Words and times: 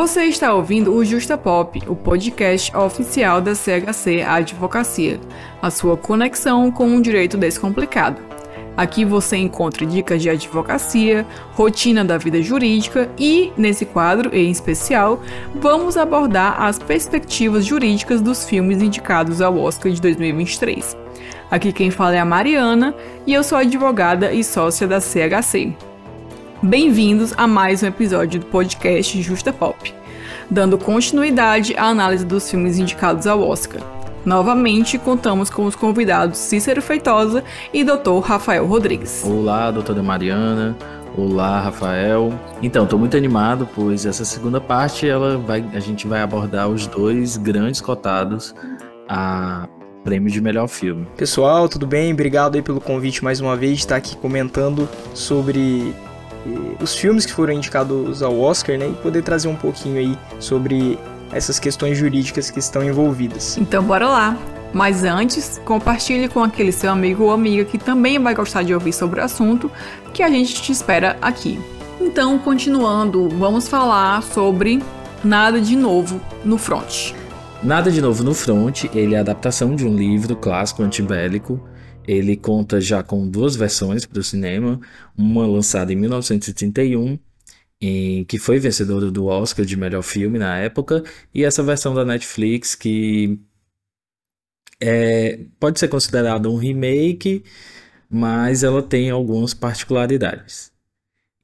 Você 0.00 0.24
está 0.24 0.54
ouvindo 0.54 0.94
o 0.94 1.04
Justa 1.04 1.36
Pop, 1.36 1.78
o 1.86 1.94
podcast 1.94 2.74
oficial 2.74 3.38
da 3.38 3.54
CHC 3.54 4.22
Advocacia, 4.22 5.20
a 5.60 5.70
sua 5.70 5.94
conexão 5.94 6.70
com 6.70 6.96
o 6.96 7.02
direito 7.02 7.36
descomplicado. 7.36 8.18
Aqui 8.74 9.04
você 9.04 9.36
encontra 9.36 9.84
dicas 9.84 10.22
de 10.22 10.30
advocacia, 10.30 11.26
rotina 11.52 12.02
da 12.02 12.16
vida 12.16 12.40
jurídica 12.40 13.10
e, 13.18 13.52
nesse 13.58 13.84
quadro 13.84 14.34
em 14.34 14.50
especial, 14.50 15.20
vamos 15.56 15.98
abordar 15.98 16.62
as 16.62 16.78
perspectivas 16.78 17.66
jurídicas 17.66 18.22
dos 18.22 18.46
filmes 18.46 18.80
indicados 18.80 19.42
ao 19.42 19.58
Oscar 19.58 19.92
de 19.92 20.00
2023. 20.00 20.96
Aqui 21.50 21.74
quem 21.74 21.90
fala 21.90 22.14
é 22.14 22.20
a 22.20 22.24
Mariana 22.24 22.94
e 23.26 23.34
eu 23.34 23.44
sou 23.44 23.58
advogada 23.58 24.32
e 24.32 24.42
sócia 24.42 24.88
da 24.88 24.98
CHC. 24.98 25.74
Bem-vindos 26.62 27.32
a 27.38 27.46
mais 27.46 27.82
um 27.82 27.86
episódio 27.86 28.38
do 28.38 28.44
podcast 28.44 29.22
Justa 29.22 29.50
Pop, 29.50 29.94
dando 30.50 30.76
continuidade 30.76 31.74
à 31.76 31.84
análise 31.84 32.24
dos 32.24 32.50
filmes 32.50 32.78
indicados 32.78 33.26
ao 33.26 33.40
Oscar. 33.40 33.80
Novamente, 34.24 34.98
contamos 34.98 35.48
com 35.48 35.64
os 35.64 35.74
convidados 35.74 36.38
Cícero 36.38 36.82
Feitosa 36.82 37.42
e 37.72 37.82
Dr. 37.82 38.20
Rafael 38.22 38.66
Rodrigues. 38.66 39.24
Olá, 39.24 39.70
doutora 39.70 40.02
Mariana. 40.02 40.76
Olá, 41.16 41.60
Rafael. 41.60 42.32
Então, 42.62 42.84
estou 42.84 42.98
muito 42.98 43.16
animado, 43.16 43.68
pois 43.74 44.06
essa 44.06 44.24
segunda 44.24 44.60
parte 44.60 45.08
ela 45.08 45.38
vai, 45.38 45.64
a 45.72 45.80
gente 45.80 46.06
vai 46.06 46.20
abordar 46.20 46.68
os 46.68 46.86
dois 46.86 47.36
grandes 47.36 47.80
cotados 47.80 48.54
a 49.08 49.66
prêmio 50.04 50.30
de 50.30 50.40
melhor 50.40 50.68
filme. 50.68 51.06
Pessoal, 51.16 51.68
tudo 51.68 51.86
bem? 51.86 52.12
Obrigado 52.12 52.54
aí 52.56 52.62
pelo 52.62 52.80
convite 52.80 53.24
mais 53.24 53.40
uma 53.40 53.56
vez 53.56 53.72
de 53.72 53.78
estar 53.80 53.96
aqui 53.96 54.16
comentando 54.16 54.88
sobre 55.14 55.94
os 56.80 56.94
filmes 56.94 57.26
que 57.26 57.32
foram 57.32 57.52
indicados 57.52 58.22
ao 58.22 58.38
Oscar, 58.38 58.78
né? 58.78 58.88
E 58.88 58.94
poder 58.94 59.22
trazer 59.22 59.48
um 59.48 59.56
pouquinho 59.56 59.98
aí 59.98 60.18
sobre 60.38 60.98
essas 61.32 61.58
questões 61.58 61.96
jurídicas 61.96 62.50
que 62.50 62.58
estão 62.58 62.82
envolvidas. 62.82 63.56
Então, 63.56 63.82
bora 63.82 64.08
lá! 64.08 64.36
Mas 64.72 65.02
antes, 65.02 65.60
compartilhe 65.64 66.28
com 66.28 66.42
aquele 66.42 66.70
seu 66.70 66.90
amigo 66.90 67.24
ou 67.24 67.32
amiga 67.32 67.64
que 67.64 67.76
também 67.76 68.18
vai 68.18 68.34
gostar 68.34 68.62
de 68.62 68.72
ouvir 68.72 68.92
sobre 68.92 69.20
o 69.20 69.24
assunto, 69.24 69.70
que 70.14 70.22
a 70.22 70.30
gente 70.30 70.62
te 70.62 70.70
espera 70.70 71.16
aqui. 71.20 71.58
Então, 72.00 72.38
continuando, 72.38 73.28
vamos 73.30 73.68
falar 73.68 74.22
sobre 74.22 74.80
Nada 75.24 75.60
de 75.60 75.76
Novo 75.76 76.20
no 76.44 76.56
Front. 76.56 77.12
Nada 77.62 77.90
de 77.90 78.00
Novo 78.00 78.24
no 78.24 78.32
Front, 78.32 78.84
ele 78.94 79.14
é 79.14 79.18
a 79.18 79.20
adaptação 79.20 79.74
de 79.74 79.86
um 79.86 79.94
livro 79.94 80.34
clássico 80.34 80.82
antibélico. 80.82 81.60
Ele 82.06 82.36
conta 82.36 82.80
já 82.80 83.02
com 83.02 83.28
duas 83.28 83.56
versões 83.56 84.06
para 84.06 84.20
o 84.20 84.24
cinema, 84.24 84.80
uma 85.16 85.46
lançada 85.46 85.92
em 85.92 85.96
1931 85.96 87.18
em, 87.80 88.24
que 88.24 88.38
foi 88.38 88.58
vencedora 88.58 89.10
do 89.10 89.26
Oscar 89.26 89.64
de 89.64 89.76
melhor 89.76 90.02
filme 90.02 90.38
na 90.38 90.58
época, 90.58 91.02
e 91.34 91.44
essa 91.44 91.62
versão 91.62 91.94
da 91.94 92.04
Netflix 92.04 92.74
que 92.74 93.38
é, 94.80 95.40
pode 95.58 95.78
ser 95.78 95.88
considerada 95.88 96.48
um 96.48 96.56
remake, 96.56 97.44
mas 98.08 98.62
ela 98.62 98.82
tem 98.82 99.10
algumas 99.10 99.54
particularidades. 99.54 100.72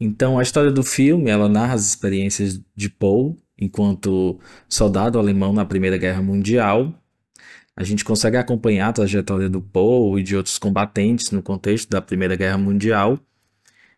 Então, 0.01 0.39
a 0.39 0.43
história 0.43 0.71
do 0.71 0.83
filme 0.83 1.31
ela 1.31 1.49
narra 1.49 1.75
as 1.75 1.87
experiências 1.87 2.61
de 2.75 2.91
Paul 2.91 3.37
enquanto 3.59 4.39
soldado 4.69 5.19
alemão 5.19 5.53
na 5.53 5.65
Primeira 5.65 5.97
Guerra 5.97 6.23
Mundial. 6.23 6.95
A 7.77 7.85
gente 7.85 8.05
consegue 8.05 8.37
acompanhar 8.37 8.89
a 8.89 8.93
trajetória 8.93 9.49
do 9.49 9.61
Paul 9.61 10.19
e 10.19 10.23
de 10.23 10.35
outros 10.35 10.59
combatentes 10.59 11.31
no 11.31 11.43
contexto 11.43 11.91
da 11.91 12.01
Primeira 12.01 12.35
Guerra 12.35 12.57
Mundial 12.57 13.21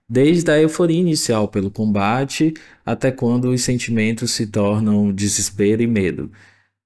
desde 0.08 0.50
a 0.50 0.58
euforia 0.58 0.98
inicial 0.98 1.48
pelo 1.48 1.70
combate 1.70 2.54
até 2.84 3.10
quando 3.10 3.50
os 3.50 3.62
sentimentos 3.62 4.30
se 4.30 4.46
tornam 4.46 5.12
desespero 5.12 5.82
e 5.82 5.86
medo. 5.86 6.30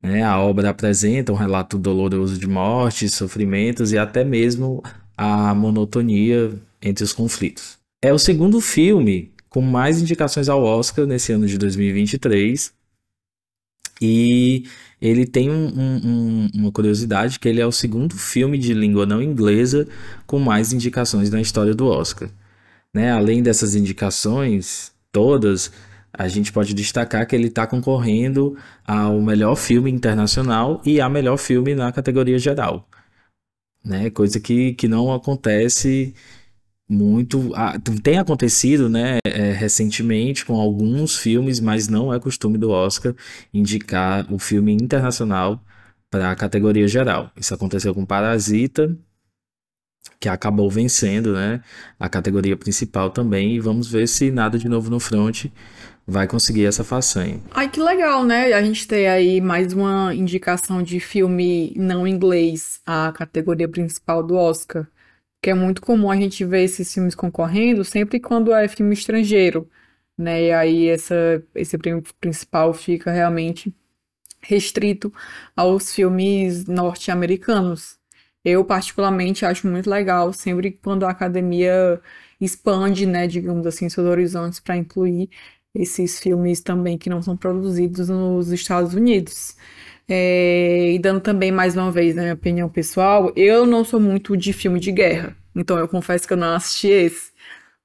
Né? 0.03 0.22
A 0.25 0.41
obra 0.41 0.70
apresenta 0.70 1.32
um 1.32 1.36
relato 1.36 1.78
doloroso 1.78 2.36
de 2.36 2.48
mortes, 2.48 3.14
sofrimentos 3.14 3.92
e 3.92 3.98
até 3.98 4.24
mesmo 4.24 4.82
a 5.16 5.54
monotonia 5.54 6.53
entre 6.80 7.04
os 7.04 7.12
conflitos. 7.12 7.78
É 8.03 8.12
o 8.12 8.19
segundo 8.19 8.60
filme 8.60 9.30
com 9.48 9.60
mais 9.60 10.00
indicações 10.00 10.48
ao 10.48 10.64
Oscar 10.64 11.06
nesse 11.06 11.32
ano 11.32 11.47
de 11.47 11.56
2023. 11.56 12.72
E 14.02 14.64
ele 15.00 15.24
tem 15.24 15.48
um, 15.48 15.68
um, 15.68 16.48
uma 16.54 16.72
curiosidade 16.72 17.38
que 17.38 17.48
ele 17.48 17.60
é 17.60 17.66
o 17.66 17.72
segundo 17.72 18.16
filme 18.16 18.58
de 18.58 18.74
língua 18.74 19.06
não 19.06 19.22
inglesa 19.22 19.86
com 20.26 20.38
mais 20.40 20.72
indicações 20.72 21.30
na 21.30 21.40
história 21.40 21.74
do 21.74 21.86
Oscar. 21.86 22.28
Né? 22.92 23.12
Além 23.12 23.42
dessas 23.42 23.74
indicações 23.76 24.92
todas, 25.12 25.70
a 26.12 26.26
gente 26.28 26.52
pode 26.52 26.74
destacar 26.74 27.26
que 27.26 27.34
ele 27.34 27.46
está 27.46 27.66
concorrendo 27.66 28.56
ao 28.84 29.20
melhor 29.20 29.54
filme 29.56 29.91
internacional 29.91 30.82
e 30.84 31.00
a 31.00 31.08
melhor 31.08 31.36
filme 31.36 31.74
na 31.74 31.92
categoria 31.92 32.38
geral. 32.38 32.88
Né? 33.84 34.10
Coisa 34.10 34.38
que, 34.41 34.74
que 34.74 34.88
não 34.88 35.12
acontece 35.12 36.14
muito. 36.92 37.53
Ah, 37.54 37.78
tem 38.03 38.19
acontecido 38.19 38.88
né, 38.88 39.19
é, 39.25 39.53
recentemente 39.53 40.44
com 40.44 40.60
alguns 40.60 41.16
filmes, 41.16 41.60
mas 41.60 41.88
não 41.88 42.12
é 42.12 42.20
costume 42.20 42.58
do 42.58 42.70
Oscar 42.70 43.14
indicar 43.53 44.30
o 44.32 44.38
filme 44.38 44.72
internacional 44.72 45.62
para 46.10 46.30
a 46.30 46.36
categoria 46.36 46.86
geral. 46.86 47.30
Isso 47.36 47.54
aconteceu 47.54 47.94
com 47.94 48.04
Parasita 48.04 48.97
que 50.19 50.28
acabou 50.28 50.70
vencendo, 50.70 51.32
né, 51.32 51.60
a 51.98 52.08
categoria 52.08 52.56
principal 52.56 53.10
também, 53.10 53.54
e 53.56 53.60
vamos 53.60 53.91
ver 53.91 54.06
se 54.06 54.30
nada 54.30 54.56
de 54.56 54.69
novo 54.69 54.88
no 54.88 55.00
front 55.00 55.47
vai 56.06 56.26
conseguir 56.26 56.64
essa 56.64 56.84
façanha. 56.84 57.41
Ai, 57.53 57.69
que 57.69 57.80
legal, 57.80 58.24
né? 58.24 58.53
A 58.53 58.62
gente 58.62 58.86
tem 58.86 59.09
aí 59.09 59.41
mais 59.41 59.72
uma 59.72 60.14
indicação 60.14 60.82
de 60.82 60.98
filme 60.98 61.72
não 61.76 62.06
inglês 62.06 62.80
à 62.84 63.12
categoria 63.12 63.69
principal 63.69 64.22
do 64.22 64.34
Oscar, 64.34 64.86
que 65.42 65.50
é 65.50 65.54
muito 65.54 65.82
comum 65.82 66.10
a 66.10 66.16
gente 66.16 66.44
ver 66.44 66.64
esses 66.64 66.92
filmes 66.94 67.14
concorrendo 67.16 67.84
sempre 67.84 68.20
quando 68.20 68.54
é 68.54 68.69
filme 68.69 68.94
estrangeiro, 68.94 69.69
né? 70.19 70.44
E 70.44 70.53
aí 70.53 70.88
essa, 70.88 71.44
esse 71.54 71.78
prêmio 71.78 72.03
principal 72.20 72.75
fica 72.75 73.10
realmente 73.12 73.75
restrito 74.42 75.12
aos 75.56 75.94
filmes 75.94 76.66
norte-americanos. 76.66 77.98
Eu, 78.44 78.64
particularmente, 78.64 79.44
acho 79.47 79.69
muito 79.69 79.88
legal 79.91 80.32
sempre 80.32 80.72
quando 80.72 81.04
a 81.04 81.10
academia 81.10 82.00
expande, 82.41 83.06
né, 83.06 83.26
digamos 83.28 83.66
assim, 83.66 83.88
seus 83.88 84.06
horizontes 84.06 84.59
para 84.60 84.76
incluir 84.76 85.30
esses 85.74 86.19
filmes 86.20 86.60
também 86.60 86.98
que 86.98 87.09
não 87.10 87.22
são 87.22 87.36
produzidos 87.36 88.09
nos 88.09 88.50
Estados 88.50 88.94
Unidos. 88.94 89.56
É, 90.14 90.92
e 90.92 90.98
dando 90.98 91.22
também 91.22 91.50
mais 91.50 91.74
uma 91.74 91.90
vez, 91.90 92.14
na 92.14 92.20
minha 92.22 92.34
opinião 92.34 92.68
pessoal, 92.68 93.32
eu 93.34 93.64
não 93.64 93.82
sou 93.82 93.98
muito 93.98 94.36
de 94.36 94.52
filme 94.52 94.78
de 94.78 94.92
guerra. 94.92 95.34
Então 95.56 95.78
eu 95.78 95.88
confesso 95.88 96.26
que 96.26 96.34
eu 96.34 96.36
não 96.36 96.54
assisti 96.54 96.88
esse. 96.88 97.32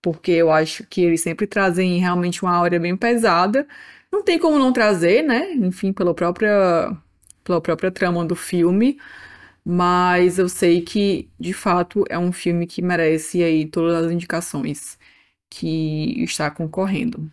Porque 0.01 0.31
eu 0.31 0.51
acho 0.51 0.85
que 0.88 1.01
eles 1.01 1.21
sempre 1.21 1.47
trazem 1.47 1.99
realmente 1.99 2.43
uma 2.43 2.53
áurea 2.53 2.79
bem 2.81 2.97
pesada. 2.97 3.65
Não 4.11 4.23
tem 4.23 4.38
como 4.39 4.59
não 4.59 4.73
trazer, 4.73 5.23
né? 5.23 5.53
Enfim, 5.53 5.93
pela 5.93 6.13
própria, 6.13 6.97
pela 7.45 7.61
própria 7.61 7.91
trama 7.91 8.25
do 8.25 8.35
filme. 8.35 8.99
Mas 9.65 10.39
eu 10.39 10.49
sei 10.49 10.81
que, 10.81 11.29
de 11.39 11.53
fato, 11.53 12.05
é 12.09 12.19
um 12.19 12.31
filme 12.33 12.67
que 12.67 12.81
merece 12.81 13.44
aí 13.44 13.65
todas 13.67 14.05
as 14.05 14.11
indicações 14.11 14.99
que 15.49 16.23
está 16.23 16.51
concorrendo. 16.51 17.31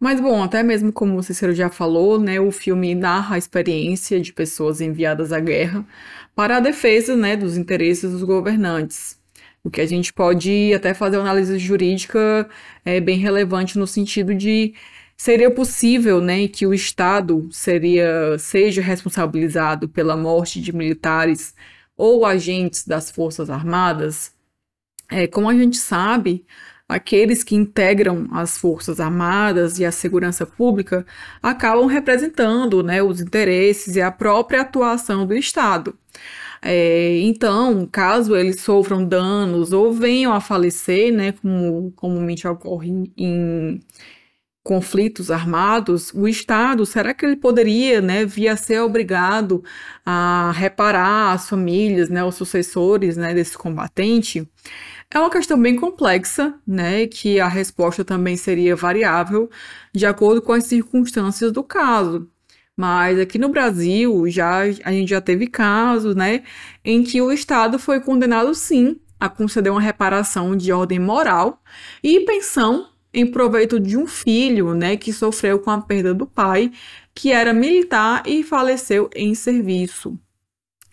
Mas 0.00 0.20
bom, 0.20 0.42
até 0.42 0.62
mesmo 0.62 0.92
como 0.92 1.18
o 1.18 1.22
Cícero 1.22 1.54
já 1.54 1.68
falou, 1.68 2.18
né, 2.18 2.40
o 2.40 2.50
filme 2.50 2.94
narra 2.94 3.34
a 3.36 3.38
experiência 3.38 4.20
de 4.20 4.32
pessoas 4.32 4.80
enviadas 4.80 5.32
à 5.32 5.38
guerra 5.40 5.86
para 6.34 6.56
a 6.56 6.60
defesa, 6.60 7.14
né, 7.14 7.36
dos 7.36 7.56
interesses 7.56 8.10
dos 8.10 8.22
governantes. 8.22 9.20
O 9.62 9.70
que 9.70 9.80
a 9.80 9.86
gente 9.86 10.12
pode 10.12 10.72
até 10.74 10.94
fazer 10.94 11.18
uma 11.18 11.24
análise 11.24 11.58
jurídica 11.58 12.48
é 12.84 12.98
bem 13.00 13.18
relevante 13.18 13.78
no 13.78 13.86
sentido 13.86 14.34
de 14.34 14.74
Seria 15.22 15.50
possível, 15.50 16.18
né, 16.18 16.48
que 16.48 16.66
o 16.66 16.72
Estado 16.72 17.46
seria 17.52 18.38
seja 18.38 18.80
responsabilizado 18.80 19.86
pela 19.86 20.16
morte 20.16 20.62
de 20.62 20.74
militares 20.74 21.54
ou 21.94 22.24
agentes 22.24 22.86
das 22.86 23.10
Forças 23.10 23.50
Armadas? 23.50 24.34
É, 25.10 25.26
como 25.26 25.50
a 25.50 25.54
gente 25.54 25.76
sabe, 25.76 26.46
aqueles 26.90 27.44
que 27.44 27.54
integram 27.54 28.26
as 28.32 28.58
Forças 28.58 29.00
Armadas 29.00 29.78
e 29.78 29.84
a 29.84 29.92
segurança 29.92 30.44
pública 30.44 31.06
acabam 31.42 31.86
representando 31.86 32.82
né, 32.82 33.02
os 33.02 33.20
interesses 33.20 33.96
e 33.96 34.00
a 34.00 34.10
própria 34.10 34.62
atuação 34.62 35.26
do 35.26 35.34
Estado. 35.34 35.96
É, 36.62 37.18
então, 37.20 37.88
caso 37.90 38.36
eles 38.36 38.60
sofram 38.60 39.04
danos 39.04 39.72
ou 39.72 39.92
venham 39.92 40.32
a 40.32 40.40
falecer, 40.40 41.12
né, 41.12 41.32
como 41.32 41.92
comumente 41.92 42.46
ocorre 42.46 42.90
em 43.16 43.80
conflitos 44.62 45.30
armados, 45.30 46.12
o 46.12 46.28
Estado, 46.28 46.84
será 46.84 47.14
que 47.14 47.24
ele 47.24 47.36
poderia, 47.36 48.00
né, 48.00 48.26
via 48.26 48.56
ser 48.56 48.80
obrigado 48.80 49.64
a 50.04 50.52
reparar 50.54 51.32
as 51.32 51.48
famílias, 51.48 52.08
né, 52.10 52.22
os 52.22 52.34
sucessores, 52.34 53.16
né, 53.16 53.32
desse 53.34 53.56
combatente? 53.56 54.46
É 55.12 55.18
uma 55.18 55.30
questão 55.30 55.60
bem 55.60 55.74
complexa, 55.74 56.54
né, 56.64 57.06
que 57.06 57.40
a 57.40 57.48
resposta 57.48 58.04
também 58.04 58.36
seria 58.36 58.76
variável 58.76 59.50
de 59.92 60.06
acordo 60.06 60.40
com 60.40 60.52
as 60.52 60.64
circunstâncias 60.64 61.50
do 61.50 61.64
caso. 61.64 62.30
Mas 62.76 63.18
aqui 63.18 63.36
no 63.36 63.48
Brasil 63.48 64.28
já 64.30 64.60
a 64.60 64.92
gente 64.92 65.10
já 65.10 65.20
teve 65.20 65.48
casos, 65.48 66.14
né, 66.14 66.44
em 66.84 67.02
que 67.02 67.20
o 67.20 67.32
Estado 67.32 67.76
foi 67.78 68.00
condenado 68.00 68.54
sim 68.54 69.00
a 69.18 69.28
conceder 69.28 69.72
uma 69.72 69.80
reparação 69.80 70.56
de 70.56 70.72
ordem 70.72 71.00
moral 71.00 71.60
e 72.02 72.20
pensão 72.20 72.88
em 73.12 73.26
proveito 73.26 73.80
de 73.80 73.96
um 73.96 74.06
filho, 74.06 74.74
né, 74.74 74.96
que 74.96 75.12
sofreu 75.12 75.58
com 75.58 75.70
a 75.72 75.80
perda 75.80 76.14
do 76.14 76.26
pai, 76.26 76.70
que 77.14 77.32
era 77.32 77.52
militar 77.52 78.22
e 78.26 78.44
faleceu 78.44 79.10
em 79.14 79.34
serviço. 79.34 80.16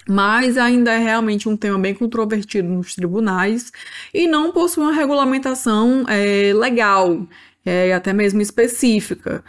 Mas 0.07 0.57
ainda 0.57 0.92
é 0.94 0.98
realmente 0.98 1.50
um 1.50 1.57
tema 1.57 1.77
bem 1.77 1.94
controvertido 1.94 2.68
nos 2.69 2.95
tribunais 2.95 3.71
e 4.13 4.27
não 4.27 4.51
possui 4.51 4.83
uma 4.83 4.94
regulamentação 4.94 6.06
é, 6.07 6.54
legal, 6.54 7.27
é, 7.65 7.94
até 7.94 8.13
mesmo 8.13 8.42
específica. 8.42 9.44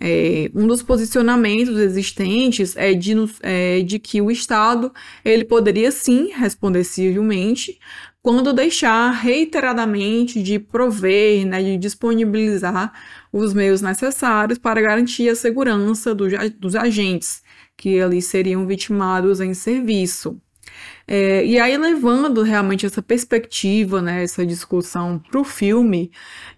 É, 0.00 0.50
um 0.54 0.66
dos 0.66 0.82
posicionamentos 0.82 1.78
existentes 1.78 2.76
é 2.76 2.94
de, 2.94 3.14
é 3.42 3.80
de, 3.80 3.98
que 3.98 4.20
o 4.20 4.30
Estado 4.30 4.92
ele 5.24 5.44
poderia 5.44 5.90
sim 5.92 6.30
responder 6.32 6.82
civilmente 6.82 7.78
quando 8.20 8.52
deixar 8.52 9.10
reiteradamente 9.10 10.42
de 10.42 10.58
prover, 10.58 11.46
né, 11.46 11.62
de 11.62 11.76
disponibilizar 11.76 12.92
os 13.32 13.52
meios 13.52 13.82
necessários 13.82 14.58
para 14.58 14.80
garantir 14.80 15.28
a 15.28 15.36
segurança 15.36 16.14
do, 16.14 16.26
dos 16.58 16.74
agentes 16.74 17.43
que 17.76 18.00
ali 18.00 18.20
seriam 18.22 18.66
vitimados 18.66 19.40
em 19.40 19.54
serviço. 19.54 20.40
É, 21.06 21.44
e 21.44 21.58
aí, 21.58 21.76
levando 21.76 22.42
realmente 22.42 22.86
essa 22.86 23.02
perspectiva, 23.02 24.00
né, 24.00 24.22
essa 24.24 24.44
discussão 24.46 25.18
para 25.18 25.38
o 25.38 25.44
filme, 25.44 26.10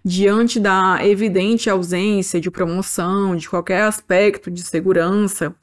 diante 0.03 0.59
da 0.59 0.99
evidente 1.05 1.69
ausência 1.69 2.39
de 2.39 2.49
promoção 2.49 3.35
de 3.35 3.49
qualquer 3.49 3.81
aspecto 3.81 4.49
de 4.49 4.61
segurança, 4.63 5.53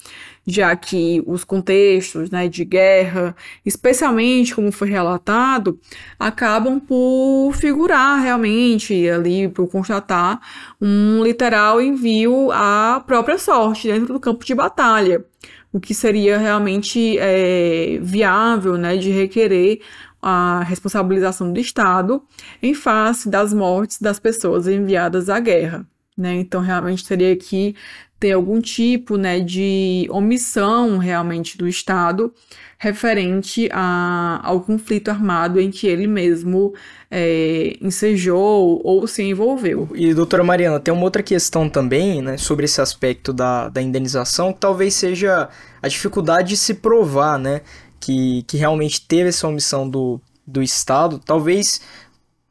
já 0.46 0.74
que 0.76 1.22
os 1.26 1.44
contextos 1.44 2.30
né, 2.30 2.48
de 2.48 2.64
guerra, 2.64 3.34
especialmente 3.64 4.54
como 4.54 4.70
foi 4.70 4.90
relatado, 4.90 5.78
acabam 6.18 6.78
por 6.78 7.52
figurar 7.54 8.20
realmente 8.20 9.08
ali, 9.08 9.48
por 9.48 9.68
constatar 9.68 10.40
um 10.80 11.22
literal 11.22 11.80
envio 11.80 12.50
à 12.52 13.02
própria 13.06 13.38
sorte 13.38 13.88
dentro 13.88 14.14
do 14.14 14.20
campo 14.20 14.44
de 14.44 14.54
batalha 14.54 15.24
o 15.72 15.80
que 15.80 15.92
seria 15.92 16.38
realmente 16.38 17.18
é, 17.18 17.98
viável 18.00 18.78
né, 18.78 18.96
de 18.96 19.10
requerer 19.10 19.80
a 20.22 20.62
responsabilização 20.62 21.52
do 21.52 21.58
Estado 21.58 22.22
em 22.62 22.72
face 22.72 23.28
das 23.28 23.52
mortes 23.52 24.00
das 24.00 24.20
pessoas 24.20 24.68
enviadas 24.68 25.28
à 25.28 25.40
guerra. 25.40 25.84
Né? 26.16 26.36
Então, 26.36 26.60
realmente 26.60 27.06
teria 27.06 27.36
que 27.36 27.74
ter 28.18 28.32
algum 28.32 28.60
tipo 28.60 29.16
né, 29.16 29.40
de 29.40 30.06
omissão 30.10 30.98
realmente 30.98 31.58
do 31.58 31.68
Estado 31.68 32.32
referente 32.78 33.68
a, 33.72 34.40
ao 34.42 34.60
conflito 34.60 35.10
armado 35.10 35.60
em 35.60 35.70
que 35.70 35.86
ele 35.86 36.06
mesmo 36.06 36.74
é, 37.10 37.76
ensejou 37.80 38.80
ou 38.84 39.06
se 39.06 39.22
envolveu. 39.22 39.88
E, 39.94 40.12
doutora 40.12 40.44
Mariana, 40.44 40.78
tem 40.78 40.92
uma 40.92 41.04
outra 41.04 41.22
questão 41.22 41.68
também 41.68 42.20
né, 42.20 42.36
sobre 42.36 42.66
esse 42.66 42.80
aspecto 42.80 43.32
da, 43.32 43.68
da 43.68 43.80
indenização, 43.80 44.52
que 44.52 44.60
talvez 44.60 44.94
seja 44.94 45.48
a 45.80 45.88
dificuldade 45.88 46.50
de 46.50 46.56
se 46.56 46.74
provar 46.74 47.38
né, 47.38 47.62
que, 47.98 48.42
que 48.42 48.56
realmente 48.56 49.00
teve 49.00 49.30
essa 49.30 49.48
omissão 49.48 49.88
do, 49.88 50.20
do 50.46 50.62
Estado, 50.62 51.18
talvez 51.18 51.80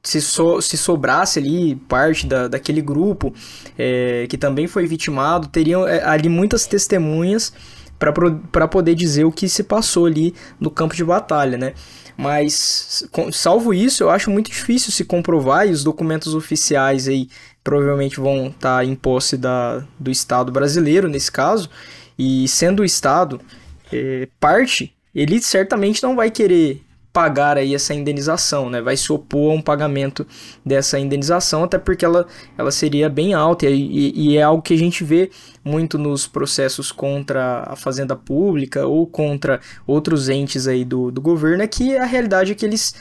se, 0.04 0.22
so, 0.22 0.62
se 0.62 0.78
sobrasse 0.78 1.40
ali 1.40 1.76
parte 1.76 2.28
da, 2.28 2.48
daquele 2.50 2.82
grupo 2.82 3.34
é, 3.78 4.28
que 4.30 4.38
também 4.38 4.68
foi 4.68 4.86
vitimado, 4.86 5.48
teriam 5.48 5.88
é, 5.88 6.04
ali 6.04 6.28
muitas 6.28 6.68
testemunhas 6.68 7.54
para 7.98 8.68
poder 8.68 8.96
dizer 8.96 9.24
o 9.24 9.32
que 9.32 9.48
se 9.48 9.64
passou 9.64 10.06
ali 10.06 10.36
no 10.60 10.70
campo 10.70 10.94
de 10.94 11.06
batalha, 11.06 11.58
né? 11.58 11.74
Mas, 12.18 13.08
salvo 13.32 13.74
isso, 13.74 14.04
eu 14.04 14.10
acho 14.10 14.30
muito 14.30 14.52
difícil 14.52 14.92
se 14.92 15.06
comprovar 15.06 15.68
e 15.68 15.72
os 15.72 15.86
documentos 15.86 16.36
oficiais 16.36 17.08
aí 17.08 17.30
provavelmente 17.64 18.20
vão 18.20 18.48
estar 18.48 18.80
tá 18.80 18.86
em 18.86 18.94
posse 18.94 19.38
da, 19.38 19.86
do 19.98 20.12
Estado 20.12 20.52
brasileiro, 20.52 21.08
nesse 21.08 21.32
caso, 21.32 21.70
e 22.20 22.46
sendo 22.48 22.82
o 22.82 22.86
Estado 22.86 23.40
é, 23.92 24.28
parte, 24.38 24.94
ele 25.16 25.42
certamente 25.42 26.04
não 26.04 26.14
vai 26.14 26.30
querer 26.30 26.84
pagar 27.14 27.58
aí 27.58 27.76
essa 27.76 27.94
indenização, 27.94 28.72
né? 28.72 28.82
Vai 28.82 28.98
se 28.98 29.14
opor 29.14 29.52
a 29.52 29.56
um 29.56 29.62
pagamento 29.62 30.26
dessa 30.66 30.98
indenização, 30.98 31.64
até 31.64 31.78
porque 31.78 32.04
ela, 32.04 32.26
ela 32.58 32.72
seria 32.72 33.08
bem 33.08 33.36
alta 33.36 33.68
e, 33.70 34.12
e, 34.16 34.38
é 34.38 34.42
algo 34.42 34.64
que 34.64 34.74
a 34.74 34.78
gente 34.78 35.04
vê 35.04 35.30
muito 35.64 36.00
nos 36.00 36.26
processos 36.26 36.92
contra 36.92 37.66
a 37.68 37.76
fazenda 37.76 38.16
pública 38.16 38.88
ou 38.88 39.06
contra 39.06 39.62
outros 39.86 40.28
entes 40.28 40.68
aí 40.68 40.84
do, 40.84 41.12
do 41.12 41.22
governo, 41.22 41.62
é 41.62 41.68
que 41.68 41.96
a 41.96 42.06
realidade 42.06 42.52
é 42.52 42.56
que 42.56 42.66
eles 42.66 42.96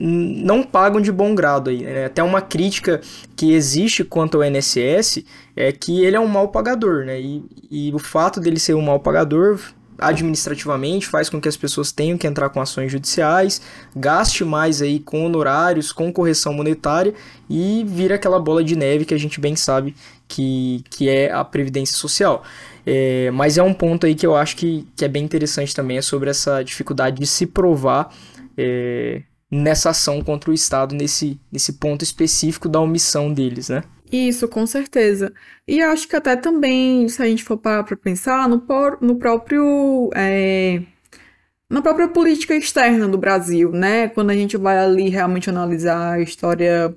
não 0.00 0.62
pagam 0.62 1.00
de 1.00 1.10
bom 1.10 1.34
grado 1.34 1.70
aí. 1.70 1.82
Né? 1.82 2.06
Até 2.06 2.22
uma 2.22 2.40
crítica 2.40 3.00
que 3.36 3.52
existe 3.52 4.04
quanto 4.04 4.36
ao 4.36 4.44
INSS 4.44 5.24
é 5.56 5.72
que 5.72 6.04
ele 6.04 6.16
é 6.16 6.20
um 6.20 6.28
mau 6.28 6.48
pagador, 6.48 7.04
né? 7.04 7.20
E, 7.20 7.44
e 7.70 7.92
o 7.92 7.98
fato 7.98 8.40
dele 8.40 8.60
ser 8.60 8.74
um 8.74 8.82
mau 8.82 9.00
pagador 9.00 9.58
administrativamente, 9.98 11.06
faz 11.06 11.28
com 11.28 11.40
que 11.40 11.48
as 11.48 11.56
pessoas 11.56 11.90
tenham 11.90 12.16
que 12.16 12.26
entrar 12.26 12.48
com 12.50 12.60
ações 12.60 12.90
judiciais, 12.90 13.60
gaste 13.94 14.44
mais 14.44 14.80
aí 14.80 15.00
com 15.00 15.24
honorários, 15.24 15.90
com 15.92 16.12
correção 16.12 16.52
monetária 16.52 17.12
e 17.50 17.84
vira 17.86 18.14
aquela 18.14 18.38
bola 18.38 18.62
de 18.62 18.76
neve 18.76 19.04
que 19.04 19.14
a 19.14 19.18
gente 19.18 19.40
bem 19.40 19.56
sabe 19.56 19.94
que, 20.26 20.84
que 20.90 21.08
é 21.08 21.32
a 21.32 21.44
previdência 21.44 21.96
social. 21.96 22.44
É, 22.86 23.30
mas 23.32 23.58
é 23.58 23.62
um 23.62 23.74
ponto 23.74 24.06
aí 24.06 24.14
que 24.14 24.26
eu 24.26 24.34
acho 24.34 24.56
que, 24.56 24.86
que 24.96 25.04
é 25.04 25.08
bem 25.08 25.24
interessante 25.24 25.74
também, 25.74 25.98
é 25.98 26.02
sobre 26.02 26.30
essa 26.30 26.62
dificuldade 26.62 27.18
de 27.18 27.26
se 27.26 27.46
provar 27.46 28.14
é, 28.56 29.22
nessa 29.50 29.90
ação 29.90 30.22
contra 30.22 30.50
o 30.50 30.54
Estado, 30.54 30.94
nesse, 30.94 31.38
nesse 31.50 31.74
ponto 31.74 32.02
específico 32.02 32.68
da 32.68 32.80
omissão 32.80 33.32
deles, 33.32 33.68
né? 33.68 33.82
Isso, 34.10 34.48
com 34.48 34.66
certeza. 34.66 35.32
E 35.66 35.82
acho 35.82 36.08
que 36.08 36.16
até 36.16 36.34
também, 36.36 37.08
se 37.08 37.22
a 37.22 37.26
gente 37.26 37.44
for 37.44 37.58
parar 37.58 37.84
para 37.84 37.96
pensar, 37.96 38.48
no, 38.48 38.64
no 39.00 39.16
próprio. 39.18 40.10
É, 40.14 40.82
na 41.70 41.82
própria 41.82 42.08
política 42.08 42.54
externa 42.56 43.06
do 43.08 43.18
Brasil, 43.18 43.70
né? 43.72 44.08
Quando 44.08 44.30
a 44.30 44.34
gente 44.34 44.56
vai 44.56 44.78
ali 44.78 45.08
realmente 45.10 45.50
analisar 45.50 46.14
a 46.14 46.20
história 46.20 46.96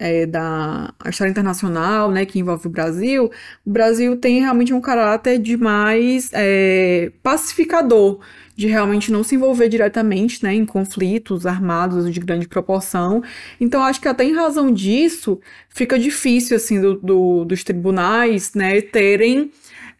é, 0.00 0.24
da 0.24 0.92
história 1.06 1.30
internacional, 1.30 2.10
né, 2.10 2.24
que 2.24 2.38
envolve 2.38 2.66
o 2.66 2.70
Brasil, 2.70 3.30
o 3.64 3.70
Brasil 3.70 4.16
tem 4.16 4.40
realmente 4.40 4.72
um 4.72 4.80
caráter 4.80 5.38
de 5.38 5.58
mais 5.58 6.30
é, 6.32 7.12
pacificador 7.22 8.18
de 8.56 8.66
realmente 8.66 9.10
não 9.10 9.24
se 9.24 9.36
envolver 9.36 9.70
diretamente 9.70 10.42
né, 10.44 10.54
em 10.54 10.66
conflitos 10.66 11.46
armados 11.46 12.12
de 12.12 12.20
grande 12.20 12.46
proporção. 12.46 13.22
Então, 13.58 13.82
acho 13.82 14.00
que 14.00 14.08
até 14.08 14.22
em 14.22 14.34
razão 14.34 14.70
disso, 14.70 15.40
fica 15.70 15.98
difícil 15.98 16.56
assim 16.56 16.78
do, 16.78 16.94
do, 16.94 17.44
dos 17.46 17.64
tribunais 17.64 18.52
né, 18.52 18.82
terem 18.82 19.50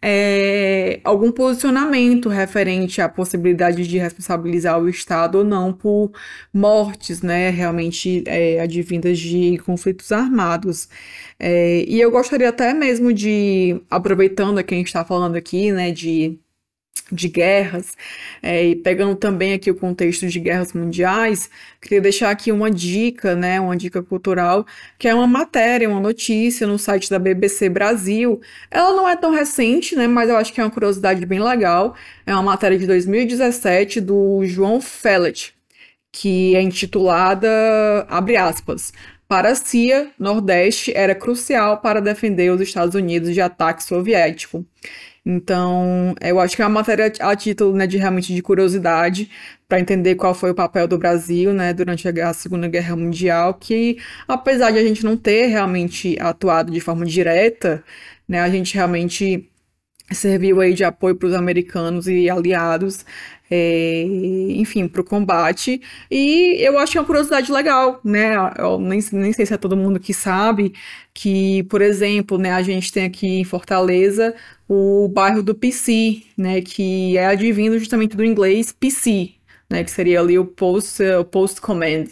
é, 0.01 0.99
algum 1.03 1.31
posicionamento 1.31 2.27
referente 2.29 3.01
à 3.01 3.07
possibilidade 3.07 3.87
de 3.87 3.97
responsabilizar 3.99 4.81
o 4.81 4.89
Estado 4.89 5.39
ou 5.39 5.43
não 5.43 5.71
por 5.71 6.11
mortes, 6.53 7.21
né, 7.21 7.49
realmente 7.51 8.23
é, 8.27 8.59
advindas 8.59 9.19
de 9.19 9.57
conflitos 9.59 10.11
armados. 10.11 10.89
É, 11.39 11.83
e 11.87 11.99
eu 12.01 12.11
gostaria 12.11 12.49
até 12.49 12.73
mesmo 12.73 13.13
de, 13.13 13.81
aproveitando 13.89 14.63
que 14.63 14.73
a 14.73 14.77
gente 14.77 14.87
está 14.87 15.05
falando 15.05 15.35
aqui, 15.35 15.71
né, 15.71 15.91
de 15.91 16.39
de 17.11 17.27
guerras, 17.27 17.93
é, 18.41 18.63
e 18.65 18.75
pegando 18.75 19.15
também 19.15 19.53
aqui 19.53 19.69
o 19.69 19.75
contexto 19.75 20.27
de 20.27 20.39
guerras 20.39 20.73
mundiais, 20.73 21.49
queria 21.81 21.99
deixar 21.99 22.29
aqui 22.31 22.51
uma 22.51 22.71
dica, 22.71 23.35
né, 23.35 23.59
uma 23.59 23.75
dica 23.75 24.01
cultural, 24.01 24.65
que 24.97 25.07
é 25.07 25.13
uma 25.13 25.27
matéria, 25.27 25.89
uma 25.89 25.99
notícia 25.99 26.65
no 26.65 26.79
site 26.79 27.09
da 27.09 27.19
BBC 27.19 27.69
Brasil. 27.69 28.39
Ela 28.69 28.95
não 28.95 29.07
é 29.07 29.15
tão 29.15 29.31
recente, 29.31 29.95
né, 29.95 30.07
mas 30.07 30.29
eu 30.29 30.37
acho 30.37 30.53
que 30.53 30.61
é 30.61 30.63
uma 30.63 30.71
curiosidade 30.71 31.25
bem 31.25 31.39
legal. 31.41 31.95
É 32.25 32.33
uma 32.33 32.43
matéria 32.43 32.77
de 32.77 32.87
2017 32.87 33.99
do 33.99 34.45
João 34.45 34.79
Fellet, 34.79 35.53
que 36.11 36.55
é 36.55 36.61
intitulada, 36.61 37.49
abre 38.09 38.37
aspas, 38.37 38.93
para 39.27 39.51
a 39.51 39.55
CIA, 39.55 40.11
Nordeste 40.19 40.91
era 40.93 41.15
crucial 41.15 41.77
para 41.79 42.01
defender 42.01 42.51
os 42.51 42.59
Estados 42.59 42.95
Unidos 42.95 43.33
de 43.33 43.39
ataque 43.39 43.81
soviético. 43.81 44.65
Então, 45.25 46.15
eu 46.19 46.39
acho 46.39 46.55
que 46.55 46.61
é 46.63 46.65
uma 46.65 46.71
matéria 46.79 47.11
a 47.19 47.35
título 47.35 47.75
né, 47.75 47.85
de 47.85 47.97
realmente 47.97 48.33
de 48.33 48.41
curiosidade 48.41 49.29
para 49.67 49.79
entender 49.79 50.15
qual 50.15 50.33
foi 50.33 50.49
o 50.51 50.55
papel 50.55 50.87
do 50.87 50.97
Brasil 50.97 51.53
né, 51.53 51.73
durante 51.73 52.07
a 52.07 52.33
Segunda 52.33 52.67
Guerra 52.67 52.95
Mundial, 52.95 53.53
que 53.53 53.97
apesar 54.27 54.71
de 54.71 54.79
a 54.79 54.83
gente 54.83 55.03
não 55.05 55.15
ter 55.15 55.45
realmente 55.47 56.17
atuado 56.19 56.71
de 56.71 56.79
forma 56.79 57.05
direta, 57.05 57.83
né, 58.27 58.41
a 58.41 58.49
gente 58.49 58.73
realmente 58.73 59.50
serviu 60.15 60.61
aí 60.61 60.73
de 60.73 60.83
apoio 60.83 61.15
para 61.15 61.27
os 61.27 61.33
americanos 61.33 62.07
e 62.07 62.29
aliados 62.29 63.05
é, 63.51 64.03
enfim, 64.03 64.87
para 64.87 65.01
o 65.01 65.03
combate. 65.03 65.81
E 66.09 66.55
eu 66.65 66.79
acho 66.79 66.97
uma 66.97 67.05
curiosidade 67.05 67.51
legal, 67.51 67.99
né? 68.03 68.33
Eu 68.57 68.79
nem, 68.79 69.01
nem 69.11 69.33
sei 69.33 69.45
se 69.45 69.53
é 69.53 69.57
todo 69.57 69.75
mundo 69.75 69.99
que 69.99 70.13
sabe 70.13 70.73
que, 71.13 71.63
por 71.63 71.81
exemplo, 71.81 72.37
né, 72.37 72.51
a 72.53 72.61
gente 72.61 72.91
tem 72.93 73.05
aqui 73.05 73.27
em 73.27 73.43
Fortaleza 73.43 74.33
o 74.69 75.09
bairro 75.09 75.43
do 75.43 75.53
PC, 75.53 76.23
né, 76.37 76.61
que 76.61 77.17
é 77.17 77.25
advindo 77.27 77.77
justamente 77.77 78.15
do 78.15 78.23
inglês 78.23 78.71
PC, 78.71 79.31
né, 79.69 79.83
que 79.83 79.91
seria 79.91 80.21
ali 80.21 80.39
o 80.39 80.45
post, 80.45 81.03
o 81.03 81.25
post 81.25 81.59
command. 81.59 82.05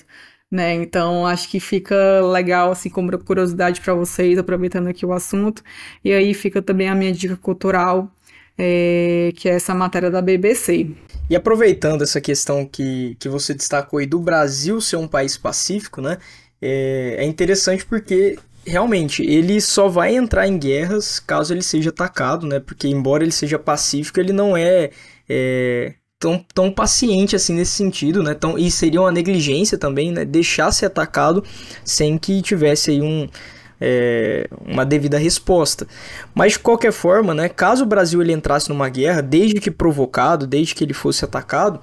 Né, 0.51 0.73
então 0.73 1.27
acho 1.27 1.47
que 1.47 1.59
fica 1.59 2.21
legal 2.21 2.71
assim 2.71 2.89
como 2.89 3.15
curiosidade 3.19 3.79
para 3.81 3.93
vocês, 3.93 4.37
aproveitando 4.37 4.87
aqui 4.87 5.05
o 5.05 5.13
assunto. 5.13 5.63
E 6.03 6.11
aí 6.11 6.33
fica 6.33 6.61
também 6.61 6.89
a 6.89 6.95
minha 6.95 7.11
dica 7.11 7.37
cultural, 7.37 8.11
é, 8.57 9.31
que 9.35 9.47
é 9.47 9.53
essa 9.53 9.75
matéria 9.75 10.09
da 10.09 10.21
BBC. 10.21 10.87
E 11.29 11.35
aproveitando 11.35 12.01
essa 12.01 12.19
questão 12.19 12.65
que, 12.65 13.15
que 13.19 13.29
você 13.29 13.53
destacou 13.53 13.99
aí 13.99 14.07
do 14.07 14.19
Brasil 14.19 14.81
ser 14.81 14.95
um 14.95 15.07
país 15.07 15.37
pacífico, 15.37 16.01
né? 16.01 16.17
É, 16.59 17.17
é 17.19 17.23
interessante 17.25 17.85
porque 17.85 18.37
realmente 18.65 19.23
ele 19.23 19.61
só 19.61 19.87
vai 19.87 20.15
entrar 20.15 20.47
em 20.47 20.57
guerras 20.57 21.19
caso 21.19 21.53
ele 21.53 21.61
seja 21.61 21.91
atacado, 21.91 22.47
né? 22.47 22.59
Porque 22.59 22.87
embora 22.87 23.23
ele 23.23 23.31
seja 23.31 23.59
pacífico, 23.59 24.19
ele 24.19 24.33
não 24.33 24.57
é, 24.57 24.89
é 25.29 25.93
tão, 26.19 26.45
tão 26.53 26.71
paciente 26.71 27.35
assim 27.35 27.53
nesse 27.53 27.71
sentido, 27.71 28.21
né? 28.21 28.33
Tão, 28.33 28.57
e 28.57 28.69
seria 28.69 29.01
uma 29.01 29.11
negligência 29.11 29.77
também, 29.77 30.11
né? 30.11 30.25
Deixar 30.25 30.71
ser 30.71 30.87
atacado 30.87 31.43
sem 31.83 32.17
que 32.17 32.41
tivesse 32.41 32.91
aí 32.91 33.01
um 33.01 33.27
é, 33.81 34.47
uma 34.65 34.85
devida 34.85 35.17
resposta. 35.17 35.87
Mas 36.33 36.53
de 36.53 36.59
qualquer 36.59 36.91
forma, 36.91 37.33
né, 37.33 37.47
caso 37.47 37.83
o 37.83 37.87
Brasil 37.87 38.21
ele 38.21 38.33
entrasse 38.33 38.67
numa 38.69 38.89
guerra, 38.89 39.21
desde 39.21 39.61
que 39.61 39.71
provocado, 39.71 40.45
desde 40.45 40.75
que 40.75 40.83
ele 40.83 40.93
fosse 40.93 41.23
atacado, 41.23 41.79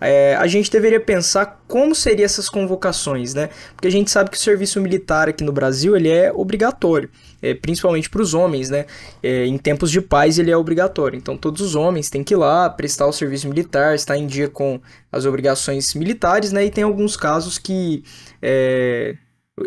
é, 0.00 0.36
a 0.36 0.46
gente 0.46 0.70
deveria 0.70 1.00
pensar 1.00 1.60
como 1.66 1.94
seriam 1.94 2.24
essas 2.24 2.48
convocações, 2.48 3.34
né? 3.34 3.48
Porque 3.74 3.88
a 3.88 3.92
gente 3.92 4.10
sabe 4.10 4.30
que 4.30 4.36
o 4.36 4.40
serviço 4.40 4.80
militar 4.80 5.28
aqui 5.28 5.42
no 5.42 5.52
Brasil 5.52 5.96
ele 5.96 6.08
é 6.08 6.32
obrigatório. 6.32 7.10
É, 7.42 7.54
principalmente 7.54 8.10
para 8.10 8.22
os 8.22 8.34
homens, 8.34 8.68
né? 8.68 8.86
É, 9.22 9.46
em 9.46 9.56
tempos 9.56 9.90
de 9.90 10.00
paz 10.00 10.38
ele 10.38 10.50
é 10.50 10.56
obrigatório. 10.56 11.16
Então 11.16 11.36
todos 11.36 11.60
os 11.60 11.74
homens 11.74 12.10
têm 12.10 12.22
que 12.22 12.34
ir 12.34 12.36
lá 12.36 12.68
prestar 12.68 13.06
o 13.06 13.12
serviço 13.12 13.48
militar, 13.48 13.94
estar 13.94 14.16
em 14.16 14.26
dia 14.26 14.48
com 14.48 14.80
as 15.10 15.24
obrigações 15.24 15.94
militares, 15.94 16.52
né? 16.52 16.64
E 16.64 16.70
tem 16.70 16.84
alguns 16.84 17.16
casos 17.16 17.58
que 17.58 18.04
é, 18.42 19.16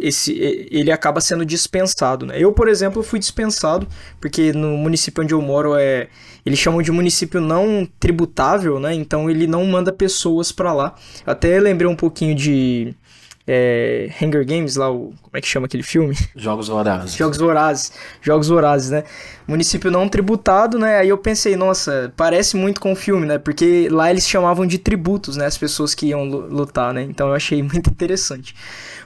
esse, 0.01 0.33
ele 0.71 0.91
acaba 0.91 1.21
sendo 1.21 1.45
dispensado. 1.45 2.25
Né? 2.25 2.35
Eu, 2.39 2.51
por 2.51 2.67
exemplo, 2.67 3.03
fui 3.03 3.19
dispensado, 3.19 3.87
porque 4.19 4.51
no 4.53 4.77
município 4.77 5.23
onde 5.23 5.33
eu 5.33 5.41
moro 5.41 5.75
é. 5.75 6.07
Eles 6.45 6.59
chamam 6.59 6.81
de 6.81 6.91
município 6.91 7.39
não 7.39 7.87
tributável, 7.99 8.79
né? 8.79 8.93
Então 8.93 9.29
ele 9.29 9.47
não 9.47 9.65
manda 9.65 9.93
pessoas 9.93 10.51
para 10.51 10.73
lá. 10.73 10.95
Até 11.25 11.59
lembrei 11.59 11.89
um 11.89 11.95
pouquinho 11.95 12.35
de 12.35 12.93
é, 13.45 14.09
Hunger 14.21 14.45
Games, 14.45 14.77
lá, 14.77 14.89
o, 14.89 15.13
como 15.21 15.35
é 15.35 15.41
que 15.41 15.47
chama 15.47 15.65
aquele 15.65 15.83
filme? 15.83 16.15
Jogos 16.35 16.67
Vorazes. 16.69 17.15
Jogos 17.15 17.37
Vorazes. 17.37 17.91
Jogos 18.21 18.47
Vorazes, 18.47 18.89
né? 18.89 19.03
Município 19.45 19.91
não 19.91 20.07
tributado, 20.07 20.79
né? 20.79 20.99
Aí 20.99 21.09
eu 21.09 21.17
pensei, 21.17 21.55
nossa, 21.55 22.13
parece 22.15 22.55
muito 22.55 22.79
com 22.79 22.93
o 22.93 22.95
filme, 22.95 23.25
né? 23.25 23.37
Porque 23.37 23.89
lá 23.91 24.09
eles 24.09 24.27
chamavam 24.27 24.65
de 24.65 24.77
tributos, 24.77 25.35
né? 25.35 25.45
As 25.45 25.57
pessoas 25.57 25.93
que 25.93 26.07
iam 26.07 26.23
lutar, 26.23 26.93
né? 26.93 27.03
Então 27.03 27.27
eu 27.27 27.33
achei 27.33 27.61
muito 27.63 27.89
interessante. 27.89 28.55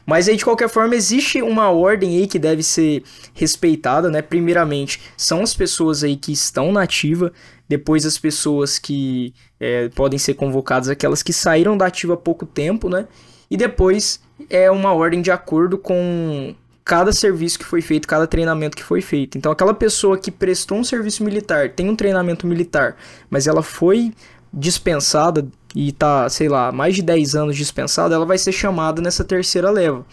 Mas 0.06 0.30
aí, 0.30 0.38
de 0.38 0.46
qualquer 0.46 0.70
forma, 0.70 0.96
existe 0.96 1.42
uma 1.42 1.70
ordem 1.70 2.18
aí 2.18 2.28
que 2.28 2.40
deve 2.40 2.64
ser 2.64 3.04
respeitada, 3.34 4.10
né? 4.10 4.22
Primeiramente, 4.22 5.02
são 5.18 5.42
as 5.42 5.54
pessoas 5.54 6.04
aí 6.04 6.16
que 6.16 6.32
estão 6.32 6.72
na 6.72 6.84
ativa, 6.84 7.34
depois 7.68 8.06
as 8.06 8.18
pessoas 8.18 8.80
que 8.80 9.34
é, 9.60 9.90
podem 9.90 10.18
ser 10.18 10.36
convocadas, 10.36 10.88
aquelas 10.88 11.22
que 11.22 11.34
saíram 11.34 11.76
da 11.76 11.88
ativa 11.88 12.14
há 12.14 12.18
pouco 12.18 12.46
tempo, 12.46 12.88
né? 12.88 13.08
E 13.50 13.58
depois 13.58 14.20
é 14.50 14.70
uma 14.70 14.94
ordem 14.94 15.22
de 15.22 15.32
acordo 15.32 15.78
com 15.78 16.54
cada 16.84 17.12
serviço 17.12 17.60
que 17.60 17.66
foi 17.66 17.82
feito, 17.82 18.08
cada 18.08 18.26
treinamento 18.26 18.78
que 18.78 18.84
foi 18.84 19.02
feito. 19.02 19.38
Então, 19.38 19.52
aquela 19.52 19.74
pessoa 19.74 20.18
que 20.18 20.32
prestou 20.32 20.78
um 20.78 20.84
serviço 20.84 21.24
militar, 21.24 21.70
tem 21.70 21.90
um 21.90 21.96
treinamento 21.96 22.48
militar, 22.48 22.96
mas 23.30 23.46
ela 23.46 23.62
foi 23.62 24.14
dispensada 24.54 25.46
e 25.76 25.92
tá, 25.92 26.30
sei 26.30 26.48
lá, 26.48 26.72
mais 26.72 26.96
de 26.96 27.02
10 27.02 27.36
anos 27.36 27.58
dispensada, 27.58 28.16
ela 28.16 28.26
vai 28.26 28.38
ser 28.38 28.52
chamada 28.52 29.02
nessa 29.02 29.24
terceira 29.24 29.70
leva. 29.70 30.06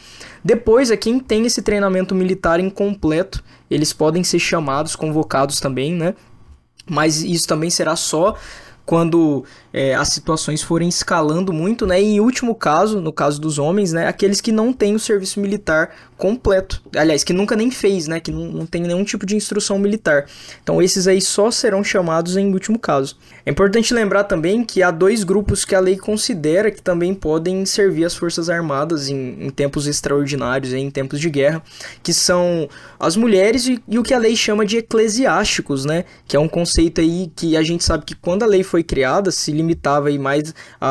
Depois, 0.45 0.91
é 0.91 0.97
quem 0.97 1.21
tem 1.21 1.47
esse 1.47 1.63
treinamento 1.63 2.15
militar 2.15 2.59
incompleto, 2.59 3.43
eles 3.71 3.93
podem 3.93 4.25
ser 4.25 4.41
chamados, 4.41 4.97
convocados 4.97 5.61
também, 5.61 5.95
né? 5.95 6.15
Mas 6.87 7.23
isso 7.23 7.47
também 7.47 7.71
será 7.71 7.97
só 7.97 8.37
quando 8.85 9.45
é, 9.77 9.93
as 9.93 10.11
situações 10.11 10.63
forem 10.63 10.89
escalando 10.89 11.53
muito, 11.53 11.85
né? 11.85 12.01
E 12.01 12.15
em 12.15 12.21
último 12.21 12.55
caso, 12.55 13.01
no 13.01 13.13
caso 13.13 13.41
dos 13.41 13.59
homens, 13.59 13.93
né? 13.93 14.07
Aqueles 14.07 14.41
que 14.41 14.53
não 14.53 14.73
têm 14.73 14.95
o 14.95 15.01
serviço 15.01 15.41
militar 15.41 15.91
completo. 16.17 16.81
Aliás, 16.95 17.25
que 17.25 17.33
nunca 17.33 17.57
nem 17.57 17.73
fez, 17.73 18.07
né? 18.07 18.21
Que 18.21 18.31
não, 18.31 18.45
não 18.45 18.67
tem 18.67 18.83
nenhum 18.83 19.03
tipo 19.03 19.27
de 19.27 19.35
instrução 19.35 19.77
militar. 19.77 20.27
Então 20.63 20.81
esses 20.81 21.09
aí 21.09 21.21
só 21.21 21.51
serão 21.51 21.83
chamados 21.83 22.37
em 22.37 22.53
último 22.53 22.79
caso. 22.79 23.17
É 23.45 23.51
importante 23.51 23.93
lembrar 23.93 24.25
também 24.25 24.65
que 24.65 24.81
há 24.81 24.93
dois 24.93 25.25
grupos 25.25 25.65
que 25.65 25.75
a 25.75 25.81
lei 25.81 25.97
considera 25.97 26.71
que 26.71 26.81
também 26.81 27.13
podem 27.13 27.67
servir 27.67 28.05
as 28.05 28.15
Forças 28.15 28.49
Armadas 28.49 29.09
em, 29.09 29.45
em 29.45 29.51
tempos 29.51 29.89
extraordinários, 29.89 30.73
em 30.73 30.89
tempos 30.89 31.19
de 31.19 31.29
guerra, 31.29 31.61
que 32.01 32.15
são 32.15 32.69
as 32.99 33.17
mulheres 33.17 33.67
e, 33.67 33.83
e, 33.89 33.99
o 33.99 34.05
que 34.05 34.15
a 34.15 34.19
lei 34.19 34.37
chama 34.37 34.65
de 34.65 34.77
eclesiásticos, 34.77 35.85
né? 35.85 36.05
Que 36.29 36.37
é 36.37 36.41
um 36.41 36.49
conceito 36.49 37.01
aí 37.01 37.31
que 37.35 37.57
a 37.57 37.63
gente 37.63 37.83
sabe 37.83 38.05
que 38.05 38.15
quando 38.15 38.45
a 38.45 38.47
lei 38.47 38.63
foi 38.63 38.85
criada 38.85 39.33
se 39.33 39.53
limitava 39.65 40.09
aí 40.09 40.19
mais 40.19 40.55
à, 40.81 40.89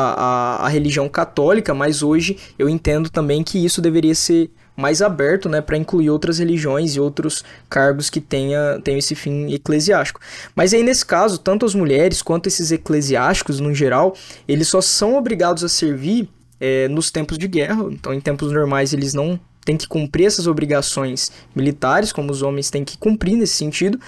à, 0.60 0.66
à 0.66 0.68
religião 0.68 1.08
católica, 1.08 1.72
mas 1.72 2.02
hoje 2.02 2.36
eu 2.58 2.68
entendo 2.68 3.08
também 3.08 3.42
que 3.42 3.64
isso 3.64 3.80
deveria 3.80 4.14
ser 4.14 4.50
mais 4.76 5.00
aberto, 5.00 5.48
né, 5.48 5.60
para 5.60 5.76
incluir 5.76 6.10
outras 6.10 6.38
religiões 6.38 6.96
e 6.96 7.00
outros 7.00 7.44
cargos 7.70 8.10
que 8.10 8.20
tenha, 8.20 8.80
tenham 8.82 8.98
esse 8.98 9.14
fim 9.14 9.52
eclesiástico. 9.52 10.20
Mas 10.54 10.74
aí 10.74 10.82
nesse 10.82 11.06
caso, 11.06 11.38
tanto 11.38 11.64
as 11.64 11.74
mulheres 11.74 12.20
quanto 12.20 12.48
esses 12.48 12.72
eclesiásticos 12.72 13.60
no 13.60 13.72
geral, 13.72 14.16
eles 14.48 14.66
só 14.66 14.80
são 14.80 15.16
obrigados 15.16 15.62
a 15.62 15.68
servir 15.68 16.28
é, 16.60 16.88
nos 16.88 17.10
tempos 17.10 17.38
de 17.38 17.46
guerra. 17.46 17.84
Então, 17.90 18.12
em 18.12 18.20
tempos 18.20 18.50
normais 18.50 18.92
eles 18.92 19.14
não 19.14 19.38
têm 19.64 19.76
que 19.76 19.88
cumprir 19.88 20.26
essas 20.26 20.46
obrigações 20.46 21.32
militares, 21.54 22.12
como 22.12 22.30
os 22.30 22.42
homens 22.42 22.70
têm 22.70 22.84
que 22.84 22.98
cumprir 22.98 23.36
nesse 23.36 23.54
sentido. 23.54 23.98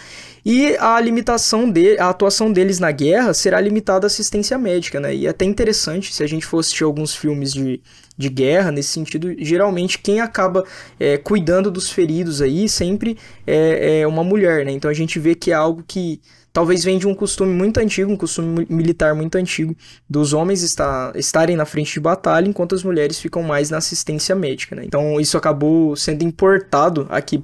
E 0.44 0.76
a 0.76 1.00
limitação 1.00 1.68
de, 1.68 1.98
a 1.98 2.08
atuação 2.08 2.52
deles 2.52 2.78
na 2.78 2.92
guerra 2.92 3.34
será 3.34 3.60
limitada 3.60 4.06
à 4.06 4.08
assistência 4.08 4.56
médica, 4.56 5.00
né? 5.00 5.12
E 5.14 5.26
é 5.26 5.30
até 5.30 5.44
interessante 5.44 6.14
se 6.14 6.22
a 6.22 6.26
gente 6.26 6.46
for 6.46 6.60
assistir 6.60 6.84
alguns 6.84 7.14
filmes 7.16 7.52
de, 7.52 7.80
de 8.16 8.28
guerra 8.28 8.70
nesse 8.70 8.90
sentido, 8.90 9.34
geralmente 9.38 9.98
quem 9.98 10.20
acaba 10.20 10.64
é, 11.00 11.18
cuidando 11.18 11.68
dos 11.70 11.90
feridos 11.90 12.40
aí 12.40 12.68
sempre 12.68 13.18
é, 13.44 14.00
é, 14.02 14.06
uma 14.06 14.22
mulher, 14.22 14.64
né? 14.64 14.70
Então 14.70 14.88
a 14.90 14.94
gente 14.94 15.18
vê 15.18 15.34
que 15.34 15.50
é 15.50 15.54
algo 15.54 15.82
que 15.86 16.20
talvez 16.56 16.82
vem 16.82 16.96
de 16.96 17.06
um 17.06 17.14
costume 17.14 17.52
muito 17.52 17.76
antigo, 17.76 18.10
um 18.10 18.16
costume 18.16 18.66
militar 18.70 19.14
muito 19.14 19.36
antigo, 19.36 19.76
dos 20.08 20.32
homens 20.32 20.62
estar, 20.62 21.14
estarem 21.14 21.54
na 21.54 21.66
frente 21.66 21.92
de 21.92 22.00
batalha, 22.00 22.48
enquanto 22.48 22.74
as 22.74 22.82
mulheres 22.82 23.20
ficam 23.20 23.42
mais 23.42 23.68
na 23.68 23.76
assistência 23.76 24.34
médica, 24.34 24.74
né? 24.74 24.82
Então 24.86 25.20
isso 25.20 25.36
acabou 25.36 25.94
sendo 25.96 26.22
importado 26.22 27.06
aqui 27.10 27.38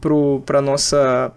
para 0.47 0.63
nossa 0.63 1.31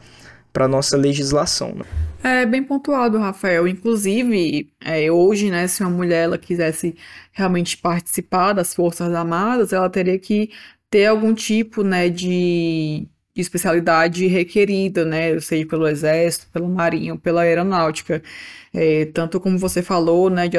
para 0.54 0.70
nossa 0.70 0.96
legislação. 0.96 1.76
Né? 1.76 1.84
É 2.24 2.46
bem 2.46 2.64
pontuado, 2.64 3.18
Rafael. 3.18 3.68
Inclusive, 3.68 4.70
é, 4.80 5.12
hoje, 5.12 5.52
né, 5.52 5.68
se 5.68 5.84
uma 5.84 5.90
mulher 5.90 6.24
ela 6.24 6.38
quisesse 6.38 6.96
realmente 7.34 7.76
participar 7.76 8.54
das 8.54 8.74
Forças 8.74 9.14
Armadas, 9.14 9.74
ela 9.74 9.90
teria 9.90 10.18
que 10.18 10.50
ter 10.90 11.08
algum 11.08 11.34
tipo, 11.34 11.84
né, 11.84 12.08
de, 12.08 13.06
de 13.36 13.42
especialidade 13.42 14.26
requerida, 14.28 15.04
né, 15.06 15.40
seja 15.42 15.66
pelo 15.68 15.88
Exército, 15.88 16.48
pela 16.54 16.68
Marinha 16.68 17.14
ou 17.14 17.20
pela 17.20 17.42
Aeronáutica. 17.42 18.24
É, 18.74 19.06
tanto 19.06 19.40
como 19.40 19.58
você 19.58 19.82
falou, 19.82 20.30
né, 20.30 20.48
de, 20.48 20.58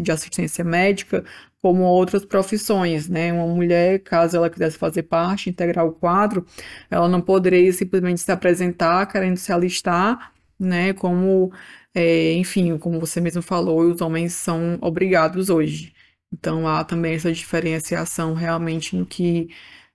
de 0.00 0.12
assistência 0.12 0.64
médica, 0.64 1.24
como 1.60 1.82
outras 1.84 2.24
profissões, 2.24 3.08
né? 3.08 3.32
Uma 3.32 3.46
mulher, 3.46 4.00
caso 4.00 4.36
ela 4.36 4.48
quisesse 4.50 4.78
fazer 4.78 5.02
parte, 5.04 5.50
integrar 5.50 5.84
o 5.86 5.92
quadro, 5.92 6.46
ela 6.90 7.08
não 7.08 7.20
poderia 7.20 7.72
simplesmente 7.72 8.20
se 8.20 8.30
apresentar 8.32 9.06
querendo 9.06 9.36
se 9.36 9.52
alistar, 9.52 10.32
né? 10.58 10.92
Como, 10.92 11.52
é, 11.94 12.32
enfim, 12.34 12.78
como 12.78 13.00
você 13.00 13.20
mesmo 13.20 13.42
falou, 13.42 13.80
os 13.90 14.00
homens 14.00 14.34
são 14.34 14.78
obrigados 14.80 15.50
hoje. 15.50 15.92
Então 16.32 16.66
há 16.68 16.84
também 16.84 17.14
essa 17.14 17.32
diferenciação 17.32 18.34
realmente 18.34 18.94
no 18.96 19.06
que 19.06 19.48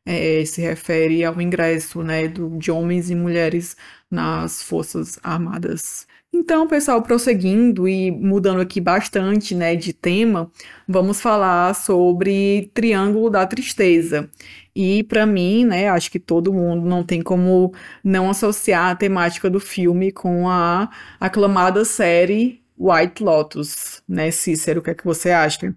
é, 0.06 0.44
se 0.46 0.62
refere 0.62 1.24
ao 1.24 1.40
ingresso, 1.42 2.04
né, 2.04 2.28
do, 2.28 2.58
de 2.58 2.72
homens 2.72 3.10
e 3.10 3.16
mulheres 3.16 3.76
nas 4.10 4.62
Forças 4.62 5.20
Armadas. 5.24 6.08
Então, 6.36 6.68
pessoal, 6.68 7.02
prosseguindo 7.04 7.88
e 7.88 8.10
mudando 8.12 8.60
aqui 8.60 8.82
bastante, 8.82 9.54
né, 9.54 9.76
de 9.76 9.94
tema, 9.94 10.52
vamos 10.88 11.22
falar 11.22 11.76
sobre 11.76 12.72
Triângulo 12.74 13.30
da 13.30 13.46
Tristeza. 13.46 14.30
E 14.76 15.04
para 15.04 15.26
mim, 15.28 15.64
né, 15.66 15.90
acho 15.90 16.10
que 16.10 16.20
todo 16.20 16.52
mundo 16.52 16.88
não 16.88 17.04
tem 17.04 17.22
como 17.22 17.72
não 18.04 18.30
associar 18.32 18.92
a 18.92 18.96
temática 18.96 19.48
do 19.50 19.60
filme 19.60 20.12
com 20.12 20.50
a 20.50 20.90
aclamada 21.20 21.86
série 21.86 22.64
White 22.78 23.24
Lotus, 23.24 24.02
né, 24.08 24.32
Cícero? 24.32 24.80
O 24.80 24.84
que 24.84 24.90
é 24.90 24.96
que 24.96 25.06
você 25.06 25.30
acha? 25.30 25.76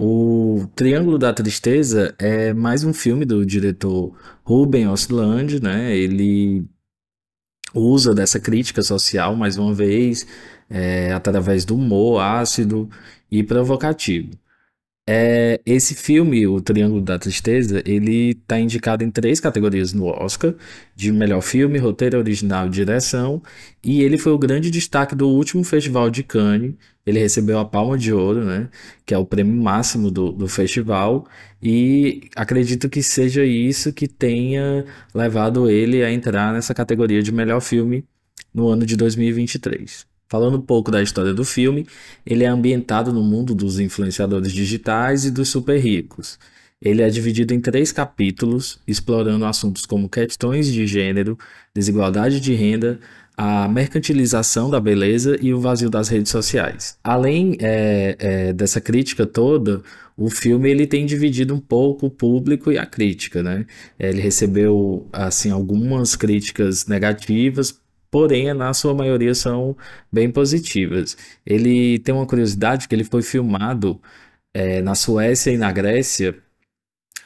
O 0.00 0.64
Triângulo 0.76 1.18
da 1.18 1.34
Tristeza 1.34 2.14
é 2.20 2.52
mais 2.52 2.84
um 2.84 2.92
filme 2.92 3.24
do 3.24 3.44
diretor 3.44 4.16
Ruben 4.44 4.86
Osland, 4.86 5.60
né? 5.60 5.96
Ele 5.96 6.64
usa 7.74 8.14
dessa 8.14 8.38
crítica 8.38 8.80
social 8.80 9.34
mais 9.34 9.58
uma 9.58 9.74
vez, 9.74 10.24
é, 10.70 11.12
através 11.12 11.64
do 11.64 11.74
humor 11.74 12.20
ácido 12.20 12.88
e 13.28 13.42
provocativo. 13.42 14.30
É, 15.10 15.60
esse 15.66 15.94
filme, 15.94 16.46
O 16.46 16.60
Triângulo 16.60 17.00
da 17.00 17.18
Tristeza, 17.18 17.82
ele 17.84 18.32
está 18.32 18.60
indicado 18.60 19.02
em 19.02 19.10
três 19.10 19.40
categorias 19.40 19.92
no 19.92 20.04
Oscar, 20.04 20.54
de 20.94 21.10
melhor 21.10 21.40
filme, 21.40 21.78
roteiro 21.78 22.18
original 22.18 22.66
e 22.66 22.70
direção, 22.70 23.42
e 23.82 24.02
ele 24.02 24.18
foi 24.18 24.32
o 24.32 24.38
grande 24.38 24.70
destaque 24.70 25.16
do 25.16 25.28
último 25.28 25.64
Festival 25.64 26.10
de 26.10 26.22
Cannes, 26.22 26.74
ele 27.08 27.18
recebeu 27.18 27.58
a 27.58 27.64
Palma 27.64 27.96
de 27.96 28.12
Ouro, 28.12 28.44
né, 28.44 28.68
que 29.06 29.14
é 29.14 29.18
o 29.18 29.24
prêmio 29.24 29.56
máximo 29.56 30.10
do, 30.10 30.30
do 30.30 30.46
festival, 30.46 31.26
e 31.62 32.28
acredito 32.36 32.88
que 32.88 33.02
seja 33.02 33.44
isso 33.44 33.92
que 33.94 34.06
tenha 34.06 34.84
levado 35.14 35.70
ele 35.70 36.04
a 36.04 36.12
entrar 36.12 36.52
nessa 36.52 36.74
categoria 36.74 37.22
de 37.22 37.32
melhor 37.32 37.60
filme 37.60 38.04
no 38.52 38.68
ano 38.68 38.84
de 38.84 38.94
2023. 38.94 40.06
Falando 40.28 40.58
um 40.58 40.60
pouco 40.60 40.90
da 40.90 41.02
história 41.02 41.32
do 41.32 41.46
filme, 41.46 41.86
ele 42.26 42.44
é 42.44 42.48
ambientado 42.48 43.10
no 43.10 43.22
mundo 43.22 43.54
dos 43.54 43.80
influenciadores 43.80 44.52
digitais 44.52 45.24
e 45.24 45.30
dos 45.30 45.48
super 45.48 45.78
ricos. 45.80 46.38
Ele 46.80 47.00
é 47.00 47.08
dividido 47.08 47.54
em 47.54 47.60
três 47.60 47.90
capítulos, 47.90 48.78
explorando 48.86 49.46
assuntos 49.46 49.86
como 49.86 50.08
questões 50.08 50.70
de 50.70 50.86
gênero, 50.86 51.38
desigualdade 51.74 52.38
de 52.38 52.52
renda, 52.54 53.00
a 53.38 53.68
mercantilização 53.68 54.68
da 54.68 54.80
beleza 54.80 55.38
e 55.40 55.54
o 55.54 55.60
vazio 55.60 55.88
das 55.88 56.08
redes 56.08 56.32
sociais. 56.32 56.98
Além 57.04 57.56
é, 57.60 58.16
é, 58.18 58.52
dessa 58.52 58.80
crítica 58.80 59.24
toda, 59.24 59.80
o 60.16 60.28
filme 60.28 60.68
ele 60.68 60.88
tem 60.88 61.06
dividido 61.06 61.54
um 61.54 61.60
pouco 61.60 62.06
o 62.06 62.10
público 62.10 62.72
e 62.72 62.76
a 62.76 62.84
crítica, 62.84 63.40
né? 63.40 63.64
Ele 63.96 64.20
recebeu 64.20 65.06
assim 65.12 65.52
algumas 65.52 66.16
críticas 66.16 66.86
negativas 66.86 67.80
porém 68.10 68.52
na 68.54 68.72
sua 68.72 68.94
maioria 68.94 69.34
são 69.34 69.76
bem 70.10 70.30
positivas. 70.30 71.16
Ele 71.46 71.98
tem 72.00 72.14
uma 72.14 72.26
curiosidade 72.26 72.88
que 72.88 72.94
ele 72.94 73.04
foi 73.04 73.22
filmado 73.22 74.00
é, 74.54 74.80
na 74.82 74.94
Suécia 74.94 75.50
e 75.52 75.58
na 75.58 75.70
Grécia 75.70 76.34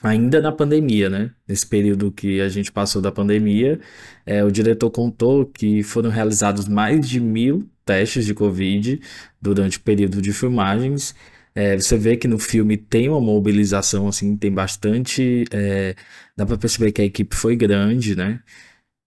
ainda 0.02 0.40
na 0.40 0.52
pandemia, 0.52 1.08
né? 1.08 1.30
Nesse 1.46 1.66
período 1.66 2.10
que 2.12 2.40
a 2.40 2.48
gente 2.48 2.72
passou 2.72 3.00
da 3.02 3.12
pandemia, 3.12 3.80
é, 4.26 4.44
o 4.44 4.50
diretor 4.50 4.90
contou 4.90 5.46
que 5.46 5.82
foram 5.82 6.10
realizados 6.10 6.68
mais 6.68 7.08
de 7.08 7.20
mil 7.20 7.68
testes 7.84 8.24
de 8.24 8.34
Covid 8.34 9.00
durante 9.40 9.78
o 9.78 9.80
período 9.80 10.20
de 10.22 10.32
filmagens. 10.32 11.14
É, 11.54 11.76
você 11.76 11.98
vê 11.98 12.16
que 12.16 12.26
no 12.28 12.38
filme 12.38 12.76
tem 12.76 13.08
uma 13.08 13.20
mobilização, 13.20 14.08
assim, 14.08 14.36
tem 14.36 14.50
bastante. 14.52 15.44
É, 15.52 15.94
dá 16.36 16.46
para 16.46 16.56
perceber 16.58 16.92
que 16.92 17.02
a 17.02 17.04
equipe 17.04 17.34
foi 17.36 17.56
grande, 17.56 18.16
né? 18.16 18.40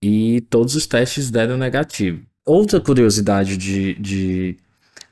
e 0.05 0.41
todos 0.51 0.75
os 0.75 0.85
testes 0.85 1.31
deram 1.31 1.57
negativo. 1.57 2.21
Outra 2.45 2.79
curiosidade 2.79 3.57
de, 3.57 3.95
de 3.95 4.57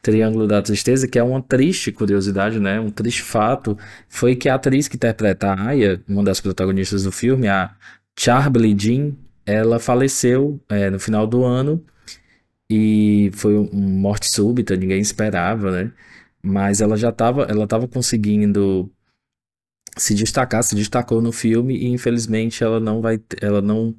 Triângulo 0.03 0.45
da 0.45 0.61
Tristeza, 0.61 1.07
que 1.07 1.17
é 1.17 1.23
uma 1.23 1.41
triste 1.41 1.91
curiosidade, 1.91 2.59
né? 2.59 2.77
Um 2.79 2.91
triste 2.91 3.23
fato, 3.23 3.77
foi 4.09 4.35
que 4.35 4.49
a 4.49 4.55
atriz 4.55 4.89
que 4.89 4.97
interpreta 4.97 5.47
a 5.47 5.67
Aya, 5.69 6.03
uma 6.07 6.21
das 6.23 6.41
protagonistas 6.41 7.03
do 7.03 7.11
filme, 7.11 7.47
a 7.47 7.73
Charlie 8.19 8.75
Jean, 8.77 9.13
ela 9.45 9.79
faleceu 9.79 10.61
é, 10.69 10.89
no 10.89 10.99
final 10.99 11.25
do 11.25 11.45
ano 11.45 11.83
e 12.69 13.31
foi 13.33 13.55
uma 13.57 13.71
morte 13.73 14.29
súbita, 14.29 14.75
ninguém 14.75 14.99
esperava, 15.01 15.71
né? 15.71 15.91
Mas 16.43 16.81
ela 16.81 16.97
já 16.97 17.09
estava 17.09 17.43
ela 17.43 17.65
tava 17.65 17.87
conseguindo 17.87 18.91
se 19.97 20.13
destacar, 20.15 20.63
se 20.63 20.75
destacou 20.75 21.21
no 21.21 21.31
filme 21.31 21.77
e 21.77 21.87
infelizmente 21.87 22.63
ela 22.63 22.79
não 22.79 23.01
vai 23.01 23.21
ela 23.41 23.61
não 23.61 23.95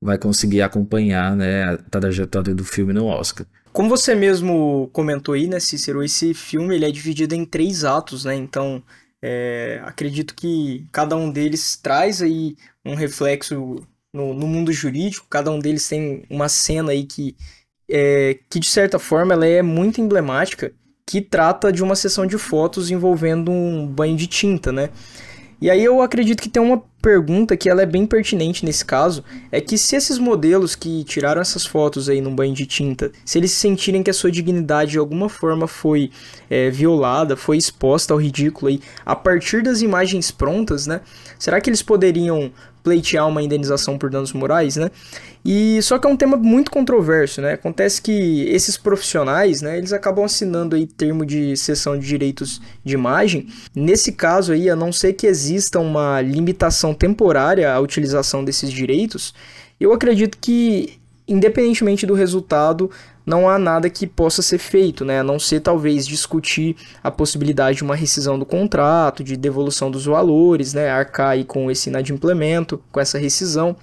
vai 0.00 0.18
conseguir 0.18 0.62
acompanhar 0.62 1.34
né, 1.36 1.64
a 1.64 1.76
trajetória 1.78 2.54
do 2.54 2.64
filme 2.64 2.92
no 2.92 3.06
Oscar. 3.06 3.46
Como 3.78 3.88
você 3.88 4.12
mesmo 4.12 4.90
comentou 4.92 5.36
aí, 5.36 5.46
né, 5.46 5.60
Cícero, 5.60 6.02
esse 6.02 6.34
filme 6.34 6.74
ele 6.74 6.84
é 6.84 6.90
dividido 6.90 7.36
em 7.36 7.44
três 7.44 7.84
atos, 7.84 8.24
né? 8.24 8.34
Então, 8.34 8.82
é, 9.22 9.80
acredito 9.84 10.34
que 10.34 10.84
cada 10.90 11.14
um 11.14 11.30
deles 11.30 11.76
traz 11.76 12.20
aí 12.20 12.56
um 12.84 12.96
reflexo 12.96 13.86
no, 14.12 14.34
no, 14.34 14.48
mundo 14.48 14.72
jurídico, 14.72 15.28
cada 15.30 15.52
um 15.52 15.60
deles 15.60 15.88
tem 15.88 16.24
uma 16.28 16.48
cena 16.48 16.90
aí 16.90 17.04
que, 17.04 17.36
é, 17.88 18.40
que 18.50 18.58
de 18.58 18.68
certa 18.68 18.98
forma 18.98 19.32
ela 19.32 19.46
é 19.46 19.62
muito 19.62 20.00
emblemática, 20.00 20.72
que 21.06 21.20
trata 21.20 21.70
de 21.70 21.80
uma 21.80 21.94
sessão 21.94 22.26
de 22.26 22.36
fotos 22.36 22.90
envolvendo 22.90 23.52
um 23.52 23.86
banho 23.86 24.16
de 24.16 24.26
tinta, 24.26 24.72
né? 24.72 24.90
E 25.60 25.70
aí 25.70 25.84
eu 25.84 26.00
acredito 26.00 26.40
que 26.40 26.48
tem 26.48 26.62
uma 26.62 26.82
pergunta 27.02 27.56
que 27.56 27.68
ela 27.68 27.82
é 27.82 27.86
bem 27.86 28.06
pertinente 28.06 28.64
nesse 28.64 28.84
caso, 28.84 29.24
é 29.50 29.60
que 29.60 29.78
se 29.78 29.96
esses 29.96 30.18
modelos 30.18 30.74
que 30.74 31.02
tiraram 31.04 31.40
essas 31.40 31.64
fotos 31.64 32.08
aí 32.08 32.20
num 32.20 32.34
banho 32.34 32.54
de 32.54 32.66
tinta, 32.66 33.10
se 33.24 33.38
eles 33.38 33.52
sentirem 33.52 34.02
que 34.02 34.10
a 34.10 34.14
sua 34.14 34.30
dignidade 34.30 34.92
de 34.92 34.98
alguma 34.98 35.28
forma 35.28 35.66
foi 35.66 36.10
é, 36.50 36.70
violada, 36.70 37.36
foi 37.36 37.56
exposta 37.56 38.12
ao 38.12 38.20
ridículo 38.20 38.68
aí, 38.68 38.80
a 39.04 39.16
partir 39.16 39.62
das 39.62 39.80
imagens 39.82 40.30
prontas, 40.30 40.86
né? 40.86 41.00
Será 41.38 41.60
que 41.60 41.70
eles 41.70 41.82
poderiam 41.82 42.52
pleitear 42.88 43.28
uma 43.28 43.42
indenização 43.42 43.98
por 43.98 44.08
danos 44.08 44.32
morais, 44.32 44.76
né? 44.76 44.90
E 45.44 45.80
só 45.82 45.98
que 45.98 46.06
é 46.06 46.10
um 46.10 46.16
tema 46.16 46.36
muito 46.38 46.70
controverso, 46.70 47.42
né? 47.42 47.52
Acontece 47.52 48.00
que 48.00 48.48
esses 48.48 48.78
profissionais, 48.78 49.60
né, 49.60 49.76
eles 49.76 49.92
acabam 49.92 50.24
assinando 50.24 50.74
aí 50.74 50.86
termo 50.86 51.24
de 51.24 51.54
cessão 51.56 51.98
de 51.98 52.06
direitos 52.06 52.60
de 52.82 52.94
imagem. 52.94 53.46
Nesse 53.74 54.12
caso 54.12 54.52
aí, 54.52 54.70
a 54.70 54.74
não 54.74 54.90
ser 54.90 55.12
que 55.12 55.26
exista 55.26 55.78
uma 55.78 56.20
limitação 56.22 56.94
temporária 56.94 57.72
à 57.72 57.78
utilização 57.78 58.42
desses 58.42 58.72
direitos, 58.72 59.34
eu 59.78 59.92
acredito 59.92 60.38
que 60.40 60.98
independentemente 61.28 62.06
do 62.06 62.14
resultado, 62.14 62.90
não 63.28 63.48
há 63.48 63.58
nada 63.58 63.90
que 63.90 64.06
possa 64.06 64.40
ser 64.40 64.56
feito, 64.58 65.04
né? 65.04 65.20
A 65.20 65.22
não 65.22 65.38
ser 65.38 65.60
talvez 65.60 66.06
discutir 66.06 66.74
a 67.04 67.10
possibilidade 67.10 67.78
de 67.78 67.84
uma 67.84 67.94
rescisão 67.94 68.38
do 68.38 68.46
contrato, 68.46 69.22
de 69.22 69.36
devolução 69.36 69.90
dos 69.90 70.06
valores, 70.06 70.72
né? 70.72 70.88
Arcar 70.88 71.30
aí 71.30 71.44
com 71.44 71.70
esse 71.70 71.90
inadimplemento, 71.90 72.82
com 72.90 72.98
essa 72.98 73.18
rescisão. 73.18 73.76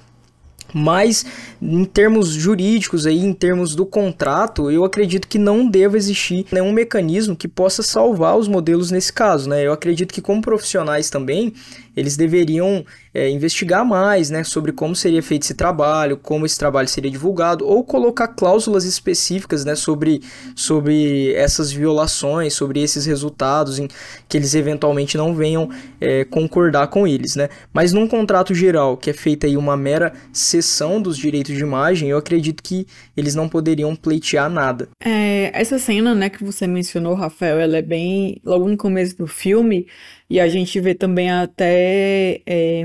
Mas 0.73 1.25
em 1.61 1.85
termos 1.85 2.29
jurídicos 2.29 3.05
aí, 3.05 3.19
em 3.19 3.33
termos 3.33 3.75
do 3.75 3.85
contrato, 3.85 4.71
eu 4.71 4.83
acredito 4.83 5.27
que 5.27 5.37
não 5.37 5.69
deva 5.69 5.95
existir 5.95 6.47
nenhum 6.51 6.71
mecanismo 6.71 7.35
que 7.35 7.47
possa 7.47 7.83
salvar 7.83 8.35
os 8.35 8.47
modelos 8.47 8.89
nesse 8.89 9.13
caso, 9.13 9.47
né? 9.47 9.65
Eu 9.65 9.71
acredito 9.71 10.13
que 10.13 10.21
como 10.21 10.41
profissionais 10.41 11.09
também, 11.09 11.53
eles 11.95 12.17
deveriam 12.17 12.85
é, 13.13 13.29
investigar 13.29 13.85
mais 13.85 14.29
né, 14.29 14.43
sobre 14.43 14.71
como 14.71 14.95
seria 14.95 15.23
feito 15.23 15.43
esse 15.43 15.53
trabalho, 15.53 16.17
como 16.17 16.45
esse 16.45 16.57
trabalho 16.57 16.87
seria 16.87 17.09
divulgado, 17.09 17.65
ou 17.65 17.83
colocar 17.83 18.27
cláusulas 18.27 18.83
específicas 18.85 19.63
né, 19.63 19.75
sobre, 19.75 20.21
sobre 20.55 21.33
essas 21.33 21.71
violações, 21.71 22.53
sobre 22.53 22.81
esses 22.81 23.05
resultados, 23.05 23.79
em 23.79 23.87
que 24.27 24.37
eles 24.37 24.53
eventualmente 24.53 25.17
não 25.17 25.33
venham 25.33 25.69
é, 26.01 26.25
concordar 26.25 26.87
com 26.87 27.07
eles. 27.07 27.35
Né? 27.35 27.49
Mas 27.73 27.93
num 27.93 28.07
contrato 28.07 28.53
geral, 28.53 28.97
que 28.97 29.09
é 29.09 29.13
feita 29.13 29.47
aí 29.47 29.55
uma 29.55 29.77
mera 29.77 30.13
cessão 30.33 31.01
dos 31.01 31.17
direitos 31.17 31.55
de 31.55 31.61
imagem, 31.61 32.09
eu 32.09 32.17
acredito 32.17 32.61
que 32.61 32.85
eles 33.15 33.35
não 33.35 33.47
poderiam 33.47 33.95
pleitear 33.95 34.49
nada. 34.49 34.89
É, 35.03 35.51
essa 35.53 35.79
cena 35.79 36.13
né, 36.13 36.29
que 36.29 36.43
você 36.43 36.67
mencionou, 36.67 37.13
Rafael, 37.13 37.59
ela 37.59 37.77
é 37.77 37.81
bem 37.81 38.41
logo 38.43 38.67
no 38.67 38.77
começo 38.77 39.17
do 39.17 39.27
filme, 39.27 39.87
e 40.29 40.39
a 40.39 40.47
gente 40.47 40.79
vê 40.79 40.95
também 40.95 41.31
até, 41.31 42.41
é, 42.45 42.83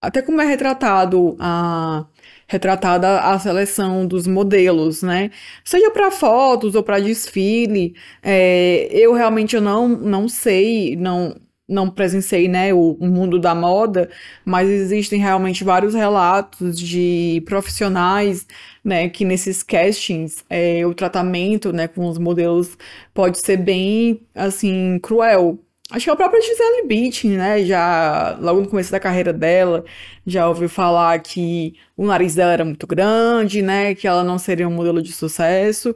até 0.00 0.22
como 0.22 0.40
é 0.40 0.46
retratado 0.46 1.36
a 1.40 2.06
retratada 2.52 3.20
a 3.20 3.38
seleção 3.38 4.06
dos 4.06 4.26
modelos, 4.26 5.02
né? 5.02 5.30
Seja 5.64 5.90
para 5.90 6.10
fotos 6.10 6.74
ou 6.74 6.82
para 6.82 7.00
desfile, 7.00 7.94
é, 8.22 8.88
eu 8.92 9.14
realmente 9.14 9.58
não, 9.60 9.88
não 9.88 10.28
sei, 10.28 10.96
não 10.96 11.34
não 11.68 11.88
presenciei 11.88 12.48
né, 12.48 12.74
o, 12.74 12.96
o, 13.00 13.06
mundo 13.06 13.38
da 13.38 13.54
moda, 13.54 14.10
mas 14.44 14.68
existem 14.68 15.18
realmente 15.18 15.64
vários 15.64 15.94
relatos 15.94 16.78
de 16.78 17.42
profissionais 17.46 18.46
né, 18.84 19.08
que 19.08 19.24
nesses 19.24 19.62
castings 19.62 20.44
é, 20.50 20.84
o 20.86 20.92
tratamento 20.92 21.72
né, 21.72 21.88
com 21.88 22.06
os 22.08 22.18
modelos 22.18 22.76
pode 23.14 23.38
ser 23.38 23.56
bem 23.56 24.20
assim 24.34 24.98
cruel 25.00 25.58
Acho 25.90 26.04
que 26.06 26.10
a 26.10 26.16
própria 26.16 26.40
Gisele 26.40 26.86
Bündchen, 26.86 27.32
né, 27.32 27.64
já 27.64 28.36
logo 28.40 28.60
no 28.62 28.68
começo 28.68 28.90
da 28.90 29.00
carreira 29.00 29.32
dela, 29.32 29.84
já 30.26 30.48
ouviu 30.48 30.68
falar 30.68 31.20
que 31.20 31.74
o 31.96 32.06
nariz 32.06 32.34
dela 32.34 32.52
era 32.52 32.64
muito 32.64 32.86
grande, 32.86 33.60
né, 33.60 33.94
que 33.94 34.06
ela 34.06 34.24
não 34.24 34.38
seria 34.38 34.66
um 34.66 34.72
modelo 34.72 35.02
de 35.02 35.12
sucesso. 35.12 35.94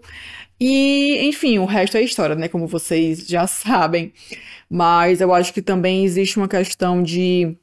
E, 0.61 1.27
enfim, 1.29 1.59
o 1.59 1.65
resto 1.65 1.97
é 1.97 2.03
história, 2.03 2.35
né, 2.35 2.49
como 2.49 2.67
vocês 2.67 3.27
já 3.27 3.47
sabem. 3.49 4.13
Mas 4.69 5.21
eu 5.21 5.33
acho 5.33 5.53
que 5.55 5.63
também 5.63 6.05
existe 6.05 6.37
uma 6.39 6.49
questão 6.49 7.03
de 7.03 7.57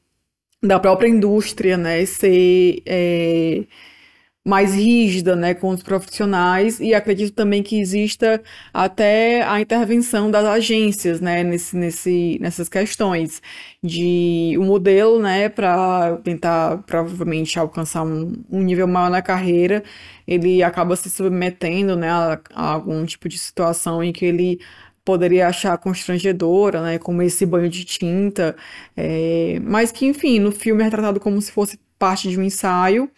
da 0.62 0.80
própria 0.80 1.08
indústria, 1.08 1.76
né, 1.76 2.04
ser 2.06 2.82
é, 2.86 3.64
mais 4.44 4.74
rígida, 4.74 5.34
né, 5.34 5.54
com 5.54 5.70
os 5.70 5.82
profissionais 5.82 6.78
e 6.78 6.92
acredito 6.94 7.34
também 7.34 7.62
que 7.62 7.80
exista 7.80 8.42
até 8.74 9.42
a 9.42 9.58
intervenção 9.60 10.30
das 10.30 10.44
agências, 10.44 11.18
né, 11.20 11.42
nesse, 11.42 11.74
nesse, 11.74 12.38
nessas 12.40 12.68
questões 12.68 13.40
de 13.82 14.54
um 14.58 14.64
modelo, 14.66 15.18
né, 15.18 15.48
para 15.48 16.18
tentar 16.18 16.78
provavelmente 16.86 17.58
alcançar 17.58 18.02
um, 18.04 18.34
um, 18.50 18.62
nível 18.62 18.86
maior 18.86 19.10
na 19.10 19.22
carreira, 19.22 19.82
ele 20.26 20.62
acaba 20.62 20.94
se 20.96 21.08
submetendo, 21.08 21.96
né, 21.96 22.10
a, 22.10 22.38
a 22.54 22.72
algum 22.72 23.04
tipo 23.06 23.28
de 23.28 23.38
situação 23.38 24.02
em 24.04 24.12
que 24.12 24.26
ele 24.26 24.60
poderia 25.04 25.48
achar 25.48 25.76
constrangedora, 25.78 26.82
né, 26.82 26.98
como 26.98 27.22
esse 27.22 27.44
banho 27.46 27.68
de 27.68 27.84
tinta, 27.84 28.56
é, 28.96 29.58
mas 29.62 29.92
que, 29.92 30.06
enfim, 30.06 30.38
no 30.38 30.52
filme 30.52 30.82
é 30.82 30.84
retratado 30.84 31.20
como 31.20 31.40
se 31.42 31.52
fosse 31.52 31.78
parte 31.98 32.28
de 32.28 32.38
um 32.38 32.42
ensaio, 32.42 33.10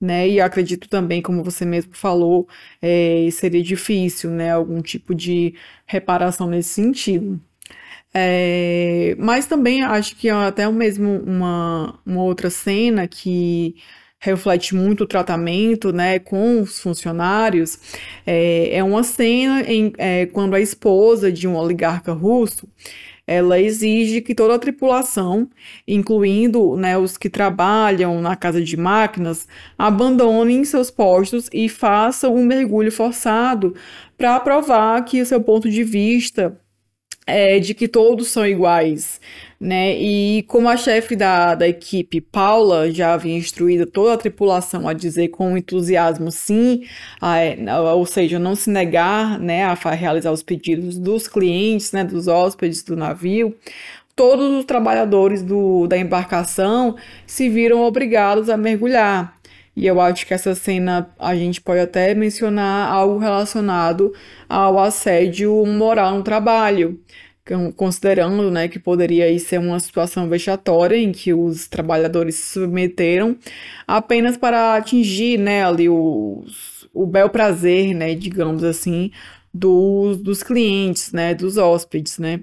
né? 0.00 0.28
E 0.28 0.40
acredito 0.40 0.88
também, 0.88 1.22
como 1.22 1.42
você 1.44 1.64
mesmo 1.64 1.94
falou, 1.94 2.48
é, 2.82 3.28
seria 3.32 3.62
difícil, 3.62 4.30
né? 4.30 4.52
Algum 4.52 4.80
tipo 4.82 5.14
de 5.14 5.54
reparação 5.86 6.46
nesse 6.48 6.70
sentido. 6.70 7.40
É, 8.14 9.14
mas 9.18 9.46
também 9.46 9.82
acho 9.82 10.16
que 10.16 10.30
até 10.30 10.66
mesmo 10.70 11.18
uma, 11.26 11.98
uma 12.06 12.22
outra 12.22 12.48
cena 12.48 13.06
que 13.06 13.76
reflete 14.18 14.74
muito 14.74 15.04
o 15.04 15.06
tratamento 15.06 15.92
né, 15.92 16.18
com 16.18 16.62
os 16.62 16.80
funcionários, 16.80 17.78
é, 18.26 18.76
é 18.78 18.82
uma 18.82 19.02
cena 19.04 19.62
em, 19.70 19.92
é, 19.98 20.26
quando 20.26 20.54
a 20.54 20.60
esposa 20.60 21.30
de 21.30 21.46
um 21.46 21.56
oligarca 21.56 22.12
russo 22.12 22.66
ela 23.26 23.58
exige 23.60 24.20
que 24.20 24.34
toda 24.34 24.54
a 24.54 24.58
tripulação, 24.58 25.48
incluindo 25.86 26.76
né, 26.76 26.96
os 26.96 27.16
que 27.16 27.28
trabalham 27.28 28.20
na 28.20 28.36
casa 28.36 28.62
de 28.62 28.76
máquinas, 28.76 29.48
abandonem 29.76 30.64
seus 30.64 30.90
postos 30.90 31.48
e 31.52 31.68
façam 31.68 32.34
um 32.34 32.44
mergulho 32.44 32.92
forçado 32.92 33.74
para 34.16 34.38
provar 34.40 35.04
que 35.04 35.20
o 35.20 35.26
seu 35.26 35.40
ponto 35.40 35.68
de 35.68 35.82
vista 35.82 36.58
é 37.26 37.58
de 37.58 37.74
que 37.74 37.88
todos 37.88 38.28
são 38.28 38.46
iguais, 38.46 39.20
né? 39.58 39.96
E 39.96 40.44
como 40.44 40.68
a 40.68 40.76
chefe 40.76 41.16
da, 41.16 41.54
da 41.56 41.66
equipe, 41.66 42.20
Paula, 42.20 42.90
já 42.90 43.14
havia 43.14 43.36
instruído 43.36 43.84
toda 43.84 44.14
a 44.14 44.16
tripulação 44.16 44.88
a 44.88 44.92
dizer 44.92 45.28
com 45.28 45.56
entusiasmo 45.56 46.30
sim, 46.30 46.84
a, 47.20 47.38
ou 47.94 48.06
seja, 48.06 48.38
não 48.38 48.54
se 48.54 48.70
negar, 48.70 49.40
né, 49.40 49.64
a 49.64 49.74
realizar 49.90 50.30
os 50.30 50.42
pedidos 50.42 50.98
dos 50.98 51.26
clientes, 51.26 51.90
né, 51.92 52.04
dos 52.04 52.28
hóspedes 52.28 52.82
do 52.84 52.94
navio, 52.96 53.56
todos 54.14 54.58
os 54.58 54.64
trabalhadores 54.64 55.42
do, 55.42 55.86
da 55.86 55.98
embarcação 55.98 56.96
se 57.26 57.48
viram 57.48 57.82
obrigados 57.82 58.48
a 58.48 58.56
mergulhar. 58.56 59.35
E 59.76 59.86
eu 59.86 60.00
acho 60.00 60.26
que 60.26 60.34
essa 60.34 60.54
cena 60.54 61.10
a 61.18 61.36
gente 61.36 61.60
pode 61.60 61.80
até 61.80 62.14
mencionar 62.14 62.90
algo 62.90 63.18
relacionado 63.18 64.12
ao 64.48 64.78
assédio 64.78 65.64
moral 65.66 66.16
no 66.16 66.22
trabalho 66.22 66.98
considerando 67.76 68.50
né, 68.50 68.66
que 68.66 68.78
poderia 68.78 69.38
ser 69.38 69.58
uma 69.58 69.78
situação 69.78 70.28
vexatória 70.28 70.96
em 70.96 71.12
que 71.12 71.32
os 71.32 71.68
trabalhadores 71.68 72.34
se 72.34 72.54
submeteram 72.54 73.36
apenas 73.86 74.36
para 74.36 74.74
atingir 74.76 75.38
né, 75.38 75.64
ali 75.64 75.88
o, 75.88 76.44
o 76.92 77.06
bel 77.06 77.30
prazer, 77.30 77.94
né, 77.94 78.14
digamos 78.14 78.64
assim, 78.64 79.12
dos, 79.54 80.16
dos 80.18 80.42
clientes, 80.42 81.12
né, 81.12 81.34
dos 81.34 81.56
hóspedes, 81.56 82.18
né. 82.18 82.40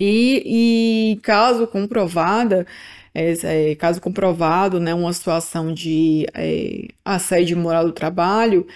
E, 0.00 1.12
e 1.14 1.20
caso 1.22 1.66
comprovada, 1.66 2.66
é, 3.16 3.70
é, 3.70 3.74
caso 3.76 3.98
comprovado, 4.00 4.78
né, 4.78 4.92
uma 4.92 5.12
situação 5.12 5.72
de 5.72 6.26
é, 6.34 6.88
assédio 7.02 7.56
moral 7.56 7.86
do 7.86 7.92
trabalho, 7.92 8.66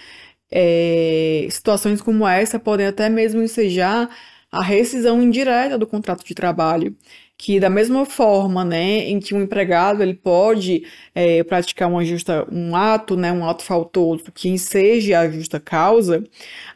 é, 0.51 1.47
situações 1.51 2.01
como 2.01 2.27
essa 2.27 2.57
podem 2.59 2.87
até 2.87 3.07
mesmo 3.07 3.41
ensejar 3.43 4.09
a 4.51 4.61
rescisão 4.61 5.21
indireta 5.21 5.77
do 5.77 5.85
contrato 5.85 6.25
de 6.25 6.33
trabalho, 6.33 6.95
que 7.41 7.59
da 7.59 7.71
mesma 7.71 8.05
forma, 8.05 8.63
né, 8.63 8.99
em 9.09 9.19
que 9.19 9.33
um 9.33 9.41
empregado 9.41 10.03
ele 10.03 10.13
pode 10.13 10.83
é, 11.15 11.43
praticar 11.43 11.89
uma 11.89 12.05
justa, 12.05 12.47
um 12.51 12.75
ato, 12.75 13.17
né, 13.17 13.31
um 13.31 13.43
ato 13.49 13.63
faltoso 13.63 14.31
que 14.31 14.47
enseje 14.47 15.11
a 15.11 15.27
justa 15.27 15.59
causa, 15.59 16.23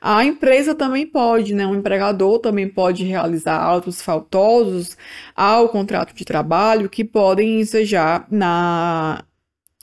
a 0.02 0.26
empresa 0.26 0.74
também 0.74 1.06
pode, 1.06 1.54
né, 1.54 1.68
um 1.68 1.76
empregador 1.76 2.40
também 2.40 2.68
pode 2.68 3.04
realizar 3.04 3.58
atos 3.60 4.02
faltosos 4.02 4.98
ao 5.36 5.70
contrato 5.70 6.16
de 6.16 6.26
trabalho 6.26 6.90
que 6.90 7.04
podem 7.04 7.62
ensejar 7.62 8.26
na, 8.32 9.24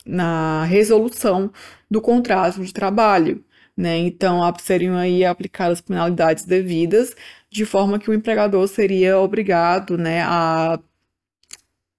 na 0.05 0.65
resolução 0.65 1.49
do 1.89 2.01
contrato 2.01 2.61
de 2.61 2.73
trabalho. 2.73 3.41
Né? 3.75 3.97
Então, 3.99 4.41
seriam 4.59 4.95
aí 4.97 5.25
aplicadas 5.25 5.81
penalidades 5.81 6.45
devidas 6.45 7.15
de 7.53 7.65
forma 7.65 7.99
que 7.99 8.09
o 8.09 8.13
empregador 8.13 8.67
seria 8.67 9.19
obrigado 9.19 9.97
né, 9.97 10.23
a 10.23 10.79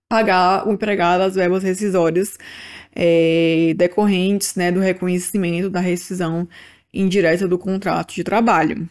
pagar 0.08 0.66
o 0.68 0.72
empregado 0.72 1.22
as 1.22 1.34
verbas 1.36 1.62
rescisórias 1.62 2.36
é, 2.94 3.72
decorrentes 3.76 4.56
né, 4.56 4.72
do 4.72 4.80
reconhecimento 4.80 5.70
da 5.70 5.80
rescisão 5.80 6.48
indireta 6.92 7.46
do 7.48 7.58
contrato 7.58 8.14
de 8.14 8.24
trabalho. 8.24 8.88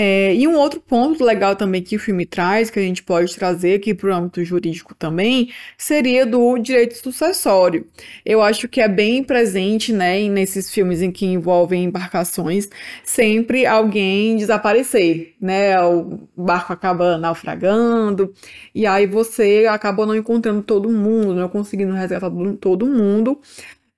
É, 0.00 0.32
e 0.32 0.46
um 0.46 0.54
outro 0.54 0.80
ponto 0.80 1.24
legal 1.24 1.56
também 1.56 1.82
que 1.82 1.96
o 1.96 1.98
filme 1.98 2.24
traz, 2.24 2.70
que 2.70 2.78
a 2.78 2.82
gente 2.82 3.02
pode 3.02 3.34
trazer 3.34 3.74
aqui 3.74 3.92
para 3.92 4.10
o 4.10 4.14
âmbito 4.14 4.44
jurídico 4.44 4.94
também, 4.94 5.50
seria 5.76 6.24
do 6.24 6.56
direito 6.56 6.94
sucessório. 6.96 7.84
Eu 8.24 8.40
acho 8.40 8.68
que 8.68 8.80
é 8.80 8.86
bem 8.86 9.24
presente, 9.24 9.92
né, 9.92 10.28
nesses 10.28 10.70
filmes 10.70 11.02
em 11.02 11.10
que 11.10 11.26
envolvem 11.26 11.82
embarcações, 11.82 12.68
sempre 13.02 13.66
alguém 13.66 14.36
desaparecer, 14.36 15.34
né, 15.40 15.80
o 15.82 16.20
barco 16.36 16.72
acaba 16.72 17.18
naufragando, 17.18 18.32
e 18.72 18.86
aí 18.86 19.04
você 19.04 19.66
acaba 19.68 20.06
não 20.06 20.14
encontrando 20.14 20.62
todo 20.62 20.88
mundo, 20.88 21.34
não 21.34 21.48
conseguindo 21.48 21.92
resgatar 21.92 22.30
todo 22.60 22.86
mundo, 22.86 23.40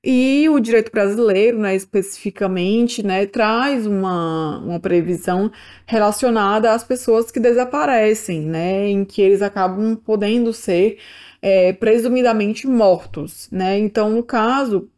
e 0.02 0.48
o 0.48 0.58
direito 0.60 0.90
brasileiro, 0.90 1.58
né, 1.58 1.74
especificamente, 1.76 3.02
né, 3.02 3.26
traz 3.26 3.86
uma, 3.86 4.58
uma 4.58 4.80
previsão 4.80 5.50
relacionada 5.86 6.72
às 6.72 6.82
pessoas 6.82 7.30
que 7.30 7.38
desaparecem, 7.38 8.40
né, 8.42 8.88
em 8.88 9.04
que 9.04 9.20
eles 9.20 9.42
acabam 9.42 9.96
podendo 9.96 10.52
ser 10.54 10.98
é, 11.42 11.72
presumidamente 11.74 12.66
mortos, 12.66 13.48
né. 13.50 13.78
Então, 13.78 14.10
no 14.10 14.22
caso, 14.22 14.88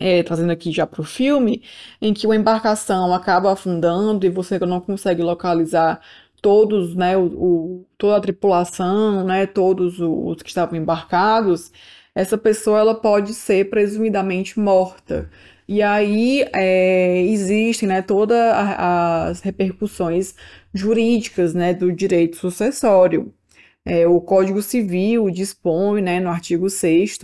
é, 0.00 0.22
trazendo 0.22 0.52
aqui 0.52 0.72
já 0.72 0.86
para 0.86 1.02
o 1.02 1.04
filme, 1.04 1.62
em 2.00 2.14
que 2.14 2.26
uma 2.26 2.36
embarcação 2.36 3.12
acaba 3.14 3.52
afundando 3.52 4.26
e 4.26 4.30
você 4.30 4.58
não 4.60 4.80
consegue 4.80 5.22
localizar 5.22 6.00
todos, 6.40 6.94
né, 6.96 7.16
o, 7.16 7.24
o 7.26 7.86
toda 7.98 8.16
a 8.16 8.20
tripulação, 8.20 9.24
né, 9.24 9.46
todos 9.46 10.00
os 10.00 10.42
que 10.42 10.48
estavam 10.48 10.78
embarcados, 10.78 11.70
essa 12.20 12.38
pessoa 12.38 12.80
ela 12.80 12.94
pode 12.94 13.34
ser 13.34 13.70
presumidamente 13.70 14.58
morta. 14.58 15.30
E 15.66 15.82
aí 15.82 16.44
é, 16.52 17.22
existem 17.22 17.88
né, 17.88 18.02
todas 18.02 18.38
as 18.38 19.40
repercussões 19.40 20.34
jurídicas 20.74 21.54
né, 21.54 21.72
do 21.72 21.92
direito 21.92 22.36
sucessório. 22.36 23.32
É, 23.84 24.06
o 24.06 24.20
Código 24.20 24.60
Civil 24.62 25.30
dispõe, 25.30 26.02
né, 26.02 26.20
no 26.20 26.28
artigo 26.28 26.68
6 26.68 27.18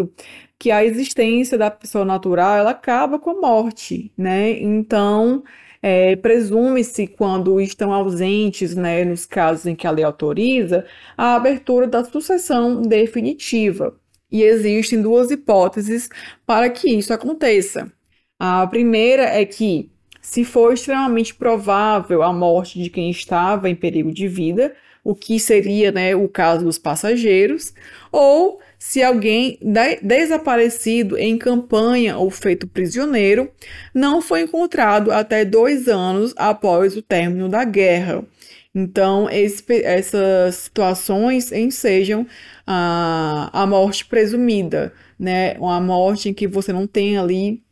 que 0.59 0.71
a 0.71 0.85
existência 0.85 1.59
da 1.59 1.71
pessoa 1.71 2.05
natural 2.05 2.57
ela 2.57 2.71
acaba 2.71 3.19
com 3.19 3.31
a 3.31 3.41
morte, 3.41 4.11
né? 4.17 4.53
Então, 4.59 5.45
é, 5.83 6.17
presume-se 6.17 7.07
quando 7.07 7.61
estão 7.61 7.93
ausentes, 7.93 8.75
né, 8.75 9.05
nos 9.05 9.27
casos 9.27 9.67
em 9.67 9.75
que 9.75 9.87
a 9.87 9.91
lei 9.91 10.05
autoriza, 10.05 10.87
a 11.17 11.35
abertura 11.37 11.87
da 11.87 12.05
sucessão 12.05 12.83
definitiva. 12.83 13.95
E 14.31 14.43
existem 14.43 15.01
duas 15.01 15.31
hipóteses 15.31 16.09
para 16.45 16.69
que 16.69 16.91
isso 16.91 17.13
aconteça. 17.13 17.91
A 18.39 18.67
primeira 18.67 19.23
é 19.23 19.45
que, 19.45 19.91
se 20.21 20.45
for 20.45 20.73
extremamente 20.73 21.35
provável 21.35 22.23
a 22.23 22.33
morte 22.33 22.83
de 22.83 22.91
quem 22.91 23.11
estava 23.11 23.69
em 23.71 23.75
perigo 23.75 24.13
de 24.13 24.29
vida, 24.29 24.75
o 25.07 25.15
que 25.15 25.39
seria 25.39 25.93
né, 25.93 26.17
o 26.17 26.29
caso 26.29 26.65
dos 26.65 26.79
passageiros, 26.79 27.73
ou 28.11 28.61
se 28.77 29.03
alguém 29.05 29.57
de 29.63 30.01
desaparecido 30.03 31.17
em 31.17 31.39
campanha 31.39 32.19
ou 32.19 32.29
feito 32.29 32.67
prisioneiro 32.67 33.49
não 33.95 34.21
foi 34.21 34.43
encontrado 34.43 35.13
até 35.13 35.45
dois 35.45 35.87
anos 35.87 36.35
após 36.37 36.97
o 36.97 37.03
término 37.03 37.49
da 37.49 37.65
guerra. 37.65 38.25
Então, 38.79 39.27
esse, 39.31 39.65
essas 39.85 40.55
situações 40.57 41.51
ensejam 41.51 42.27
a, 42.67 43.49
a 43.51 43.67
morte 43.67 44.05
presumida, 44.05 44.93
né? 45.19 45.55
Uma 45.59 45.81
morte 45.81 46.29
em 46.29 46.35
que 46.35 46.47
você 46.47 46.75
não 46.75 46.87
tem 46.87 47.17
ali 47.17 47.65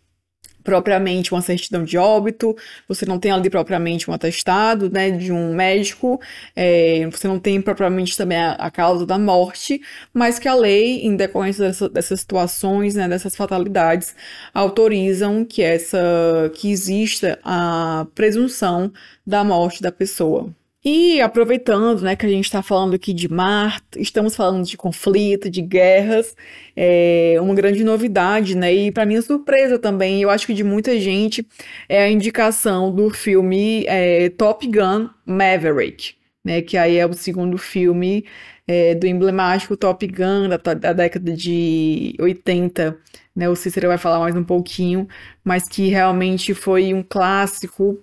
propriamente 0.64 1.32
uma 1.32 1.42
certidão 1.42 1.84
de 1.84 1.98
óbito, 1.98 2.56
você 2.88 3.04
não 3.04 3.18
tem 3.18 3.30
ali 3.32 3.50
propriamente 3.50 4.10
um 4.10 4.14
atestado, 4.14 4.90
né, 4.90 5.10
de 5.10 5.30
um 5.30 5.54
médico, 5.54 6.18
é, 6.56 7.06
você 7.10 7.28
não 7.28 7.38
tem 7.38 7.60
propriamente 7.60 8.16
também 8.16 8.38
a, 8.38 8.52
a, 8.52 8.70
causa 8.70 9.04
da 9.04 9.18
morte, 9.18 9.82
mas 10.12 10.38
que 10.38 10.48
a 10.48 10.54
lei, 10.54 11.02
em 11.04 11.16
decorrência 11.16 11.66
dessa, 11.66 11.88
dessas 11.88 12.20
situações, 12.20 12.94
né, 12.94 13.06
dessas 13.06 13.36
fatalidades, 13.36 14.16
autorizam 14.54 15.44
que 15.44 15.62
essa, 15.62 16.50
que 16.54 16.70
exista 16.70 17.38
a 17.44 18.06
presunção 18.14 18.90
da 19.26 19.44
morte 19.44 19.82
da 19.82 19.92
pessoa. 19.92 20.50
E 20.86 21.18
aproveitando, 21.22 22.02
né, 22.02 22.14
que 22.14 22.26
a 22.26 22.28
gente 22.28 22.44
está 22.44 22.62
falando 22.62 22.94
aqui 22.94 23.14
de 23.14 23.26
mar, 23.26 23.80
estamos 23.96 24.36
falando 24.36 24.66
de 24.66 24.76
conflito, 24.76 25.48
de 25.48 25.62
guerras, 25.62 26.36
é 26.76 27.36
uma 27.40 27.54
grande 27.54 27.82
novidade, 27.82 28.54
né? 28.54 28.70
E 28.74 28.92
para 28.92 29.06
minha 29.06 29.22
surpresa 29.22 29.78
também, 29.78 30.20
eu 30.20 30.28
acho 30.28 30.46
que 30.46 30.52
de 30.52 30.62
muita 30.62 31.00
gente 31.00 31.46
é 31.88 32.02
a 32.02 32.10
indicação 32.10 32.94
do 32.94 33.08
filme 33.08 33.86
é, 33.86 34.28
Top 34.28 34.66
Gun 34.66 35.08
Maverick, 35.24 36.16
né? 36.44 36.60
Que 36.60 36.76
aí 36.76 36.98
é 36.98 37.06
o 37.06 37.14
segundo 37.14 37.56
filme 37.56 38.26
é, 38.68 38.94
do 38.94 39.06
emblemático 39.06 39.78
Top 39.78 40.06
Gun 40.06 40.50
da, 40.50 40.74
da 40.74 40.92
década 40.92 41.32
de 41.32 42.14
80, 42.20 42.98
né? 43.34 43.48
O 43.48 43.56
Cícero 43.56 43.88
vai 43.88 43.96
falar 43.96 44.18
mais 44.18 44.36
um 44.36 44.44
pouquinho, 44.44 45.08
mas 45.42 45.66
que 45.66 45.88
realmente 45.88 46.52
foi 46.52 46.92
um 46.92 47.02
clássico 47.02 47.98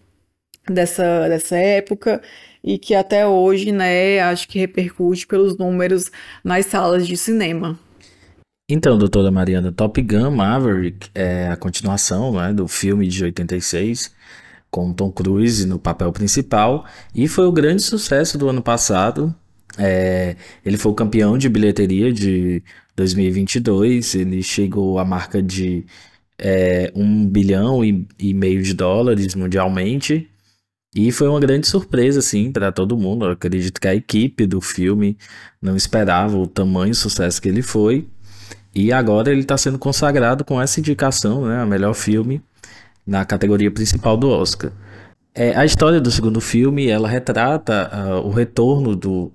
dessa, 0.68 1.28
dessa 1.30 1.58
época 1.58 2.22
e 2.64 2.78
que 2.78 2.94
até 2.94 3.28
hoje, 3.28 3.72
né, 3.72 4.20
acho 4.20 4.48
que 4.48 4.60
repercute 4.60 5.26
pelos 5.26 5.58
números 5.58 6.12
nas 6.44 6.66
salas 6.66 7.08
de 7.08 7.18
cinema. 7.18 7.80
Então, 8.70 8.98
doutora 8.98 9.30
Mariana, 9.30 9.72
Top 9.72 10.02
Gun 10.02 10.32
Maverick 10.32 11.10
é 11.14 11.50
a 11.50 11.58
continuação 11.58 12.32
né, 12.34 12.54
do 12.54 12.68
filme 12.68 13.06
de 13.08 13.24
86, 13.24 14.14
com 14.70 14.94
Tom 14.94 15.12
Cruise 15.12 15.68
no 15.68 15.78
papel 15.78 16.12
principal, 16.14 16.86
e 17.14 17.28
foi 17.28 17.46
o 17.46 17.52
grande 17.52 17.82
sucesso 17.82 18.38
do 18.38 18.48
ano 18.48 18.62
passado. 18.62 19.36
É, 19.78 20.38
ele 20.66 20.78
foi 20.78 20.92
o 20.92 20.96
campeão 20.96 21.38
de 21.38 21.50
bilheteria 21.50 22.14
de 22.14 22.64
2022, 22.96 24.16
ele 24.16 24.42
chegou 24.42 25.00
à 25.00 25.06
marca 25.06 25.42
de 25.42 25.86
é, 26.38 26.92
um 26.96 27.28
bilhão 27.28 27.84
e, 27.84 28.08
e 28.18 28.34
meio 28.34 28.64
de 28.64 28.74
dólares 28.74 29.36
mundialmente, 29.36 30.31
e 30.94 31.12
foi 31.12 31.28
uma 31.30 31.40
grande 31.40 31.68
surpresa, 31.68 32.20
assim, 32.20 32.52
para 32.52 32.72
todo 32.72 32.98
mundo. 32.98 33.26
Eu 33.26 33.32
acredito 33.32 33.80
que 33.80 33.88
a 33.88 33.96
equipe 33.96 34.46
do 34.46 34.60
filme 34.60 35.18
não 35.62 35.76
esperava 35.76 36.38
o 36.38 36.46
tamanho 36.46 36.94
sucesso 36.94 37.42
que 37.42 37.48
ele 37.48 37.62
foi. 37.62 38.08
E 38.76 38.92
agora 38.92 39.32
ele 39.32 39.42
está 39.42 39.58
sendo 39.58 39.80
consagrado 39.80 40.44
com 40.44 40.62
essa 40.62 40.80
indicação, 40.80 41.46
né, 41.46 41.62
a 41.62 41.66
melhor 41.66 41.94
filme 41.94 42.42
na 43.06 43.26
categoria 43.26 43.72
principal 43.72 44.18
do 44.18 44.30
Oscar. 44.30 44.72
É, 45.34 45.56
a 45.56 45.66
história 45.66 46.00
do 46.02 46.12
segundo 46.12 46.42
filme, 46.42 46.88
ela 46.88 47.08
retrata 47.08 47.90
uh, 47.94 48.28
o 48.28 48.32
retorno 48.32 48.96
do, 48.96 49.32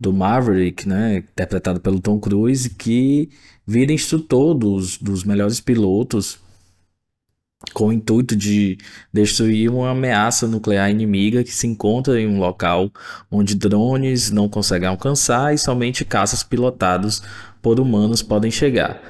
do 0.00 0.12
Maverick, 0.12 0.88
né, 0.88 1.18
interpretado 1.18 1.80
pelo 1.80 2.00
Tom 2.00 2.18
Cruise, 2.18 2.70
que 2.70 3.30
vira 3.66 3.92
instrutor 3.92 4.54
dos, 4.54 4.98
dos 4.98 5.24
melhores 5.24 5.60
pilotos 5.60 6.38
com 7.72 7.88
o 7.88 7.92
intuito 7.92 8.36
de 8.36 8.78
destruir 9.12 9.70
uma 9.70 9.90
ameaça 9.90 10.46
nuclear 10.46 10.90
inimiga 10.90 11.42
que 11.42 11.52
se 11.52 11.66
encontra 11.66 12.20
em 12.20 12.26
um 12.26 12.38
local 12.38 12.90
onde 13.30 13.54
drones 13.54 14.30
não 14.30 14.48
conseguem 14.48 14.88
alcançar 14.88 15.54
e 15.54 15.58
somente 15.58 16.04
caças 16.04 16.42
pilotados 16.42 17.22
por 17.62 17.80
humanos 17.80 18.22
podem 18.22 18.50
chegar. 18.50 19.00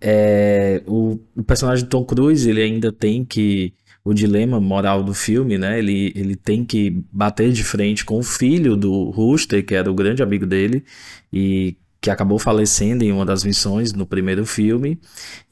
É, 0.00 0.82
o, 0.86 1.18
o, 1.36 1.42
personagem 1.42 1.86
Tom 1.86 2.02
Cruise 2.04 2.48
ele 2.48 2.62
ainda 2.62 2.90
tem 2.90 3.22
que 3.22 3.74
o 4.02 4.14
dilema 4.14 4.58
moral 4.58 5.02
do 5.04 5.12
filme, 5.12 5.58
né? 5.58 5.78
Ele, 5.78 6.10
ele 6.16 6.34
tem 6.34 6.64
que 6.64 7.04
bater 7.12 7.52
de 7.52 7.62
frente 7.62 8.02
com 8.02 8.18
o 8.18 8.22
filho 8.22 8.76
do 8.76 9.10
Rooster, 9.10 9.64
que 9.64 9.74
era 9.74 9.90
o 9.90 9.94
grande 9.94 10.22
amigo 10.22 10.46
dele 10.46 10.82
e 11.30 11.76
que 12.00 12.10
acabou 12.10 12.38
falecendo 12.38 13.04
em 13.04 13.12
uma 13.12 13.26
das 13.26 13.44
missões 13.44 13.92
no 13.92 14.06
primeiro 14.06 14.46
filme. 14.46 14.98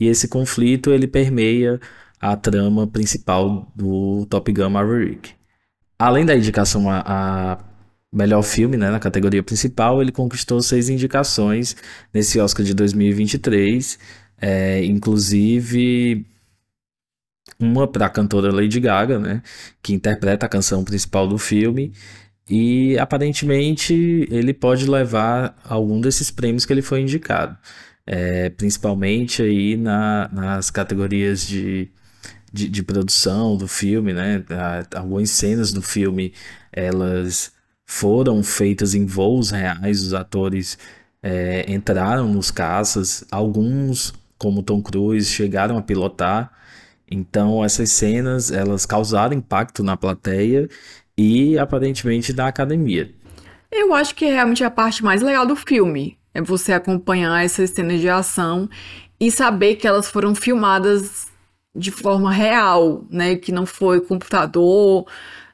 E 0.01 0.07
esse 0.07 0.29
conflito 0.29 0.91
ele 0.91 1.07
permeia 1.07 1.79
a 2.21 2.37
trama 2.37 2.87
principal 2.87 3.71
do 3.75 4.27
Top 4.27 4.53
Gun 4.53 4.71
Maverick. 4.71 5.33
Além 5.99 6.25
da 6.25 6.37
indicação 6.37 6.89
a, 6.89 7.03
a 7.07 7.59
melhor 8.13 8.43
filme 8.43 8.77
né, 8.77 8.91
na 8.91 8.99
categoria 8.99 9.43
principal, 9.43 10.01
ele 10.01 10.13
conquistou 10.13 10.61
seis 10.63 10.89
indicações 10.89 11.77
nesse 12.13 12.41
Oscar 12.41 12.65
de 12.65 12.75
2023, 12.75 13.99
é, 14.41 14.85
inclusive 14.85 16.27
uma 17.59 17.89
para 17.89 18.07
a 18.07 18.11
cantora 18.11 18.53
Lady 18.53 18.79
Gaga, 18.81 19.19
né, 19.19 19.43
que 19.83 19.93
interpreta 19.93 20.47
a 20.47 20.49
canção 20.49 20.85
principal 20.85 21.27
do 21.27 21.39
filme, 21.39 21.93
e 22.49 22.99
aparentemente 22.99 24.27
ele 24.31 24.55
pode 24.55 24.89
levar 24.89 25.57
algum 25.65 26.01
desses 26.01 26.31
prêmios 26.31 26.65
que 26.65 26.73
ele 26.73 26.83
foi 26.83 27.03
indicado, 27.03 27.57
é, 28.07 28.49
principalmente 28.51 29.43
aí 29.43 29.77
na, 29.77 30.31
nas 30.33 30.71
categorias 30.71 31.47
de 31.47 31.91
de, 32.53 32.69
de 32.69 32.83
produção 32.83 33.57
do 33.57 33.69
filme, 33.69 34.13
né? 34.13 34.45
Algumas 34.95 35.31
cenas 35.31 35.73
do 35.73 35.83
filme 35.83 36.33
elas 36.73 37.53
foram 37.87 38.43
feitas 38.43 38.95
em 38.95 39.07
voos 39.07 39.51
reais, 39.51 40.03
os 40.03 40.15
atores 40.15 40.79
é, 41.23 41.65
entraram 41.71 42.29
nos 42.29 42.51
caças, 42.51 43.25
alguns, 43.31 44.13
como 44.37 44.63
Tom 44.63 44.83
Cruise, 44.83 45.29
chegaram 45.29 45.79
a 45.79 45.83
pilotar. 45.83 46.53
Então 47.11 47.65
essas 47.65 47.91
cenas 47.91 48.51
elas 48.51 48.85
causaram 48.85 49.35
impacto 49.35 49.83
na 49.83 49.97
plateia 49.97 50.69
e 51.17 51.59
aparentemente 51.59 52.33
na 52.33 52.47
academia. 52.47 53.11
Eu 53.71 53.93
acho 53.95 54.15
que 54.15 54.25
é 54.25 54.33
realmente 54.33 54.63
a 54.63 54.71
parte 54.71 55.03
mais 55.03 55.23
legal 55.23 55.47
do 55.47 55.57
filme 55.57 56.19
é 56.35 56.43
você 56.43 56.73
acompanhar 56.73 57.45
essas 57.45 57.71
cenas 57.71 58.01
de 58.01 58.09
ação 58.09 58.69
e 59.19 59.31
saber 59.31 59.77
que 59.77 59.87
elas 59.87 60.09
foram 60.09 60.35
filmadas 60.35 61.27
de 61.79 61.91
forma 61.91 62.33
real, 62.33 63.05
né? 63.11 63.37
Que 63.37 63.53
não 63.53 63.65
foi 63.65 64.01
computador, 64.01 65.07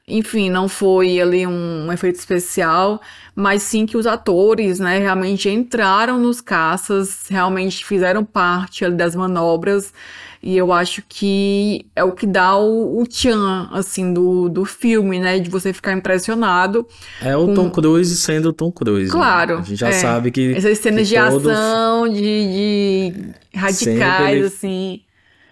enfim, 0.07 0.51
não 0.51 0.69
foi 0.69 1.19
ali 1.19 1.47
um, 1.47 1.87
um, 1.87 1.93
efeito 1.93 2.19
especial, 2.19 3.01
mas 3.35 3.63
sim 3.63 3.87
que 3.87 3.97
os 3.97 4.07
atores, 4.07 4.79
né, 4.79 4.99
realmente 4.99 5.49
entraram 5.49 6.19
nos 6.19 6.43
caças, 6.43 7.25
realmente 7.31 7.85
fizeram 7.85 8.23
parte 8.23 8.85
ali 8.85 8.97
das 8.97 9.17
manobras, 9.17 9.95
e 10.43 10.59
eu 10.59 10.75
acho 10.75 11.03
que 11.09 11.87
é 11.97 12.05
o 12.05 12.13
que 12.13 12.27
dá 12.27 12.55
o, 12.55 13.01
o 13.01 13.07
tchan, 13.07 13.67
assim, 13.73 14.13
do, 14.13 14.51
do 14.51 14.67
filme, 14.67 15.19
né, 15.19 15.39
de 15.39 15.49
você 15.49 15.73
ficar 15.73 15.95
impressionado. 15.95 16.87
É 17.23 17.35
o 17.35 17.47
com... 17.47 17.55
Tom 17.55 17.71
Cruise 17.71 18.15
sendo 18.15 18.51
o 18.51 18.53
Tom 18.53 18.71
Cruise. 18.71 19.07
Né? 19.07 19.11
Claro. 19.11 19.55
Né? 19.55 19.61
A 19.63 19.65
gente 19.65 19.79
já 19.81 19.89
é. 19.89 19.93
sabe 19.93 20.31
que... 20.31 20.53
Essas 20.55 20.79
cenas 20.81 21.09
de 21.09 21.15
todos... 21.15 21.49
ação, 21.49 22.07
de, 22.11 22.21
de 22.21 23.59
radicais, 23.59 24.37
ele... 24.37 24.47
assim... 24.47 25.01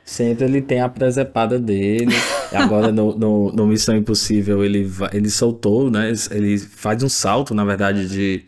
Sempre 0.05 0.45
ele 0.45 0.61
tem 0.61 0.81
a 0.81 0.89
presepada 0.89 1.59
dele. 1.59 2.13
Agora 2.53 2.91
no, 2.93 3.17
no, 3.17 3.53
no, 3.53 3.67
Missão 3.67 3.97
Impossível 3.97 4.65
ele, 4.65 4.91
ele 5.13 5.31
soltou, 5.31 5.91
né? 5.91 6.13
Ele 6.31 6.59
faz 6.59 7.03
um 7.03 7.09
salto, 7.09 7.55
na 7.55 7.65
verdade, 7.65 8.09
de, 8.09 8.45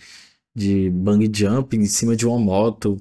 de 0.55 0.91
bang 0.91 1.31
jump 1.33 1.77
em 1.77 1.87
cima 1.87 2.17
de 2.17 2.27
uma 2.27 2.39
moto. 2.39 2.97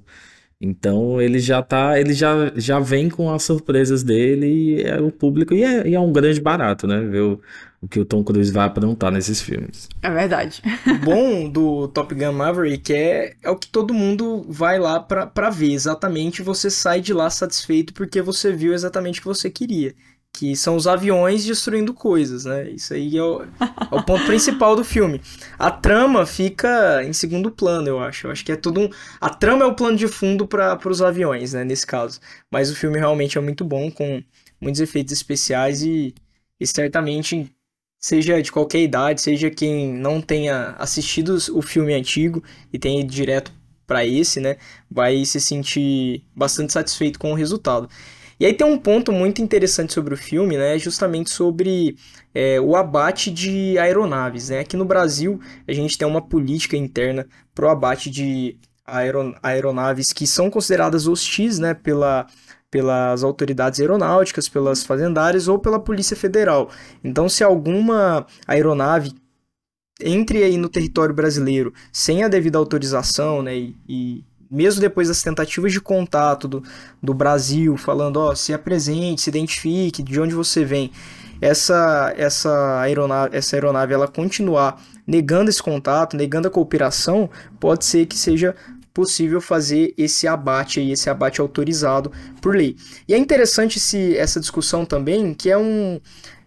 Então 0.66 1.22
ele 1.22 1.40
já 1.40 1.62
tá, 1.62 2.00
ele 2.00 2.14
já, 2.14 2.50
já 2.56 2.80
vem 2.80 3.10
com 3.10 3.30
as 3.30 3.44
surpresas 3.44 4.02
dele 4.02 4.48
e 4.48 4.82
é 4.82 4.98
o 5.02 5.12
público, 5.12 5.54
e 5.54 5.62
é, 5.62 5.86
e 5.90 5.94
é 5.94 6.00
um 6.00 6.14
grande 6.14 6.40
barato, 6.40 6.88
né? 6.88 7.02
Ver 7.02 7.20
o, 7.20 7.42
o 7.82 7.88
que 7.88 8.00
o 8.00 8.06
Tom 8.06 8.24
Cruise 8.24 8.50
vai 8.50 8.66
aprontar 8.66 9.12
nesses 9.12 9.42
filmes. 9.42 9.90
É 10.02 10.10
verdade. 10.10 10.62
O 10.88 10.94
bom 11.04 11.50
do 11.50 11.90
Top 11.90 12.16
Gun 12.16 12.32
Maverick 12.32 12.94
é, 12.94 13.36
é 13.44 13.50
o 13.50 13.58
que 13.58 13.68
todo 13.68 13.94
mundo 13.94 14.46
vai 14.48 14.80
lá 14.80 15.02
pra, 15.02 15.28
pra 15.28 15.50
ver. 15.50 15.74
Exatamente, 15.74 16.42
você 16.42 16.70
sai 16.70 17.02
de 17.02 17.14
lá 17.14 17.30
satisfeito 17.30 17.94
porque 17.94 18.22
você 18.22 18.54
viu 18.54 18.74
exatamente 18.74 19.20
o 19.20 19.24
que 19.24 19.28
você 19.28 19.50
queria 19.50 19.94
que 20.34 20.56
são 20.56 20.76
os 20.76 20.88
aviões 20.88 21.46
destruindo 21.46 21.94
coisas, 21.94 22.44
né? 22.44 22.68
Isso 22.72 22.94
aí 22.96 23.16
é 23.16 23.22
o, 23.22 23.44
é 23.44 23.48
o, 23.92 24.04
ponto 24.04 24.26
principal 24.26 24.76
do 24.76 24.84
filme. 24.84 25.22
A 25.60 25.70
trama 25.70 26.26
fica 26.26 27.04
em 27.04 27.14
segundo 27.14 27.52
plano, 27.52 27.88
eu 27.88 28.00
acho. 28.00 28.26
Eu 28.26 28.32
acho 28.32 28.44
que 28.44 28.52
é 28.52 28.56
tudo 28.56 28.82
um. 28.82 28.90
A 29.22 29.30
trama 29.30 29.64
é 29.64 29.68
o 29.68 29.76
plano 29.76 29.96
de 29.96 30.08
fundo 30.08 30.48
para 30.48 30.80
os 30.90 31.04
aviões, 31.04 31.54
né? 31.54 31.64
Nesse 31.64 31.86
caso. 31.86 32.20
Mas 32.52 32.72
o 32.72 32.76
filme 32.76 32.98
realmente 32.98 33.38
é 33.38 33.42
muito 33.42 33.64
bom, 33.64 33.92
com 33.92 34.24
muitos 34.60 34.82
efeitos 34.82 35.14
especiais 35.14 35.84
e, 35.84 36.16
e 36.60 36.66
certamente, 36.66 37.48
seja 38.00 38.42
de 38.42 38.52
qualquer 38.52 38.82
idade, 38.82 39.22
seja 39.22 39.52
quem 39.52 39.94
não 39.94 40.20
tenha 40.20 40.76
assistido 40.80 41.38
o 41.54 41.62
filme 41.62 41.94
antigo 41.94 42.44
e 42.72 42.80
tenha 42.80 43.02
ido 43.02 43.12
direto 43.14 43.52
para 43.86 44.04
esse, 44.04 44.40
né? 44.40 44.58
Vai 44.90 45.24
se 45.26 45.40
sentir 45.40 46.24
bastante 46.36 46.74
satisfeito 46.74 47.20
com 47.20 47.32
o 47.32 47.36
resultado. 47.36 47.88
E 48.40 48.46
aí 48.46 48.54
tem 48.54 48.66
um 48.66 48.78
ponto 48.78 49.12
muito 49.12 49.42
interessante 49.42 49.94
sobre 49.94 50.14
o 50.14 50.18
filme, 50.18 50.58
né? 50.58 50.78
Justamente 50.78 51.30
sobre 51.30 51.96
é, 52.34 52.60
o 52.60 52.76
abate 52.76 53.32
de 53.32 53.78
aeronaves, 53.78 54.50
né? 54.50 54.60
Aqui 54.60 54.76
no 54.76 54.86
Brasil 54.86 55.40
a 55.68 55.74
gente 55.74 55.98
tem 55.98 56.08
uma 56.08 56.22
política 56.22 56.76
interna 56.76 57.28
pro 57.54 57.70
abate 57.70 58.10
de 58.10 58.58
aeronaves 59.42 60.12
que 60.12 60.28
são 60.28 60.50
consideradas 60.50 61.08
hostis, 61.08 61.60
né? 61.60 61.74
Pela 61.74 62.28
pelas 62.70 63.24
autoridades 63.24 63.80
aeronáuticas, 63.80 64.50
pelas 64.50 64.84
fazendárias 64.84 65.48
ou 65.48 65.60
pela 65.60 65.80
Polícia 65.80 66.18
Federal. 66.18 66.72
Então, 67.04 67.30
se 67.30 67.44
alguma 67.44 68.26
aeronave 68.48 69.14
entre 70.02 70.44
aí 70.44 70.58
no 70.58 70.68
território 70.68 71.14
brasileiro 71.14 71.72
sem 71.92 72.24
a 72.24 72.28
devida 72.28 72.58
autorização, 72.58 73.44
né, 73.44 73.56
e, 73.56 74.24
mesmo 74.54 74.80
depois 74.80 75.08
das 75.08 75.24
tentativas 75.24 75.72
de 75.72 75.82
contato 75.82 76.48
do, 76.48 76.64
do 77.02 77.14
Brasil, 77.14 77.76
falando, 77.76 78.18
ó, 78.18 78.36
se 78.36 78.54
apresente, 78.54 79.22
se 79.22 79.30
identifique, 79.30 80.04
de 80.04 80.20
onde 80.22 80.36
você 80.36 80.64
vem, 80.64 80.92
essa, 81.42 82.14
essa, 82.16 82.80
aeronave, 82.80 83.36
essa 83.36 83.56
aeronave 83.56 83.94
ela 83.94 84.08
continuar 84.08 84.82
negando 85.06 85.50
esse 85.50 85.62
contato, 85.62 86.16
negando 86.16 86.48
a 86.48 86.52
cooperação, 86.52 87.30
pode 87.60 87.84
ser 87.84 88.06
que 88.06 88.18
seja 88.18 88.56
possível 88.94 89.42
fazer 89.42 89.94
esse 89.98 90.28
abate 90.28 90.80
aí, 90.80 90.92
esse 90.92 91.10
abate 91.10 91.42
autorizado 91.42 92.12
por 92.40 92.56
lei. 92.56 92.78
E 93.08 93.14
é 93.14 93.18
interessante 93.18 93.78
esse, 93.78 94.16
essa 94.16 94.40
discussão 94.40 94.86
também, 94.86 95.34
que 95.34 95.50
é 95.50 95.58
um, 95.58 96.00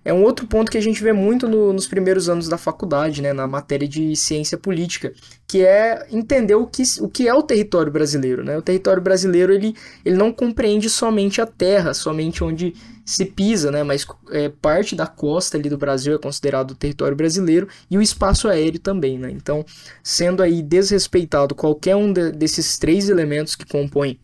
é 0.07 0.15
um 0.15 0.23
outro 0.23 0.47
ponto 0.47 0.71
que 0.71 0.79
a 0.79 0.81
gente 0.81 1.03
vê 1.03 1.13
muito 1.13 1.49
no, 1.49 1.73
nos 1.73 1.89
primeiros 1.89 2.29
anos 2.29 2.49
da 2.49 2.57
faculdade, 2.57 3.21
né, 3.21 3.33
na 3.33 3.45
matéria 3.45 3.89
de 3.89 4.15
ciência 4.15 4.57
política, 4.57 5.13
que 5.49 5.65
é 5.67 6.07
entender 6.13 6.55
o 6.55 6.65
que, 6.65 6.85
o 7.01 7.09
que 7.09 7.27
é 7.27 7.35
o 7.35 7.43
território 7.43 7.91
brasileiro. 7.91 8.45
Né? 8.45 8.57
O 8.57 8.63
território 8.63 9.03
brasileiro 9.03 9.53
ele, 9.53 9.75
ele 10.05 10.15
não 10.15 10.33
compreende 10.33 10.89
somente 10.89 11.41
a 11.41 11.47
terra, 11.47 11.93
somente 11.93 12.45
onde 12.45 12.73
se 13.05 13.25
pisa, 13.25 13.73
né? 13.73 13.83
mas 13.83 14.07
é, 14.31 14.49
parte 14.49 14.95
da 14.95 15.09
costa 15.09 15.57
ali 15.57 15.69
do 15.69 15.77
Brasil 15.77 16.15
é 16.15 16.19
considerado 16.19 16.77
território 16.77 17.17
brasileiro 17.17 17.67
e 17.91 17.99
o 17.99 18.03
espaço 18.03 18.47
aéreo 18.47 18.79
também. 18.79 19.19
Né? 19.19 19.33
Então, 19.33 19.67
sendo 20.05 20.41
aí 20.41 20.63
desrespeitado 20.63 21.53
qualquer 21.53 21.97
um 21.97 22.13
de, 22.13 22.31
desses 22.31 22.79
três 22.79 23.09
elementos 23.09 23.57
que 23.57 23.67
compõem 23.67 24.21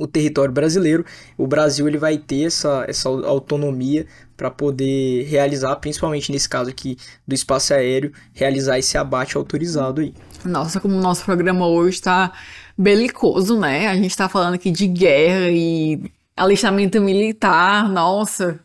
o 0.00 0.06
território 0.06 0.52
brasileiro, 0.52 1.04
o 1.36 1.46
Brasil 1.46 1.86
ele 1.86 1.98
vai 1.98 2.16
ter 2.16 2.46
essa, 2.46 2.86
essa 2.88 3.08
autonomia 3.08 4.06
para 4.40 4.50
poder 4.50 5.24
realizar, 5.24 5.76
principalmente 5.76 6.32
nesse 6.32 6.48
caso 6.48 6.70
aqui 6.70 6.96
do 7.28 7.34
espaço 7.34 7.74
aéreo, 7.74 8.10
realizar 8.32 8.78
esse 8.78 8.96
abate 8.96 9.36
autorizado 9.36 10.00
aí. 10.00 10.14
Nossa, 10.42 10.80
como 10.80 10.96
o 10.96 11.00
nosso 11.00 11.26
programa 11.26 11.66
hoje 11.66 11.96
está 11.96 12.32
belicoso, 12.76 13.60
né? 13.60 13.86
A 13.88 13.94
gente 13.94 14.06
está 14.12 14.30
falando 14.30 14.54
aqui 14.54 14.70
de 14.70 14.86
guerra 14.86 15.50
e 15.50 16.10
alistamento 16.34 16.98
militar, 17.02 17.86
nossa. 17.90 18.58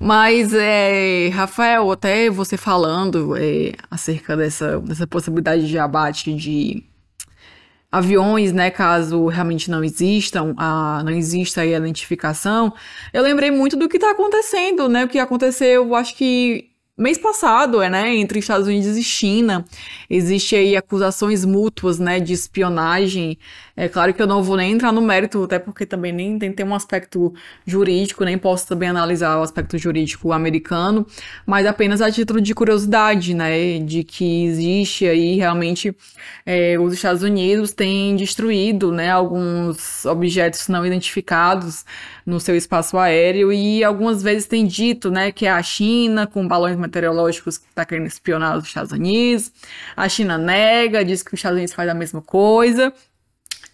Mas, 0.00 0.54
é, 0.54 1.28
Rafael, 1.28 1.92
até 1.92 2.30
você 2.30 2.56
falando 2.56 3.36
é, 3.36 3.74
acerca 3.90 4.34
dessa, 4.34 4.80
dessa 4.80 5.06
possibilidade 5.06 5.68
de 5.68 5.78
abate 5.78 6.34
de 6.34 6.82
aviões, 7.94 8.52
né, 8.52 8.70
caso 8.70 9.26
realmente 9.26 9.70
não 9.70 9.84
existam, 9.84 10.52
a, 10.56 11.00
não 11.04 11.12
exista 11.12 11.60
a 11.60 11.66
identificação, 11.66 12.72
eu 13.12 13.22
lembrei 13.22 13.52
muito 13.52 13.76
do 13.76 13.88
que 13.88 13.96
está 13.96 14.10
acontecendo, 14.10 14.88
né, 14.88 15.04
o 15.04 15.08
que 15.08 15.18
aconteceu, 15.18 15.94
acho 15.94 16.16
que 16.16 16.70
mês 16.96 17.18
passado, 17.18 17.80
é, 17.80 17.88
né, 17.88 18.16
entre 18.16 18.40
Estados 18.40 18.66
Unidos 18.66 18.96
e 18.96 19.02
China, 19.02 19.64
existe 20.10 20.56
aí 20.56 20.76
acusações 20.76 21.44
mútuas, 21.44 22.00
né, 22.00 22.18
de 22.18 22.32
espionagem. 22.32 23.38
É 23.76 23.88
claro 23.88 24.14
que 24.14 24.22
eu 24.22 24.26
não 24.26 24.40
vou 24.40 24.56
nem 24.56 24.72
entrar 24.72 24.92
no 24.92 25.02
mérito, 25.02 25.42
até 25.42 25.58
porque 25.58 25.84
também 25.84 26.12
nem 26.12 26.38
tem, 26.38 26.52
tem 26.52 26.64
um 26.64 26.74
aspecto 26.74 27.34
jurídico, 27.66 28.24
nem 28.24 28.38
posso 28.38 28.68
também 28.68 28.88
analisar 28.88 29.36
o 29.40 29.42
aspecto 29.42 29.76
jurídico 29.76 30.30
americano, 30.32 31.04
mas 31.44 31.66
apenas 31.66 32.00
a 32.00 32.10
título 32.10 32.40
de 32.40 32.54
curiosidade, 32.54 33.34
né, 33.34 33.80
de 33.80 34.04
que 34.04 34.44
existe 34.44 35.08
aí 35.08 35.34
realmente 35.36 35.94
é, 36.46 36.78
os 36.78 36.92
Estados 36.92 37.24
Unidos 37.24 37.72
têm 37.72 38.14
destruído, 38.14 38.92
né, 38.92 39.10
alguns 39.10 40.04
objetos 40.04 40.68
não 40.68 40.86
identificados 40.86 41.84
no 42.24 42.38
seu 42.38 42.54
espaço 42.54 42.96
aéreo 42.96 43.52
e 43.52 43.82
algumas 43.82 44.22
vezes 44.22 44.46
tem 44.46 44.64
dito, 44.66 45.10
né, 45.10 45.32
que 45.32 45.46
é 45.46 45.50
a 45.50 45.62
China 45.62 46.28
com 46.28 46.46
balões 46.46 46.76
meteorológicos 46.76 47.58
que 47.58 47.66
está 47.68 47.84
querendo 47.84 48.06
espionar 48.06 48.56
os 48.56 48.64
Estados 48.64 48.92
Unidos. 48.92 49.50
A 49.96 50.08
China 50.08 50.38
nega, 50.38 51.04
diz 51.04 51.24
que 51.24 51.34
os 51.34 51.38
Estados 51.38 51.56
Unidos 51.56 51.74
faz 51.74 51.88
a 51.88 51.94
mesma 51.94 52.22
coisa. 52.22 52.92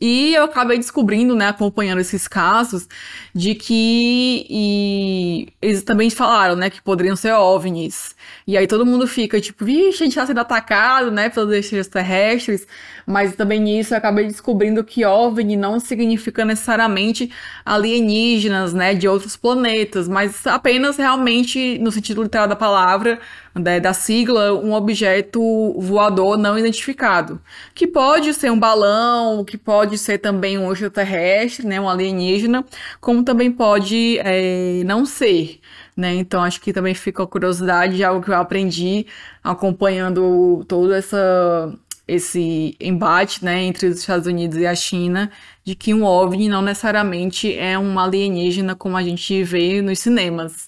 E 0.00 0.34
eu 0.34 0.44
acabei 0.44 0.78
descobrindo, 0.78 1.34
né, 1.36 1.48
acompanhando 1.48 2.00
esses 2.00 2.26
casos, 2.26 2.88
de 3.34 3.54
que 3.54 5.46
eles 5.60 5.82
também 5.82 6.08
falaram, 6.08 6.56
né, 6.56 6.70
que 6.70 6.80
poderiam 6.80 7.14
ser 7.14 7.32
OVNIs. 7.34 8.14
E 8.46 8.56
aí 8.56 8.66
todo 8.66 8.84
mundo 8.86 9.06
fica 9.06 9.40
tipo, 9.40 9.64
vixe, 9.64 10.02
a 10.02 10.06
gente 10.06 10.14
tá 10.14 10.26
sendo 10.26 10.40
atacado, 10.40 11.10
né, 11.10 11.28
pelos 11.28 11.72
extraterrestres. 11.72 12.66
Mas 13.06 13.34
também 13.34 13.60
nisso 13.60 13.94
eu 13.94 13.98
acabei 13.98 14.26
descobrindo 14.26 14.84
que 14.84 15.04
OVNI 15.04 15.56
não 15.56 15.80
significa 15.80 16.44
necessariamente 16.44 17.30
alienígenas, 17.64 18.72
né, 18.72 18.94
de 18.94 19.08
outros 19.08 19.36
planetas, 19.36 20.08
mas 20.08 20.46
apenas 20.46 20.96
realmente, 20.96 21.78
no 21.78 21.90
sentido 21.90 22.22
literal 22.22 22.46
da 22.46 22.56
palavra, 22.56 23.18
né, 23.54 23.80
da 23.80 23.92
sigla, 23.92 24.54
um 24.54 24.72
objeto 24.72 25.40
voador 25.78 26.36
não 26.38 26.58
identificado. 26.58 27.40
Que 27.74 27.86
pode 27.86 28.32
ser 28.34 28.50
um 28.50 28.58
balão, 28.58 29.44
que 29.44 29.58
pode 29.58 29.98
ser 29.98 30.18
também 30.18 30.58
um 30.58 30.70
extraterrestre, 30.72 31.66
né, 31.66 31.80
um 31.80 31.88
alienígena, 31.88 32.64
como 33.00 33.22
também 33.24 33.50
pode 33.50 34.18
é, 34.20 34.82
não 34.84 35.04
ser. 35.04 35.60
Né? 36.00 36.14
Então 36.14 36.42
acho 36.42 36.62
que 36.62 36.72
também 36.72 36.94
fica 36.94 37.22
a 37.22 37.26
curiosidade, 37.26 38.02
algo 38.02 38.24
que 38.24 38.30
eu 38.30 38.36
aprendi 38.36 39.06
acompanhando 39.44 40.64
todo 40.66 40.94
essa, 40.94 41.70
esse 42.08 42.74
embate 42.80 43.44
né, 43.44 43.62
entre 43.62 43.86
os 43.86 43.98
Estados 43.98 44.26
Unidos 44.26 44.56
e 44.56 44.66
a 44.66 44.74
China, 44.74 45.30
de 45.62 45.74
que 45.74 45.92
um 45.92 46.02
OVNI 46.02 46.48
não 46.48 46.62
necessariamente 46.62 47.54
é 47.54 47.78
um 47.78 47.98
alienígena 47.98 48.74
como 48.74 48.96
a 48.96 49.02
gente 49.02 49.42
vê 49.44 49.82
nos 49.82 49.98
cinemas. 49.98 50.66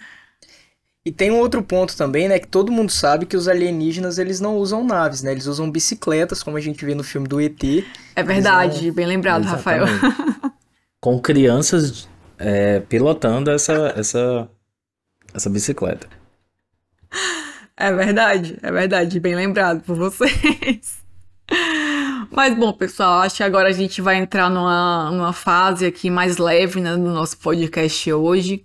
E 1.03 1.11
tem 1.11 1.31
um 1.31 1.39
outro 1.39 1.63
ponto 1.63 1.97
também, 1.97 2.29
né, 2.29 2.39
que 2.39 2.47
todo 2.47 2.71
mundo 2.71 2.93
sabe 2.93 3.25
que 3.25 3.37
os 3.37 3.49
alienígenas 3.49 4.19
eles 4.19 4.39
não 4.39 4.59
usam 4.59 4.85
naves, 4.85 5.23
né? 5.23 5.33
Eles 5.33 5.47
usam 5.47 5.69
bicicletas, 5.69 6.43
como 6.45 6.57
a 6.57 6.61
gente 6.61 6.85
vê 6.85 6.95
no 6.95 7.03
filme 7.03 7.27
do 7.27 7.41
ET. 7.41 7.61
É 8.15 8.23
verdade, 8.23 8.87
não... 8.87 8.95
bem 8.95 9.07
lembrado, 9.07 9.43
Exatamente. 9.45 9.91
Rafael. 9.91 10.53
Com 11.01 11.19
crianças 11.19 12.07
é, 12.39 12.81
pilotando 12.81 13.51
essa, 13.51 13.95
essa, 13.97 14.49
essa 15.35 15.51
bicicleta. 15.51 16.07
É 17.77 17.93
verdade, 17.93 18.59
é 18.63 18.71
verdade, 18.71 19.19
bem 19.19 19.35
lembrado 19.35 19.83
por 19.83 19.97
vocês. 19.97 21.03
Mas 22.31 22.57
bom, 22.57 22.73
pessoal, 22.73 23.21
acho 23.21 23.37
que 23.37 23.43
agora 23.43 23.69
a 23.69 23.73
gente 23.73 24.01
vai 24.01 24.17
entrar 24.17 24.49
numa, 24.49 25.11
numa 25.11 25.33
fase 25.33 25.87
aqui 25.87 26.11
mais 26.11 26.39
leve 26.39 26.81
né, 26.81 26.93
do 26.93 27.11
nosso 27.11 27.37
podcast 27.39 28.13
hoje. 28.13 28.65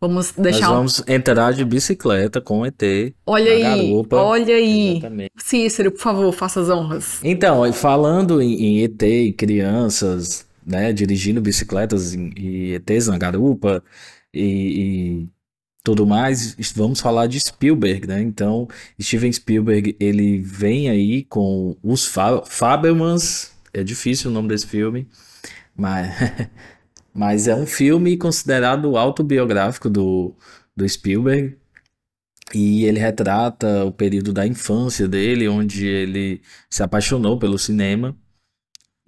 Vamos 0.00 0.32
deixar. 0.32 0.66
Nós 0.66 0.76
vamos 0.76 1.00
um... 1.00 1.12
entrar 1.12 1.52
de 1.52 1.64
bicicleta 1.64 2.40
com 2.40 2.60
o 2.60 2.66
ET. 2.66 2.82
Olha 3.26 3.50
aí, 3.50 3.62
garupa. 3.62 4.16
olha 4.16 4.54
aí. 4.54 4.98
Exatamente. 4.98 5.32
Cícero, 5.36 5.90
por 5.90 6.00
favor, 6.00 6.32
faça 6.32 6.60
as 6.60 6.68
honras. 6.68 7.20
Então, 7.24 7.72
falando 7.72 8.40
em, 8.40 8.54
em 8.54 8.84
ET 8.84 9.02
e 9.02 9.32
crianças, 9.32 10.46
né, 10.64 10.92
dirigindo 10.92 11.40
bicicletas 11.40 12.14
e 12.14 12.74
ETs 12.74 13.08
na 13.08 13.18
garupa 13.18 13.82
e, 14.32 15.24
e 15.24 15.28
tudo 15.88 16.06
mais, 16.06 16.54
vamos 16.74 17.00
falar 17.00 17.26
de 17.26 17.40
Spielberg, 17.40 18.06
né? 18.06 18.20
Então, 18.20 18.68
Steven 19.00 19.32
Spielberg, 19.32 19.96
ele 19.98 20.38
vem 20.38 20.90
aí 20.90 21.24
com 21.24 21.76
os 21.82 22.04
Fa 22.04 22.42
Fabelmans, 22.44 23.52
é 23.72 23.82
difícil 23.82 24.30
o 24.30 24.34
nome 24.34 24.48
desse 24.48 24.66
filme, 24.66 25.08
mas 25.74 26.14
Mas 27.18 27.48
é 27.48 27.54
um 27.54 27.66
filme 27.66 28.16
considerado 28.16 28.96
autobiográfico 28.96 29.90
do, 29.90 30.36
do 30.76 30.88
Spielberg. 30.88 31.56
E 32.54 32.84
ele 32.84 33.00
retrata 33.00 33.84
o 33.84 33.90
período 33.90 34.32
da 34.32 34.46
infância 34.46 35.08
dele, 35.08 35.48
onde 35.48 35.86
ele 35.86 36.40
se 36.70 36.82
apaixonou 36.82 37.38
pelo 37.38 37.58
cinema. 37.58 38.16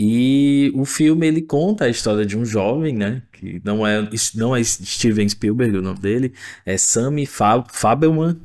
E 0.02 0.72
o 0.74 0.86
filme 0.86 1.26
ele 1.26 1.42
conta 1.42 1.84
a 1.84 1.88
história 1.90 2.24
de 2.24 2.34
um 2.34 2.42
jovem, 2.42 2.96
né? 2.96 3.22
Que 3.30 3.60
não 3.62 3.86
é, 3.86 4.08
não 4.34 4.56
é 4.56 4.64
Steven 4.64 5.28
Spielberg 5.28 5.76
o 5.76 5.82
nome 5.82 6.00
dele, 6.00 6.32
é 6.64 6.78
Sammy 6.78 7.26
Fabelman, 7.26 8.40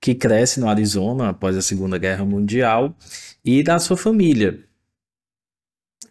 que 0.00 0.14
cresce 0.14 0.60
no 0.60 0.68
Arizona 0.68 1.30
após 1.30 1.56
a 1.56 1.62
Segunda 1.62 1.98
Guerra 1.98 2.24
Mundial 2.24 2.96
e 3.44 3.60
da 3.64 3.80
sua 3.80 3.96
família. 3.96 4.64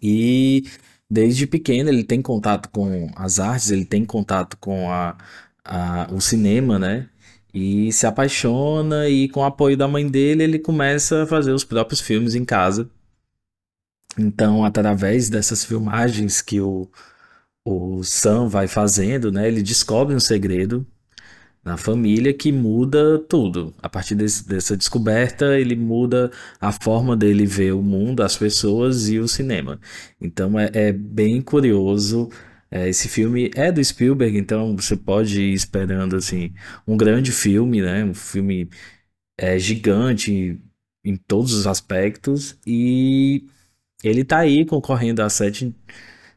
E 0.01 0.65
desde 1.09 1.47
pequeno 1.47 1.89
ele 1.89 2.03
tem 2.03 2.21
contato 2.21 2.67
com 2.69 3.09
as 3.15 3.39
artes, 3.39 3.71
ele 3.71 3.85
tem 3.85 4.03
contato 4.03 4.57
com 4.57 4.91
a, 4.91 5.17
a, 5.63 6.09
o 6.11 6.19
cinema, 6.19 6.77
né? 6.77 7.09
E 7.53 7.89
se 7.93 8.05
apaixona 8.05 9.07
e 9.07 9.29
com 9.29 9.39
o 9.39 9.45
apoio 9.45 9.77
da 9.77 9.87
mãe 9.87 10.09
dele 10.09 10.43
ele 10.43 10.59
começa 10.59 11.23
a 11.23 11.27
fazer 11.27 11.53
os 11.53 11.63
próprios 11.63 12.01
filmes 12.01 12.35
em 12.35 12.43
casa. 12.43 12.89
Então, 14.17 14.65
através 14.65 15.29
dessas 15.29 15.63
filmagens 15.63 16.41
que 16.41 16.59
o, 16.59 16.89
o 17.65 18.03
Sam 18.03 18.47
vai 18.47 18.67
fazendo, 18.67 19.31
né? 19.31 19.47
Ele 19.47 19.61
descobre 19.61 20.15
um 20.15 20.19
segredo 20.19 20.85
na 21.67 21.77
família 21.77 22.33
que 22.33 22.51
muda 22.51 23.19
tudo. 23.19 23.73
A 23.81 23.89
partir 23.89 24.15
desse, 24.15 24.47
dessa 24.47 24.77
descoberta, 24.77 25.59
ele 25.59 25.75
muda 25.75 26.31
a 26.61 26.71
forma 26.71 27.15
dele 27.15 27.45
ver 27.45 27.73
o 27.73 27.81
mundo, 27.83 28.23
as 28.23 28.37
pessoas 28.37 29.09
e 29.09 29.19
o 29.19 29.27
cinema. 29.27 29.79
Então 30.21 30.57
é, 30.59 30.69
é 30.73 30.91
bem 30.93 31.41
curioso. 31.41 32.29
É, 32.71 32.87
esse 32.89 33.09
filme 33.09 33.51
é 33.55 33.71
do 33.71 33.83
Spielberg, 33.83 34.37
então 34.37 34.75
você 34.75 34.95
pode 34.95 35.41
ir 35.41 35.53
esperando 35.53 36.15
assim 36.15 36.53
um 36.87 36.97
grande 36.97 37.31
filme, 37.31 37.81
né? 37.81 38.03
Um 38.03 38.13
filme 38.13 38.69
é, 39.37 39.59
gigante 39.59 40.59
em 41.03 41.15
todos 41.15 41.53
os 41.53 41.67
aspectos 41.67 42.57
e 42.65 43.45
ele 44.03 44.23
tá 44.23 44.39
aí 44.39 44.65
concorrendo 44.65 45.21
a 45.21 45.29
sete, 45.29 45.75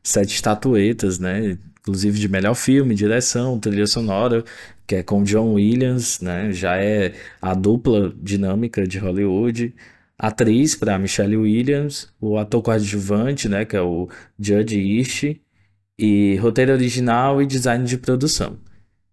sete 0.03 0.35
estatuetas, 0.35 1.19
né? 1.19 1.59
Inclusive 1.81 2.19
de 2.19 2.29
melhor 2.29 2.55
filme, 2.55 2.95
direção, 2.95 3.59
trilha 3.59 3.87
sonora, 3.87 4.45
que 4.87 4.97
é 4.97 5.03
com 5.03 5.23
John 5.25 5.55
Williams, 5.55 6.21
né? 6.21 6.53
Já 6.53 6.77
é 6.77 7.15
a 7.41 7.55
dupla 7.55 8.15
dinâmica 8.17 8.87
de 8.87 8.99
Hollywood. 8.99 9.75
Atriz 10.19 10.77
para 10.77 10.99
Michelle 10.99 11.37
Williams, 11.37 12.13
o 12.21 12.37
ator 12.37 12.63
coadjuvante, 12.63 13.49
né, 13.49 13.65
que 13.65 13.75
é 13.75 13.81
o 13.81 14.07
Judge 14.39 14.79
East, 14.79 15.41
e 15.99 16.37
roteiro 16.37 16.73
original 16.73 17.41
e 17.41 17.47
design 17.47 17.87
de 17.87 17.97
produção. 17.97 18.59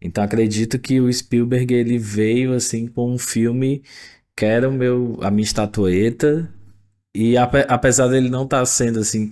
Então 0.01 0.23
acredito 0.23 0.77
que 0.77 0.99
o 0.99 1.11
Spielberg 1.11 1.73
ele 1.73 1.97
veio 1.97 2.53
assim 2.53 2.87
com 2.87 3.13
um 3.13 3.17
filme 3.17 3.83
que 4.35 4.45
era 4.45 4.69
o 4.69 4.71
meu 4.71 5.17
a 5.21 5.31
minha 5.31 5.43
estatueta 5.43 6.49
e 7.17 7.37
apesar 7.37 8.07
dele 8.07 8.29
não 8.29 8.43
estar 8.43 8.59
tá 8.59 8.65
sendo 8.65 8.99
assim 8.99 9.31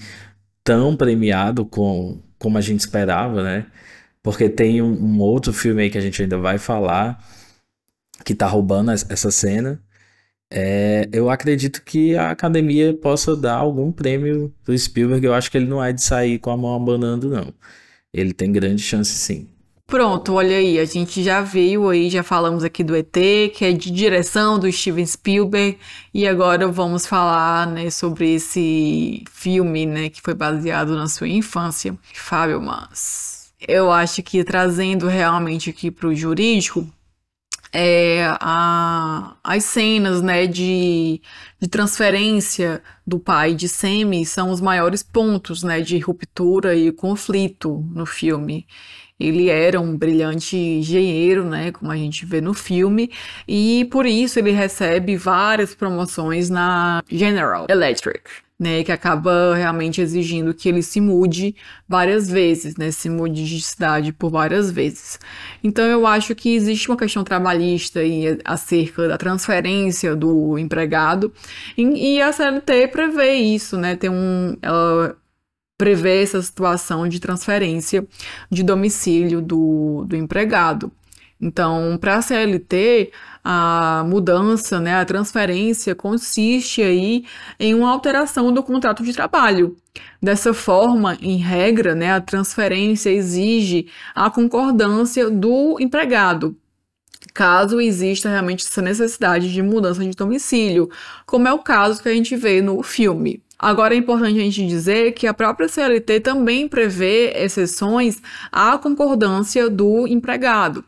tão 0.63 0.97
premiado 0.97 1.65
com, 1.65 2.19
como 2.39 2.57
a 2.57 2.61
gente 2.61 2.79
esperava, 2.79 3.43
né? 3.43 3.67
Porque 4.23 4.49
tem 4.49 4.81
um, 4.81 4.91
um, 4.91 5.19
outro 5.19 5.53
filme 5.53 5.83
aí 5.83 5.89
que 5.91 5.97
a 5.97 6.01
gente 6.01 6.21
ainda 6.21 6.37
vai 6.39 6.57
falar 6.57 7.23
que 8.25 8.33
tá 8.33 8.47
roubando 8.47 8.91
essa 8.91 9.29
cena. 9.31 9.79
É, 10.51 11.07
eu 11.13 11.29
acredito 11.29 11.83
que 11.83 12.15
a 12.15 12.31
academia 12.31 12.93
possa 12.93 13.35
dar 13.35 13.55
algum 13.55 13.91
prêmio 13.91 14.53
pro 14.63 14.77
Spielberg. 14.77 15.25
Eu 15.25 15.33
acho 15.33 15.51
que 15.51 15.57
ele 15.57 15.67
não 15.67 15.83
é 15.83 15.93
de 15.93 16.01
sair 16.03 16.39
com 16.39 16.49
a 16.51 16.57
mão 16.57 16.75
abanando, 16.75 17.29
não. 17.29 17.53
Ele 18.13 18.33
tem 18.33 18.51
grande 18.51 18.81
chance 18.81 19.11
sim. 19.11 19.47
Pronto, 19.87 20.33
olha 20.33 20.57
aí, 20.57 20.79
a 20.79 20.85
gente 20.85 21.23
já 21.23 21.41
veio 21.41 21.87
aí, 21.89 22.09
já 22.09 22.23
falamos 22.23 22.63
aqui 22.63 22.83
do 22.83 22.95
ET, 22.95 23.13
que 23.53 23.63
é 23.63 23.71
de 23.71 23.91
direção 23.91 24.57
do 24.57 24.71
Steven 24.71 25.05
Spielberg, 25.05 25.77
e 26.11 26.27
agora 26.27 26.67
vamos 26.67 27.05
falar, 27.05 27.67
né, 27.67 27.91
sobre 27.91 28.33
esse 28.33 29.23
filme, 29.31 29.85
né, 29.85 30.09
que 30.09 30.21
foi 30.21 30.33
baseado 30.33 30.95
na 30.95 31.07
sua 31.07 31.27
infância, 31.27 31.95
Fábio 32.15 32.59
Mas. 32.59 33.53
Eu 33.67 33.91
acho 33.91 34.23
que 34.23 34.43
trazendo 34.43 35.07
realmente 35.07 35.69
aqui 35.69 35.91
para 35.91 36.07
o 36.07 36.15
jurídico, 36.15 36.87
é, 37.71 38.25
a, 38.39 39.35
as 39.43 39.65
cenas 39.65 40.21
né, 40.21 40.47
de, 40.47 41.21
de 41.59 41.67
transferência 41.67 42.81
do 43.05 43.19
pai 43.19 43.53
de 43.53 43.67
Semi 43.67 44.25
são 44.25 44.49
os 44.49 44.61
maiores 44.61 45.03
pontos 45.03 45.61
né, 45.61 45.81
de 45.81 45.99
ruptura 45.99 46.73
e 46.73 46.91
conflito 46.91 47.85
no 47.93 48.05
filme. 48.05 48.65
Ele 49.19 49.49
era 49.49 49.79
um 49.79 49.97
brilhante 49.97 50.57
engenheiro, 50.57 51.45
né, 51.45 51.71
como 51.71 51.91
a 51.91 51.95
gente 51.95 52.25
vê 52.25 52.41
no 52.41 52.53
filme, 52.53 53.09
e 53.47 53.87
por 53.91 54.05
isso 54.05 54.37
ele 54.39 54.51
recebe 54.51 55.15
várias 55.15 55.73
promoções 55.73 56.49
na 56.49 57.01
General 57.09 57.65
Electric. 57.69 58.45
Né, 58.57 58.85
que 58.85 58.91
acaba 58.93 59.53
realmente 59.53 59.99
exigindo 59.99 60.53
que 60.53 60.69
ele 60.69 60.81
se 60.81 61.01
mude 61.01 61.53
várias 61.85 62.29
vezes, 62.29 62.77
né, 62.77 62.89
se 62.89 63.09
mude 63.09 63.43
de 63.43 63.61
cidade 63.61 64.13
por 64.13 64.31
várias 64.31 64.71
vezes. 64.71 65.19
Então 65.61 65.83
eu 65.83 66.07
acho 66.07 66.33
que 66.33 66.55
existe 66.55 66.87
uma 66.89 66.95
questão 66.95 67.21
trabalhista 67.21 67.99
aí 67.99 68.39
acerca 68.45 69.09
da 69.09 69.17
transferência 69.17 70.15
do 70.15 70.57
empregado 70.57 71.33
e, 71.77 72.15
e 72.15 72.21
a 72.21 72.31
CLT 72.31 72.87
prevê 72.87 73.33
isso, 73.33 73.75
né, 73.77 73.97
tem 73.97 74.09
um, 74.09 74.55
ela 74.61 75.17
prevê 75.77 76.23
essa 76.23 76.41
situação 76.41 77.07
de 77.07 77.19
transferência 77.19 78.07
de 78.49 78.63
domicílio 78.63 79.41
do, 79.41 80.05
do 80.07 80.15
empregado. 80.15 80.91
Então, 81.39 81.97
para 81.99 82.15
a 82.15 82.21
CLT, 82.21 83.11
a 83.43 84.05
mudança, 84.07 84.79
né, 84.79 84.95
a 84.95 85.05
transferência 85.05 85.93
consiste 85.93 86.81
aí 86.81 87.25
em 87.59 87.73
uma 87.75 87.91
alteração 87.91 88.53
do 88.53 88.63
contrato 88.63 89.03
de 89.03 89.13
trabalho. 89.13 89.75
Dessa 90.21 90.53
forma, 90.53 91.17
em 91.21 91.37
regra, 91.37 91.93
né, 91.93 92.13
a 92.13 92.21
transferência 92.21 93.09
exige 93.09 93.87
a 94.15 94.29
concordância 94.29 95.29
do 95.29 95.77
empregado, 95.79 96.55
caso 97.33 97.81
exista 97.81 98.29
realmente 98.29 98.65
essa 98.65 98.81
necessidade 98.81 99.51
de 99.51 99.61
mudança 99.61 100.01
de 100.01 100.11
domicílio, 100.11 100.89
como 101.25 101.47
é 101.49 101.53
o 101.53 101.59
caso 101.59 102.01
que 102.01 102.07
a 102.07 102.13
gente 102.13 102.35
vê 102.37 102.61
no 102.61 102.81
filme. 102.81 103.43
Agora 103.57 103.95
é 103.95 103.97
importante 103.97 104.37
a 104.37 104.43
gente 104.43 104.67
dizer 104.67 105.13
que 105.13 105.25
a 105.25 105.33
própria 105.33 105.69
CLT 105.69 106.19
também 106.19 106.67
prevê 106.67 107.31
exceções 107.35 108.21
à 108.51 108.77
concordância 108.77 109.69
do 109.69 110.05
empregado. 110.07 110.83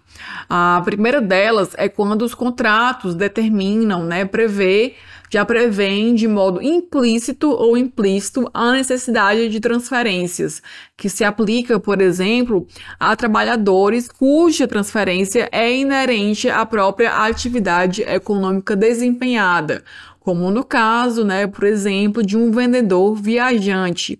A 0.50 0.82
primeira 0.84 1.22
delas 1.22 1.70
é 1.78 1.88
quando 1.88 2.24
os 2.24 2.36
contratos 2.36 3.16
determinam, 3.16 4.04
né, 4.04 4.26
prevê, 4.26 4.96
já 5.30 5.46
prevêem 5.46 6.14
de 6.16 6.28
modo 6.28 6.62
implícito 6.62 7.50
ou 7.50 7.78
implícito 7.78 8.50
a 8.54 8.72
necessidade 8.72 9.48
de 9.50 9.60
transferências, 9.60 10.62
que 10.96 11.10
se 11.10 11.24
aplica, 11.24 11.80
por 11.80 12.02
exemplo, 12.02 12.68
a 13.00 13.16
trabalhadores 13.16 14.10
cuja 14.10 14.68
transferência 14.68 15.48
é 15.52 15.74
inerente 15.74 16.50
à 16.50 16.66
própria 16.66 17.26
atividade 17.26 18.02
econômica 18.04 18.76
desempenhada 18.76 19.84
como 20.28 20.52
no 20.52 20.62
caso, 20.62 21.24
né, 21.24 21.48
por 21.48 21.64
exemplo, 21.64 22.22
de 22.22 22.36
um 22.36 22.52
vendedor 22.52 23.16
viajante. 23.16 24.20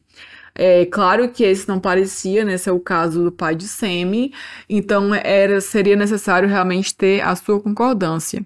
É 0.56 0.86
claro 0.86 1.28
que 1.28 1.44
esse 1.44 1.68
não 1.68 1.82
parecia, 1.82 2.46
né, 2.46 2.56
ser 2.56 2.72
o 2.72 2.80
caso 2.80 3.26
do 3.26 3.30
pai 3.30 3.58
de 3.58 3.68
Semi, 3.68 4.32
então 4.70 5.14
era, 5.14 5.60
seria 5.60 5.98
necessário 5.98 6.48
realmente 6.48 6.96
ter 6.96 7.20
a 7.20 7.36
sua 7.36 7.60
concordância. 7.60 8.42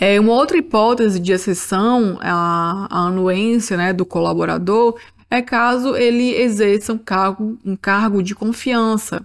É, 0.00 0.18
uma 0.18 0.32
outra 0.32 0.56
hipótese 0.56 1.20
de 1.20 1.30
exceção 1.30 2.18
à, 2.20 2.88
à 2.90 3.06
anuência 3.06 3.76
né, 3.76 3.92
do 3.92 4.04
colaborador 4.04 4.98
é 5.30 5.40
caso 5.40 5.94
ele 5.94 6.34
exerça 6.34 6.92
um 6.92 6.98
cargo, 6.98 7.56
um 7.64 7.76
cargo 7.76 8.20
de 8.20 8.34
confiança. 8.34 9.24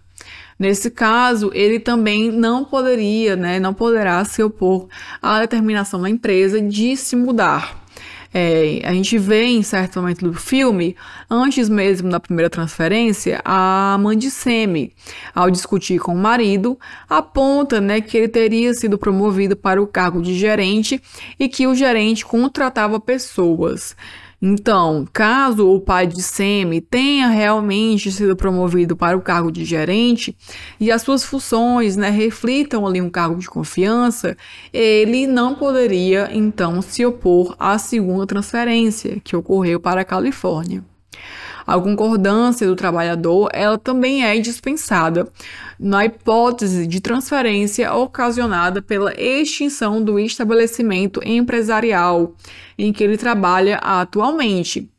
Nesse 0.59 0.89
caso, 0.89 1.51
ele 1.53 1.79
também 1.79 2.31
não 2.31 2.65
poderia, 2.65 3.35
né, 3.35 3.59
não 3.59 3.73
poderá 3.73 4.23
se 4.25 4.41
opor 4.41 4.87
à 5.21 5.39
determinação 5.39 6.01
da 6.01 6.09
empresa 6.09 6.61
de 6.61 6.97
se 6.97 7.15
mudar. 7.15 7.87
É, 8.33 8.81
a 8.83 8.93
gente 8.93 9.17
vê 9.17 9.45
em 9.45 9.63
certo 9.63 9.99
momento 9.99 10.29
do 10.29 10.33
filme, 10.33 10.95
antes 11.29 11.69
mesmo 11.69 12.09
da 12.09 12.19
primeira 12.19 12.49
transferência, 12.49 13.41
a 13.43 13.97
mãe 13.99 14.17
de 14.17 14.29
Semi, 14.29 14.93
ao 15.33 15.49
discutir 15.49 15.99
com 15.99 16.13
o 16.13 16.17
marido, 16.17 16.77
aponta 17.09 17.79
né, 17.79 18.01
que 18.01 18.17
ele 18.17 18.27
teria 18.27 18.73
sido 18.73 18.97
promovido 18.97 19.55
para 19.55 19.81
o 19.81 19.87
cargo 19.87 20.21
de 20.21 20.37
gerente 20.37 21.01
e 21.39 21.47
que 21.47 21.67
o 21.67 21.75
gerente 21.75 22.25
contratava 22.25 22.99
pessoas. 22.99 23.95
Então, 24.39 25.07
caso 25.11 25.67
o 25.67 25.81
pai 25.81 26.05
de 26.05 26.21
Semi 26.21 26.79
tenha 26.79 27.27
realmente 27.27 28.11
sido 28.11 28.35
promovido 28.35 28.95
para 28.95 29.17
o 29.17 29.21
cargo 29.21 29.51
de 29.51 29.65
gerente 29.65 30.37
e 30.79 30.91
as 30.91 31.01
suas 31.01 31.23
funções 31.23 31.97
né, 31.97 32.11
reflitam 32.11 32.85
ali 32.85 33.01
um 33.01 33.09
cargo 33.09 33.39
de 33.39 33.49
confiança, 33.49 34.37
ele 34.71 35.25
não 35.25 35.55
poderia 35.55 36.29
então 36.31 36.83
se 36.83 37.03
opor 37.03 37.55
à 37.57 37.79
segunda 37.79 38.27
transferência 38.27 39.19
que 39.23 39.35
ocorreu 39.35 39.79
para 39.79 40.01
a 40.01 40.05
Califórnia. 40.05 40.83
A 41.67 41.77
concordância 41.77 42.65
do 42.65 42.77
trabalhador, 42.77 43.49
ela 43.51 43.77
também 43.77 44.23
é 44.23 44.39
dispensada 44.39 45.27
na 45.77 46.05
hipótese 46.05 46.87
de 46.87 47.01
transferência 47.01 47.93
ocasionada 47.93 48.81
pela 48.81 49.13
extinção 49.19 50.01
do 50.01 50.17
estabelecimento 50.17 51.19
empresarial 51.25 52.33
em 52.79 52.93
que 52.93 53.03
ele 53.03 53.17
trabalha 53.17 53.79
atualmente, 53.79 54.89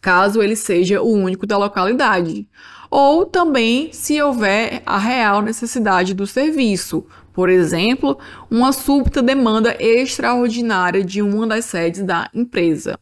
caso 0.00 0.40
ele 0.40 0.54
seja 0.54 1.02
o 1.02 1.10
único 1.12 1.44
da 1.44 1.58
localidade, 1.58 2.46
ou 2.88 3.26
também 3.26 3.92
se 3.92 4.22
houver 4.22 4.82
a 4.86 4.98
real 4.98 5.42
necessidade 5.42 6.14
do 6.14 6.28
serviço, 6.28 7.04
por 7.32 7.48
exemplo, 7.48 8.18
uma 8.48 8.72
súbita 8.72 9.20
demanda 9.20 9.76
extraordinária 9.78 11.04
de 11.04 11.22
uma 11.22 11.46
das 11.46 11.64
sedes 11.64 12.02
da 12.02 12.30
empresa. 12.32 12.98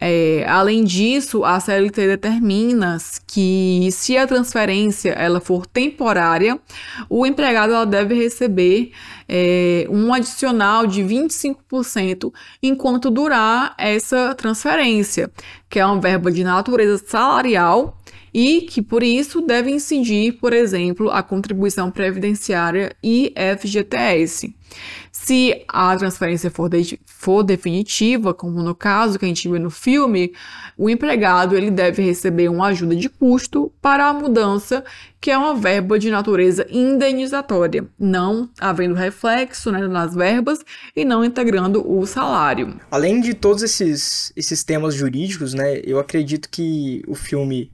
É, 0.00 0.44
além 0.48 0.84
disso, 0.84 1.44
a 1.44 1.58
CLT 1.58 2.06
determina 2.06 2.98
que 3.26 3.88
se 3.90 4.16
a 4.16 4.28
transferência 4.28 5.10
ela 5.10 5.40
for 5.40 5.66
temporária, 5.66 6.58
o 7.10 7.26
empregado 7.26 7.72
ela 7.72 7.84
deve 7.84 8.14
receber 8.14 8.92
é, 9.28 9.86
um 9.90 10.14
adicional 10.14 10.86
de 10.86 11.02
25% 11.02 12.32
enquanto 12.62 13.10
durar 13.10 13.74
essa 13.76 14.34
transferência, 14.36 15.30
que 15.68 15.80
é 15.80 15.84
uma 15.84 16.00
verba 16.00 16.30
de 16.30 16.44
natureza 16.44 17.02
salarial 17.04 17.97
e 18.38 18.60
que, 18.60 18.80
por 18.80 19.02
isso, 19.02 19.40
deve 19.40 19.68
incidir, 19.68 20.34
por 20.34 20.52
exemplo, 20.52 21.10
a 21.10 21.24
contribuição 21.24 21.90
previdenciária 21.90 22.94
e 23.02 23.34
FGTS. 23.58 24.54
Se 25.10 25.64
a 25.66 25.96
transferência 25.96 26.48
for, 26.48 26.68
de, 26.68 27.00
for 27.04 27.42
definitiva, 27.42 28.32
como 28.32 28.62
no 28.62 28.76
caso 28.76 29.18
que 29.18 29.24
a 29.24 29.28
gente 29.28 29.48
viu 29.48 29.58
no 29.58 29.70
filme, 29.70 30.32
o 30.76 30.88
empregado 30.88 31.56
ele 31.56 31.68
deve 31.68 32.00
receber 32.00 32.48
uma 32.48 32.68
ajuda 32.68 32.94
de 32.94 33.08
custo 33.08 33.72
para 33.82 34.06
a 34.06 34.12
mudança, 34.12 34.84
que 35.20 35.32
é 35.32 35.36
uma 35.36 35.56
verba 35.56 35.98
de 35.98 36.08
natureza 36.08 36.64
indenizatória, 36.70 37.88
não 37.98 38.48
havendo 38.60 38.94
reflexo 38.94 39.72
né, 39.72 39.80
nas 39.88 40.14
verbas 40.14 40.60
e 40.94 41.04
não 41.04 41.24
integrando 41.24 41.84
o 41.90 42.06
salário. 42.06 42.80
Além 42.88 43.20
de 43.20 43.34
todos 43.34 43.64
esses, 43.64 44.32
esses 44.36 44.62
temas 44.62 44.94
jurídicos, 44.94 45.54
né, 45.54 45.80
eu 45.82 45.98
acredito 45.98 46.48
que 46.48 47.02
o 47.08 47.16
filme 47.16 47.68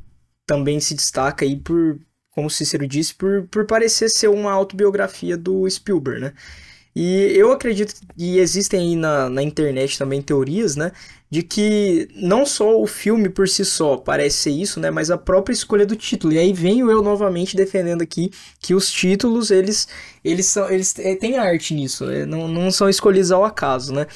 também 0.47 0.81
se 0.81 0.95
destaca 0.95 1.45
aí 1.45 1.57
por, 1.57 1.99
como 2.31 2.49
o 2.49 2.51
Cícero 2.51 2.87
disse, 2.87 3.15
por, 3.15 3.47
por 3.49 3.67
parecer 3.67 4.09
ser 4.11 4.29
uma 4.29 4.53
autobiografia 4.53 5.37
do 5.37 5.69
Spielberg, 5.69 6.21
né? 6.21 6.35
E 6.97 7.33
eu 7.37 7.51
acredito 7.51 7.95
que 8.17 8.39
existem 8.39 8.81
aí 8.81 8.97
na, 8.97 9.29
na 9.29 9.43
internet 9.43 9.99
também 9.99 10.23
teorias, 10.23 10.77
né? 10.77 10.93
De 11.29 11.43
que 11.43 12.09
não 12.15 12.47
só 12.47 12.81
o 12.81 12.87
filme 12.87 13.29
por 13.29 13.49
si 13.49 13.65
só 13.65 13.97
parece 13.97 14.37
ser 14.37 14.51
isso, 14.51 14.79
né? 14.79 14.91
Mas 14.93 15.11
a 15.11 15.19
própria 15.19 15.53
escolha 15.53 15.85
do 15.85 15.97
título. 15.97 16.33
E 16.33 16.39
aí 16.39 16.53
venho 16.53 16.89
eu 16.91 17.03
novamente 17.03 17.57
defendendo 17.57 18.03
aqui 18.03 18.31
que 18.61 18.75
os 18.75 18.93
títulos, 18.93 19.51
eles, 19.51 19.89
eles, 20.25 20.47
são, 20.47 20.71
eles 20.71 20.99
é, 20.99 21.15
têm 21.15 21.37
arte 21.37 21.75
nisso, 21.75 22.07
né? 22.07 22.25
não, 22.25 22.49
não 22.49 22.71
são 22.71 22.89
escolhidos 22.89 23.31
ao 23.31 23.45
acaso, 23.45 23.93
né? 23.93 24.07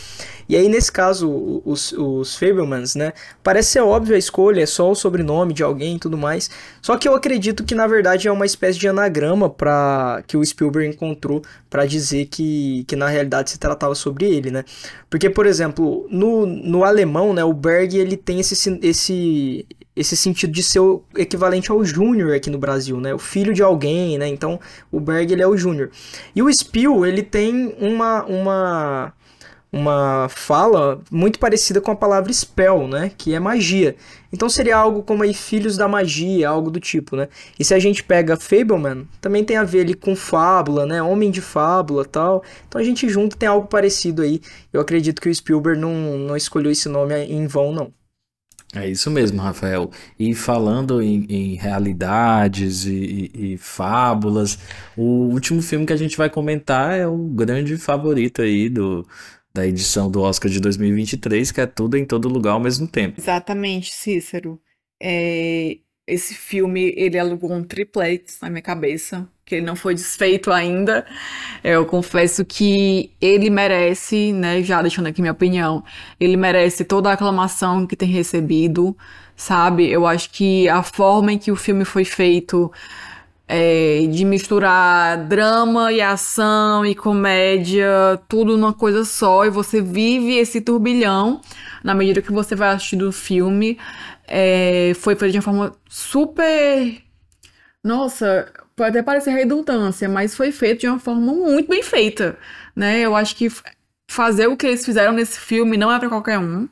E 0.49 0.57
aí, 0.57 0.67
nesse 0.67 0.91
caso, 0.91 1.61
os, 1.63 1.93
os 1.93 2.35
Fablemans, 2.35 2.95
né? 2.95 3.13
Parece 3.43 3.73
ser 3.73 3.81
óbvio 3.81 4.17
a 4.17 4.19
escolha, 4.19 4.63
é 4.63 4.67
só 4.67 4.91
o 4.91 4.95
sobrenome 4.95 5.53
de 5.53 5.63
alguém 5.63 5.97
e 5.97 5.99
tudo 5.99 6.17
mais. 6.17 6.51
Só 6.81 6.97
que 6.97 7.07
eu 7.07 7.15
acredito 7.15 7.63
que, 7.63 7.75
na 7.75 7.87
verdade, 7.87 8.29
é 8.29 8.33
uma 8.33 8.47
espécie 8.47 8.79
de 8.79 8.89
anagrama 8.89 9.51
para 9.51 10.25
que 10.27 10.39
o 10.39 10.45
Spielberg 10.45 10.89
encontrou 10.95 11.43
para 11.69 11.85
dizer 11.85 12.27
que, 12.27 12.83
que, 12.89 12.97
na 12.97 13.09
realidade, 13.09 13.51
se 13.51 13.59
tratava 13.59 13.95
sobre 13.95 14.25
ele, 14.25 14.51
né? 14.51 14.65
Porque, 15.11 15.29
por 15.29 15.45
exemplo, 15.45 16.07
no, 16.11 16.47
no 16.47 16.83
alemão, 16.83 17.35
né? 17.35 17.45
O 17.45 17.53
Berg, 17.53 17.99
ele 17.99 18.17
tem 18.17 18.41
esse, 18.41 18.79
esse, 18.83 19.67
esse 19.99 20.17
sentido 20.17 20.53
de 20.53 20.63
ser 20.63 20.81
o 20.81 21.03
equivalente 21.17 21.71
ao 21.71 21.85
Júnior 21.85 22.35
aqui 22.35 22.51
no 22.51 22.59
Brasil, 22.59 23.01
né? 23.01 23.13
O 23.13 23.19
filho 23.19 23.53
de 23.53 23.63
alguém, 23.63 24.19
né? 24.19 24.29
Então, 24.29 24.61
o 24.91 25.01
Berg, 25.01 25.33
ele 25.33 25.43
é 25.43 25.47
o 25.47 25.57
Júnior. 25.57 25.91
E 26.35 26.43
o 26.43 26.53
Spiel, 26.53 27.05
ele 27.05 27.23
tem 27.23 27.75
uma... 27.81 28.25
uma 28.25 29.13
uma 29.71 30.29
fala 30.31 30.99
muito 31.11 31.39
parecida 31.39 31.79
com 31.79 31.91
a 31.91 31.97
palavra 31.97 32.33
spell, 32.33 32.89
né, 32.89 33.13
que 33.17 33.35
é 33.35 33.39
magia. 33.39 33.97
Então 34.33 34.49
seria 34.49 34.77
algo 34.77 35.03
como 35.03 35.23
aí 35.23 35.35
filhos 35.35 35.77
da 35.77 35.87
magia, 35.87 36.49
algo 36.49 36.71
do 36.71 36.81
tipo, 36.81 37.15
né? 37.17 37.29
E 37.59 37.65
se 37.65 37.75
a 37.75 37.79
gente 37.79 38.03
pega 38.03 38.37
Fableman, 38.37 39.07
também 39.21 39.45
tem 39.45 39.59
a 39.59 39.65
ver 39.65 39.81
ali 39.81 39.93
com 39.95 40.17
fábula, 40.17 40.87
né, 40.87 41.03
homem 41.03 41.31
de 41.31 41.43
fábula, 41.43 42.05
tal. 42.05 42.43
Então 42.67 42.81
a 42.81 42.85
gente 42.85 43.09
junta 43.09 43.37
tem 43.37 43.49
algo 43.49 43.69
parecido 43.69 44.23
aí. 44.23 44.41
Eu 44.73 44.81
acredito 44.81 45.21
que 45.21 45.29
o 45.29 45.35
Spielberg 45.35 45.79
não, 45.79 45.93
não 46.19 46.37
escolheu 46.37 46.73
esse 46.73 46.89
nome 46.89 47.15
em 47.15 47.47
vão, 47.47 47.71
não. 47.73 47.98
É 48.75 48.87
isso 48.87 49.11
mesmo, 49.11 49.41
Rafael. 49.41 49.91
E 50.19 50.35
falando 50.35 51.01
em, 51.01 51.25
em 51.29 51.55
realidades 51.55 52.85
e, 52.85 53.31
e, 53.35 53.53
e, 53.53 53.57
fábulas, 53.57 54.59
o 54.97 55.03
último 55.03 55.63
filme 55.63 55.87
que 55.87 55.93
a 55.93 55.97
gente 55.97 56.17
vai 56.17 56.29
comentar 56.29 56.99
é 56.99 57.07
o 57.07 57.17
grande 57.17 57.79
favorito 57.79 58.43
aí 58.43 58.69
do, 58.69 59.07
da 59.55 59.67
edição 59.67 60.11
do 60.11 60.21
Oscar 60.21 60.51
de 60.51 60.61
2023, 60.61 61.51
que 61.51 61.61
é 61.61 61.67
tudo 61.67 61.97
em 61.97 62.05
todo 62.05 62.29
lugar 62.29 62.53
ao 62.53 62.61
mesmo 62.61 62.87
tempo. 62.87 63.19
Exatamente, 63.19 63.93
Cícero. 63.93 64.61
É, 65.01 65.79
esse 66.09 66.35
filme, 66.35 66.95
ele 66.97 67.19
alugou 67.19 67.53
um 67.53 67.63
triplex 67.63 68.39
na 68.41 68.49
minha 68.49 68.63
cabeça, 68.63 69.29
que 69.45 69.57
ele 69.57 69.67
não 69.67 69.77
foi 69.77 69.95
desfeito 69.95 70.51
ainda. 70.51 71.07
Eu 71.63 71.85
confesso 71.85 72.45
que 72.45 73.13
ele 73.21 73.51
merece, 73.51 74.33
né, 74.33 74.63
já 74.63 74.81
deixando 74.81 75.07
aqui 75.07 75.21
minha 75.21 75.33
opinião, 75.33 75.85
ele 76.19 76.37
merece 76.37 76.85
toda 76.85 77.11
a 77.11 77.13
aclamação 77.13 77.87
que 77.87 77.95
tem 77.95 78.09
recebido, 78.09 78.97
sabe? 79.37 79.91
Eu 79.91 80.07
acho 80.07 80.31
que 80.31 80.69
a 80.69 80.83
forma 80.83 81.33
em 81.33 81.39
que 81.39 81.53
o 81.53 81.57
filme 81.57 81.85
foi 81.85 82.05
feito 82.05 82.73
é, 83.49 84.07
de 84.11 84.25
misturar 84.27 85.27
drama 85.27 85.91
e 85.91 86.03
ação 86.03 86.85
e 86.85 86.95
comédia, 86.95 88.21
tudo 88.29 88.59
numa 88.59 88.75
coisa 88.75 89.07
só, 89.07 89.47
e 89.47 89.51
você 89.51 89.81
vive 89.81 90.37
esse 90.37 90.61
turbilhão 90.61 91.41
na 91.83 91.95
medida 91.95 92.21
que 92.21 92.31
você 92.31 92.55
vai 92.55 92.69
assistindo 92.69 93.09
o 93.09 93.13
filme. 93.13 93.79
É, 94.27 94.93
foi 94.97 95.17
feito 95.17 95.33
de 95.33 95.39
uma 95.39 95.43
forma 95.43 95.73
super. 95.89 97.03
Nossa, 97.83 98.53
pode 98.77 98.91
até 98.91 99.03
parecer 99.03 99.31
redundância, 99.31 100.09
mas 100.09 100.37
foi 100.37 100.53
feito 100.53 100.81
de 100.81 100.89
uma 100.89 100.99
forma 100.99 101.21
muito 101.21 101.69
bem 101.71 101.83
feita, 101.83 102.39
né? 102.77 103.01
Eu 103.01 103.17
acho 103.17 103.35
que 103.35 103.49
fazer 104.11 104.47
o 104.47 104.57
que 104.57 104.67
eles 104.67 104.85
fizeram 104.85 105.13
nesse 105.13 105.39
filme 105.41 105.77
não 105.79 105.91
é 105.91 105.99
para 105.99 106.09
qualquer 106.11 106.39
um. 106.39 106.69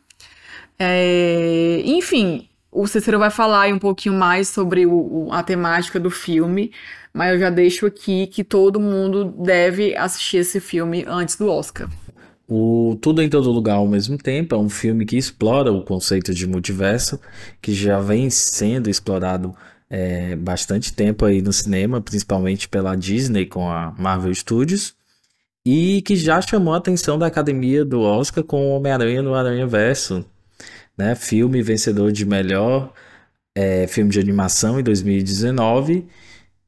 É, 0.78 1.80
enfim, 1.84 2.48
o 2.76 2.86
Cícero 2.86 3.18
vai 3.18 3.30
falar 3.30 3.72
um 3.72 3.78
pouquinho 3.78 4.14
mais 4.14 4.48
sobre 4.48 4.84
o, 4.84 5.28
a 5.32 5.42
temática 5.42 5.98
do 5.98 6.10
filme, 6.10 6.70
mas 7.12 7.32
eu 7.32 7.40
já 7.40 7.48
deixo 7.48 7.86
aqui 7.86 8.26
que 8.26 8.44
todo 8.44 8.78
mundo 8.78 9.24
deve 9.42 9.96
assistir 9.96 10.38
esse 10.38 10.60
filme 10.60 11.02
antes 11.08 11.36
do 11.36 11.48
Oscar. 11.48 11.88
O 12.46 12.98
Tudo 13.00 13.22
em 13.22 13.30
Todo 13.30 13.50
Lugar 13.50 13.76
ao 13.76 13.88
mesmo 13.88 14.18
tempo 14.18 14.54
é 14.54 14.58
um 14.58 14.68
filme 14.68 15.06
que 15.06 15.16
explora 15.16 15.72
o 15.72 15.82
conceito 15.82 16.34
de 16.34 16.46
multiverso, 16.46 17.18
que 17.62 17.72
já 17.72 17.98
vem 17.98 18.28
sendo 18.28 18.90
explorado 18.90 19.54
é, 19.88 20.36
bastante 20.36 20.92
tempo 20.92 21.24
aí 21.24 21.40
no 21.40 21.54
cinema, 21.54 22.00
principalmente 22.02 22.68
pela 22.68 22.94
Disney 22.94 23.46
com 23.46 23.70
a 23.70 23.94
Marvel 23.98 24.34
Studios, 24.34 24.94
e 25.64 26.02
que 26.02 26.14
já 26.14 26.40
chamou 26.42 26.74
a 26.74 26.76
atenção 26.76 27.18
da 27.18 27.26
academia 27.26 27.86
do 27.86 28.00
Oscar 28.02 28.44
com 28.44 28.66
o 28.66 28.76
Homem-Aranha 28.76 29.22
no 29.22 29.34
Aranha 29.34 29.66
Verso, 29.66 30.24
né? 30.96 31.14
Filme 31.14 31.62
vencedor 31.62 32.12
de 32.12 32.24
melhor 32.26 32.92
é, 33.56 33.86
filme 33.86 34.10
de 34.10 34.20
animação 34.20 34.78
em 34.78 34.82
2019. 34.82 36.06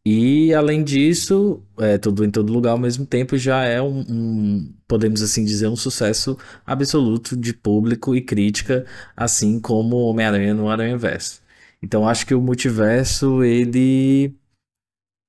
E 0.04 0.54
além 0.54 0.82
disso, 0.82 1.62
é, 1.78 1.98
tudo 1.98 2.24
em 2.24 2.30
todo 2.30 2.52
lugar 2.52 2.72
ao 2.72 2.78
mesmo 2.78 3.04
tempo 3.06 3.36
já 3.36 3.64
é 3.64 3.80
um, 3.82 4.00
um, 4.08 4.74
podemos 4.88 5.20
assim 5.22 5.44
dizer, 5.44 5.68
um 5.68 5.76
sucesso 5.76 6.38
absoluto 6.64 7.36
de 7.36 7.52
público 7.52 8.14
e 8.16 8.22
crítica, 8.22 8.86
assim 9.16 9.60
como 9.60 9.96
Homem-Aranha 9.98 10.54
no 10.54 10.70
Aranha 10.70 10.96
Verso. 10.96 11.42
Então 11.82 12.08
acho 12.08 12.26
que 12.26 12.34
o 12.34 12.40
multiverso 12.40 13.44
ele 13.44 14.34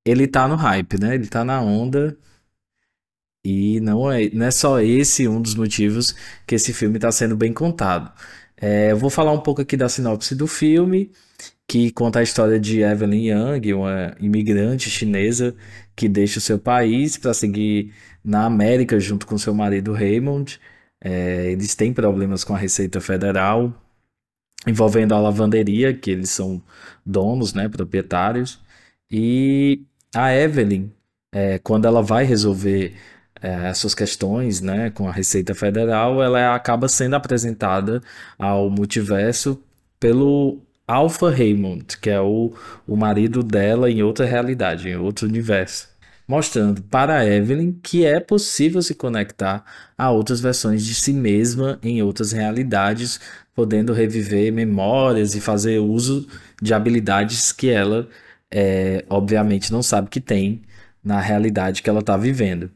ele 0.05 0.27
tá 0.27 0.47
no 0.47 0.55
hype, 0.55 0.99
né? 0.99 1.15
Ele 1.15 1.27
tá 1.27 1.43
na 1.43 1.61
onda. 1.61 2.17
E 3.43 3.79
não 3.79 4.11
é, 4.11 4.29
não 4.31 4.45
é 4.45 4.51
só 4.51 4.79
esse 4.81 5.27
um 5.27 5.41
dos 5.41 5.55
motivos 5.55 6.13
que 6.45 6.55
esse 6.55 6.73
filme 6.73 6.97
está 6.97 7.11
sendo 7.11 7.35
bem 7.37 7.53
contado. 7.53 8.11
É, 8.61 8.91
eu 8.91 8.97
vou 8.97 9.09
falar 9.09 9.31
um 9.31 9.39
pouco 9.39 9.61
aqui 9.61 9.77
da 9.77 9.87
sinopse 9.87 10.35
do 10.35 10.47
filme, 10.47 11.11
que 11.67 11.91
conta 11.91 12.19
a 12.19 12.23
história 12.23 12.59
de 12.59 12.81
Evelyn 12.81 13.29
Young, 13.29 13.73
uma 13.73 14.15
imigrante 14.19 14.89
chinesa 14.89 15.55
que 15.95 16.09
deixa 16.09 16.39
o 16.39 16.41
seu 16.41 16.59
país 16.59 17.17
para 17.17 17.33
seguir 17.33 17.93
na 18.23 18.45
América 18.45 18.99
junto 18.99 19.25
com 19.27 19.37
seu 19.37 19.53
marido 19.53 19.93
Raymond. 19.93 20.59
É, 21.01 21.51
eles 21.51 21.75
têm 21.75 21.93
problemas 21.93 22.43
com 22.43 22.53
a 22.53 22.57
Receita 22.57 22.99
Federal 22.99 23.73
envolvendo 24.67 25.13
a 25.13 25.19
lavanderia, 25.19 25.93
que 25.93 26.11
eles 26.11 26.29
são 26.29 26.61
donos, 27.05 27.53
né, 27.53 27.69
proprietários. 27.69 28.59
E 29.11 29.83
a 30.13 30.33
Evelyn, 30.35 30.91
é, 31.33 31.59
quando 31.59 31.85
ela 31.85 32.01
vai 32.01 32.25
resolver 32.25 32.95
é, 33.41 33.69
essas 33.69 33.95
questões 33.95 34.61
né, 34.61 34.89
com 34.89 35.07
a 35.07 35.11
Receita 35.11 35.55
Federal, 35.55 36.21
ela 36.21 36.55
acaba 36.55 36.87
sendo 36.87 37.15
apresentada 37.15 38.01
ao 38.37 38.69
multiverso 38.69 39.61
pelo 39.99 40.61
Alpha 40.87 41.29
Raymond, 41.29 41.97
que 42.01 42.09
é 42.09 42.19
o, 42.19 42.53
o 42.87 42.95
marido 42.95 43.43
dela 43.43 43.91
em 43.91 44.01
outra 44.01 44.25
realidade, 44.25 44.89
em 44.89 44.95
outro 44.95 45.27
universo. 45.27 45.87
Mostrando 46.27 46.81
para 46.83 47.25
Evelyn 47.25 47.71
que 47.71 48.05
é 48.05 48.19
possível 48.19 48.81
se 48.81 48.93
conectar 48.95 49.63
a 49.97 50.11
outras 50.11 50.39
versões 50.39 50.85
de 50.85 50.93
si 50.93 51.11
mesma 51.11 51.79
em 51.81 52.01
outras 52.03 52.31
realidades, 52.31 53.19
podendo 53.55 53.93
reviver 53.93 54.51
memórias 54.51 55.35
e 55.35 55.41
fazer 55.41 55.79
uso 55.79 56.27
de 56.61 56.73
habilidades 56.73 57.51
que 57.51 57.69
ela, 57.69 58.07
é, 58.51 59.03
obviamente, 59.09 59.71
não 59.71 59.83
sabe 59.83 60.09
que 60.09 60.21
tem 60.21 60.61
na 61.03 61.19
realidade 61.19 61.81
que 61.81 61.89
ela 61.89 61.99
está 61.99 62.15
vivendo. 62.17 62.71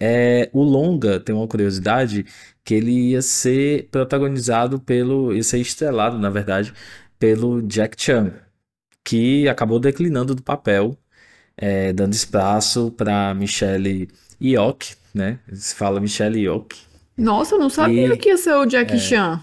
É, 0.00 0.50
o 0.52 0.62
longa 0.62 1.20
tem 1.20 1.34
uma 1.34 1.46
curiosidade 1.46 2.24
que 2.64 2.74
ele 2.74 3.10
ia 3.10 3.22
ser 3.22 3.88
protagonizado 3.90 4.80
pelo, 4.80 5.34
ia 5.34 5.42
ser 5.42 5.58
estrelado, 5.58 6.18
na 6.18 6.30
verdade, 6.30 6.72
pelo 7.18 7.62
Jack 7.62 8.00
Chan, 8.00 8.32
que 9.04 9.48
acabou 9.48 9.78
declinando 9.78 10.34
do 10.34 10.42
papel, 10.42 10.96
é, 11.56 11.92
dando 11.92 12.12
espaço 12.12 12.90
para 12.90 13.34
Michelle 13.34 14.08
Yeoh, 14.42 14.76
né? 15.14 15.38
Se 15.52 15.74
fala 15.74 16.00
Michelle 16.00 16.40
Yeoh. 16.40 16.66
Nossa, 17.16 17.54
eu 17.54 17.58
não 17.60 17.70
sabia 17.70 18.14
e, 18.14 18.16
que 18.16 18.30
ia 18.30 18.36
ser 18.36 18.54
o 18.54 18.66
Jack 18.66 18.94
é, 18.94 18.98
Chan. 18.98 19.40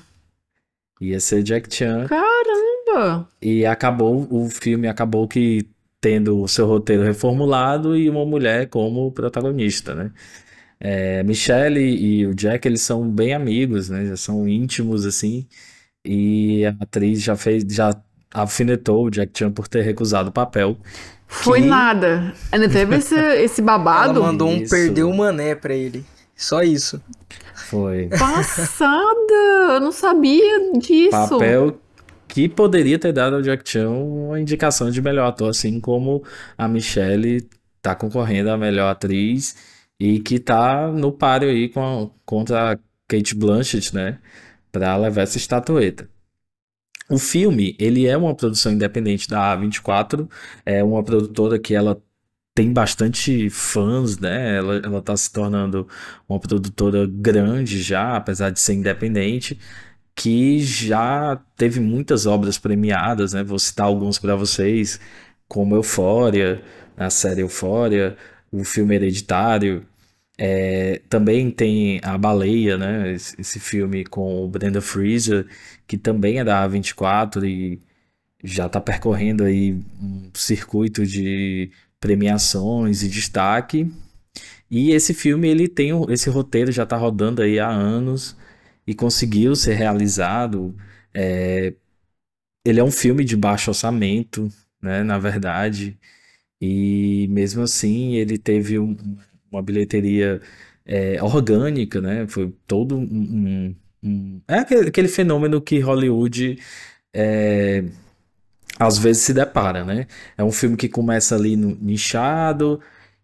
Ia 1.00 1.20
ser 1.20 1.42
Jack 1.44 1.74
Chan. 1.74 2.08
Caramba! 2.08 3.28
E 3.42 3.66
acabou, 3.66 4.28
o 4.30 4.50
filme 4.50 4.88
acabou 4.88 5.28
que 5.28 5.66
tendo 6.02 6.42
o 6.42 6.48
seu 6.48 6.66
roteiro 6.66 7.04
reformulado 7.04 7.96
e 7.96 8.10
uma 8.10 8.26
mulher 8.26 8.68
como 8.68 9.12
protagonista, 9.12 9.94
né? 9.94 10.12
É, 10.80 11.22
Michelle 11.22 11.80
e 11.80 12.26
o 12.26 12.34
Jack, 12.34 12.68
eles 12.68 12.82
são 12.82 13.08
bem 13.08 13.36
amigos, 13.36 13.88
né? 13.88 14.04
Já 14.08 14.18
são 14.18 14.48
íntimos, 14.48 15.06
assim. 15.06 15.46
E 16.04 16.66
a 16.66 16.76
atriz 16.84 17.22
já 17.22 17.36
fez, 17.36 17.64
já 17.70 17.96
alfinetou 18.34 19.06
o 19.06 19.10
Jack 19.12 19.32
Chan 19.38 19.52
por 19.52 19.68
ter 19.68 19.84
recusado 19.84 20.30
o 20.30 20.32
papel. 20.32 20.76
Foi 21.28 21.62
que- 21.62 21.68
nada. 21.68 22.34
Ainda 22.52 22.68
teve 22.68 22.96
esse, 22.96 23.16
esse 23.16 23.62
babado. 23.62 24.18
Ela 24.20 24.28
mandou 24.32 24.50
um 24.50 24.58
Isso. 24.58 24.72
perdeu 24.74 25.08
o 25.08 25.16
mané 25.16 25.54
pra 25.54 25.76
ele. 25.76 26.04
Só 26.36 26.64
isso. 26.64 27.00
Foi 27.70 28.08
Passada! 28.08 29.74
Eu 29.76 29.80
não 29.80 29.92
sabia 29.92 30.72
disso. 30.80 31.12
papel 31.12 31.80
que 32.32 32.48
poderia 32.48 32.98
ter 32.98 33.12
dado 33.12 33.36
ao 33.36 33.42
Jack 33.42 33.70
Chan 33.70 33.90
uma 33.90 34.40
indicação 34.40 34.90
de 34.90 35.02
melhor 35.02 35.28
ator, 35.28 35.50
assim 35.50 35.82
como 35.82 36.24
a 36.58 36.66
Michelle 36.68 37.48
tá 37.82 37.94
concorrendo 37.94 38.50
a 38.52 38.58
melhor 38.58 38.90
atriz 38.90 39.56
e 40.00 40.20
que 40.20 40.40
tá 40.40 40.88
no 40.90 41.12
páreo 41.12 41.50
aí 41.50 41.68
com 41.70 41.82
a- 42.06 42.10
contra 42.26 42.74
a 42.74 42.80
Kate 43.08 43.36
Blanchett, 43.36 43.94
né, 43.94 44.20
para 44.72 44.96
levar 44.98 45.24
essa 45.24 45.38
estatueta. 45.38 46.10
O 47.10 47.18
filme, 47.20 47.76
ele 47.80 48.08
é 48.08 48.16
uma 48.16 48.34
produção 48.34 48.72
independente 48.72 49.28
da 49.28 49.52
A24, 49.52 50.30
é 50.66 50.82
uma 50.84 51.04
produtora 51.04 51.60
que 51.60 51.76
ela 51.76 52.02
tem 52.54 52.72
bastante 52.74 53.50
fãs, 53.50 54.18
né? 54.20 54.58
Ela, 54.58 54.76
ela 54.84 55.02
tá 55.02 55.16
se 55.18 55.32
tornando 55.32 55.88
uma 56.28 56.40
produtora 56.40 57.08
grande 57.08 57.82
já, 57.82 58.16
apesar 58.18 58.50
de 58.52 58.60
ser 58.60 58.74
independente 58.74 59.60
que 60.16 60.60
já 60.60 61.40
teve 61.56 61.80
muitas 61.80 62.26
obras 62.26 62.58
premiadas, 62.58 63.34
né? 63.34 63.44
Vou 63.44 63.60
citar 63.60 63.88
alguns 63.88 64.20
para 64.20 64.36
vocês, 64.36 65.00
como 65.48 65.76
Eufória, 65.76 66.62
a 66.98 67.10
série 67.10 67.42
Eufória, 67.42 68.18
o 68.52 68.64
filme 68.64 68.96
Hereditário. 68.96 69.86
É, 70.38 71.02
também 71.10 71.52
tem 71.52 72.00
A 72.04 72.18
Baleia, 72.18 72.78
né? 72.78 73.14
Esse, 73.14 73.60
filme 73.60 74.04
com 74.06 74.44
o 74.44 74.48
Brenda 74.48 74.82
Fraser, 74.82 75.48
que 75.88 75.98
também 75.98 76.40
é 76.40 76.44
da 76.44 76.68
A24 76.68 77.44
e 77.46 77.80
já 78.44 78.66
está 78.66 78.82
percorrendo 78.82 79.44
aí 79.44 79.74
um 80.02 80.30
circuito 80.34 81.06
de 81.06 81.72
premiações 82.00 83.04
e 83.04 83.10
destaque. 83.10 83.92
E 84.70 84.92
esse 84.92 85.14
filme, 85.14 85.48
ele 85.50 85.68
tem 85.68 85.92
esse 86.10 86.30
roteiro 86.30 86.72
já 86.72 86.84
está 86.84 86.98
rodando 86.98 87.42
aí 87.42 87.60
há 87.60 87.70
anos 87.70 88.36
e 88.88 88.94
conseguiu 88.96 89.56
ser 89.56 89.74
realizado. 89.76 90.76
É, 91.14 91.74
ele 92.66 92.80
é 92.80 92.84
um 92.84 92.92
filme 92.92 93.24
de 93.24 93.36
baixo 93.38 93.72
orçamento, 93.72 94.50
né, 94.82 95.04
na 95.04 95.18
verdade, 95.20 95.98
e 96.62 97.28
mesmo 97.32 97.64
assim 97.64 98.16
ele 98.16 98.38
teve 98.38 98.80
um- 98.80 98.98
uma 99.52 99.62
bilheteria 99.64 100.42
é, 100.86 101.22
orgânica, 101.24 102.02
né? 102.02 102.28
Foi 102.28 102.54
todo 102.68 102.98
um, 102.98 103.76
um- 104.04 104.42
é 104.48 104.60
aquele, 104.60 104.90
aquele 104.90 105.08
fenômeno 105.08 105.62
que 105.62 105.80
Hollywood 105.80 106.60
é, 107.14 107.84
às 108.80 108.98
vezes 108.98 109.24
se 109.24 109.34
depara, 109.34 109.84
né? 109.86 110.08
É 110.38 110.44
um 110.44 110.52
filme 110.52 110.76
que 110.78 110.90
começa 110.90 111.36
ali 111.36 111.56
no 111.56 111.76
nichado 111.82 112.80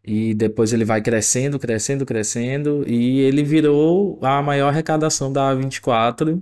e 0.07 0.33
depois 0.33 0.71
ele 0.71 0.85
vai 0.85 1.01
crescendo, 1.01 1.59
crescendo, 1.59 2.05
crescendo 2.05 2.85
e 2.87 3.19
ele 3.19 3.43
virou 3.43 4.17
a 4.21 4.41
maior 4.41 4.69
arrecadação 4.69 5.33
da 5.33 5.53
A24 5.53 6.41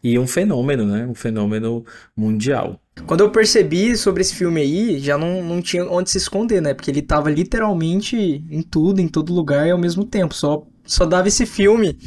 e 0.00 0.16
um 0.16 0.26
fenômeno, 0.28 0.86
né? 0.86 1.04
Um 1.06 1.14
fenômeno 1.14 1.84
mundial. 2.16 2.80
Quando 3.04 3.22
eu 3.22 3.32
percebi 3.32 3.96
sobre 3.96 4.22
esse 4.22 4.32
filme 4.32 4.60
aí, 4.60 5.00
já 5.00 5.18
não, 5.18 5.42
não 5.42 5.60
tinha 5.60 5.84
onde 5.90 6.08
se 6.08 6.18
esconder, 6.18 6.62
né? 6.62 6.72
Porque 6.72 6.88
ele 6.88 7.02
tava 7.02 7.30
literalmente 7.30 8.16
em 8.48 8.62
tudo, 8.62 9.00
em 9.00 9.08
todo 9.08 9.34
lugar 9.34 9.66
e 9.66 9.72
ao 9.72 9.78
mesmo 9.78 10.04
tempo. 10.04 10.34
Só, 10.34 10.64
só 10.84 11.04
dava 11.04 11.26
esse 11.26 11.44
filme 11.46 11.98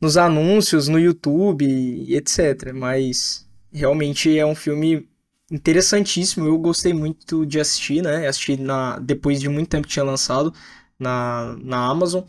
nos 0.00 0.16
anúncios, 0.16 0.88
no 0.88 0.98
YouTube 0.98 2.12
etc. 2.12 2.72
Mas 2.74 3.46
realmente 3.72 4.36
é 4.36 4.44
um 4.44 4.54
filme 4.56 5.08
interessantíssimo. 5.50 6.46
Eu 6.46 6.58
gostei 6.58 6.92
muito 6.92 7.46
de 7.46 7.60
assistir, 7.60 8.02
né? 8.02 8.26
Assisti 8.26 8.56
na, 8.56 8.98
depois 8.98 9.40
de 9.40 9.48
muito 9.48 9.68
tempo 9.68 9.86
que 9.86 9.92
tinha 9.92 10.04
lançado 10.04 10.52
na, 10.98 11.56
na 11.62 11.86
Amazon. 11.86 12.24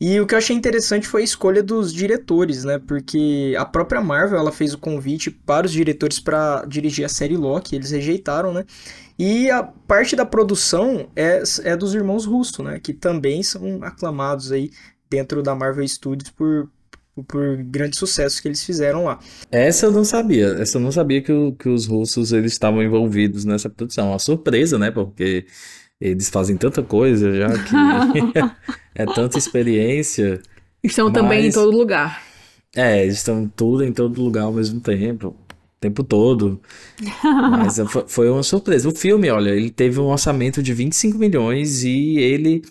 E 0.00 0.20
o 0.20 0.26
que 0.26 0.34
eu 0.34 0.38
achei 0.38 0.54
interessante 0.54 1.06
foi 1.06 1.22
a 1.22 1.24
escolha 1.24 1.62
dos 1.62 1.92
diretores, 1.92 2.64
né? 2.64 2.78
Porque 2.78 3.54
a 3.58 3.64
própria 3.64 4.00
Marvel 4.00 4.38
ela 4.38 4.52
fez 4.52 4.74
o 4.74 4.78
convite 4.78 5.30
para 5.30 5.66
os 5.66 5.72
diretores 5.72 6.20
para 6.20 6.64
dirigir 6.66 7.04
a 7.04 7.08
série 7.08 7.36
Loki, 7.36 7.74
eles 7.76 7.90
rejeitaram, 7.90 8.52
né? 8.52 8.64
E 9.18 9.50
a 9.50 9.62
parte 9.62 10.16
da 10.16 10.26
produção 10.26 11.08
é, 11.14 11.42
é 11.62 11.76
dos 11.76 11.94
irmãos 11.94 12.24
Russo, 12.24 12.62
né? 12.62 12.80
Que 12.80 12.92
também 12.92 13.42
são 13.42 13.82
aclamados 13.82 14.52
aí 14.52 14.70
dentro 15.08 15.42
da 15.42 15.54
Marvel 15.54 15.86
Studios 15.86 16.30
por, 16.30 16.68
por 17.22 17.56
grandes 17.64 17.98
sucessos 17.98 18.40
que 18.40 18.48
eles 18.48 18.64
fizeram 18.64 19.04
lá. 19.04 19.18
Essa 19.50 19.86
eu 19.86 19.92
não 19.92 20.04
sabia. 20.04 20.46
Essa 20.58 20.78
eu 20.78 20.82
não 20.82 20.90
sabia 20.90 21.22
que, 21.22 21.30
o- 21.32 21.52
que 21.52 21.68
os 21.68 21.86
russos 21.86 22.32
eles 22.32 22.52
estavam 22.52 22.82
envolvidos 22.82 23.44
nessa 23.44 23.68
produção. 23.70 24.08
Uma 24.10 24.18
surpresa, 24.18 24.78
né? 24.78 24.90
Porque 24.90 25.46
eles 26.00 26.28
fazem 26.28 26.56
tanta 26.56 26.82
coisa 26.82 27.32
já 27.32 27.48
que 27.50 27.74
é 28.94 29.06
tanta 29.06 29.38
experiência. 29.38 30.40
Estão 30.82 31.10
também 31.12 31.40
em 31.42 31.44
Mas- 31.46 31.54
todo 31.54 31.76
lugar. 31.76 32.22
É, 32.76 33.04
eles 33.04 33.16
estão 33.18 33.46
tudo 33.54 33.84
em 33.84 33.92
todo 33.92 34.20
lugar 34.20 34.42
ao 34.42 34.52
mesmo 34.52 34.80
tempo, 34.80 35.28
o 35.28 35.36
tempo 35.80 36.02
todo. 36.02 36.60
Mas 37.22 37.78
é, 37.78 37.84
fo- 37.86 38.04
foi 38.08 38.28
uma 38.28 38.42
surpresa. 38.42 38.88
O 38.88 38.94
filme, 38.94 39.30
olha, 39.30 39.50
ele 39.50 39.70
teve 39.70 40.00
um 40.00 40.06
orçamento 40.06 40.60
de 40.60 40.74
25 40.74 41.16
milhões 41.16 41.84
e 41.84 42.18
ele, 42.18 42.62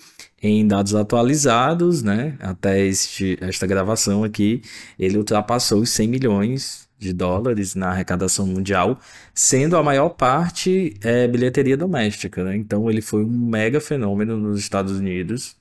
em 0.44 0.68
dados 0.68 0.94
atualizados, 0.96 2.04
né, 2.04 2.38
até 2.42 2.86
este, 2.86 3.38
esta 3.42 3.66
gravação 3.66 4.24
aqui, 4.26 4.62
ele 5.00 5.18
ultrapassou 5.18 5.82
os 5.82 5.90
100 5.92 6.08
milhões 6.10 6.90
de 7.00 7.14
dólares 7.14 7.76
na 7.76 7.90
arrecadação 7.92 8.46
mundial, 8.48 9.00
sendo 9.34 9.78
a 9.78 9.84
maior 9.84 10.10
parte 10.10 10.96
é, 11.04 11.28
bilheteria 11.28 11.78
doméstica, 11.78 12.44
né? 12.44 12.56
Então 12.58 12.90
ele 12.90 13.02
foi 13.02 13.24
um 13.26 13.30
mega 13.30 13.82
fenômeno 13.82 14.38
nos 14.38 14.60
Estados 14.60 14.94
Unidos. 15.00 15.58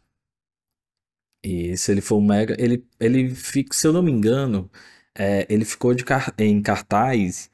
E 1.44 1.76
se 1.76 1.90
ele 1.92 2.00
for 2.00 2.18
um 2.18 2.24
mega, 2.26 2.54
ele, 2.58 2.86
ele 3.00 3.34
fica, 3.34 3.74
se 3.74 3.86
eu 3.86 3.92
não 3.92 4.02
me 4.02 4.12
engano, 4.12 4.70
é, 5.14 5.46
ele 5.52 5.64
ficou 5.64 5.94
de 5.94 6.04
car- 6.04 6.34
em 6.38 6.62
cartaz 6.62 7.50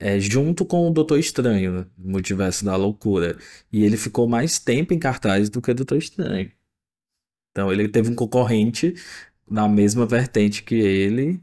é, 0.00 0.20
junto 0.20 0.66
com 0.66 0.88
o 0.88 0.92
Doutor 0.94 1.18
Estranho, 1.18 1.90
no 1.98 2.10
Multiverso 2.12 2.64
da 2.64 2.76
Loucura. 2.76 3.38
E 3.72 3.84
ele 3.84 3.96
ficou 3.98 4.28
mais 4.28 4.58
tempo 4.60 4.94
em 4.94 5.00
cartaz 5.00 5.50
do 5.50 5.62
que 5.62 5.70
o 5.72 5.74
Doutor 5.74 5.98
Estranho. 5.98 6.52
Então 7.56 7.72
ele 7.72 7.88
teve 7.88 8.10
um 8.10 8.14
concorrente 8.14 8.94
na 9.50 9.66
mesma 9.66 10.04
vertente 10.04 10.62
que 10.62 10.74
ele 10.74 11.40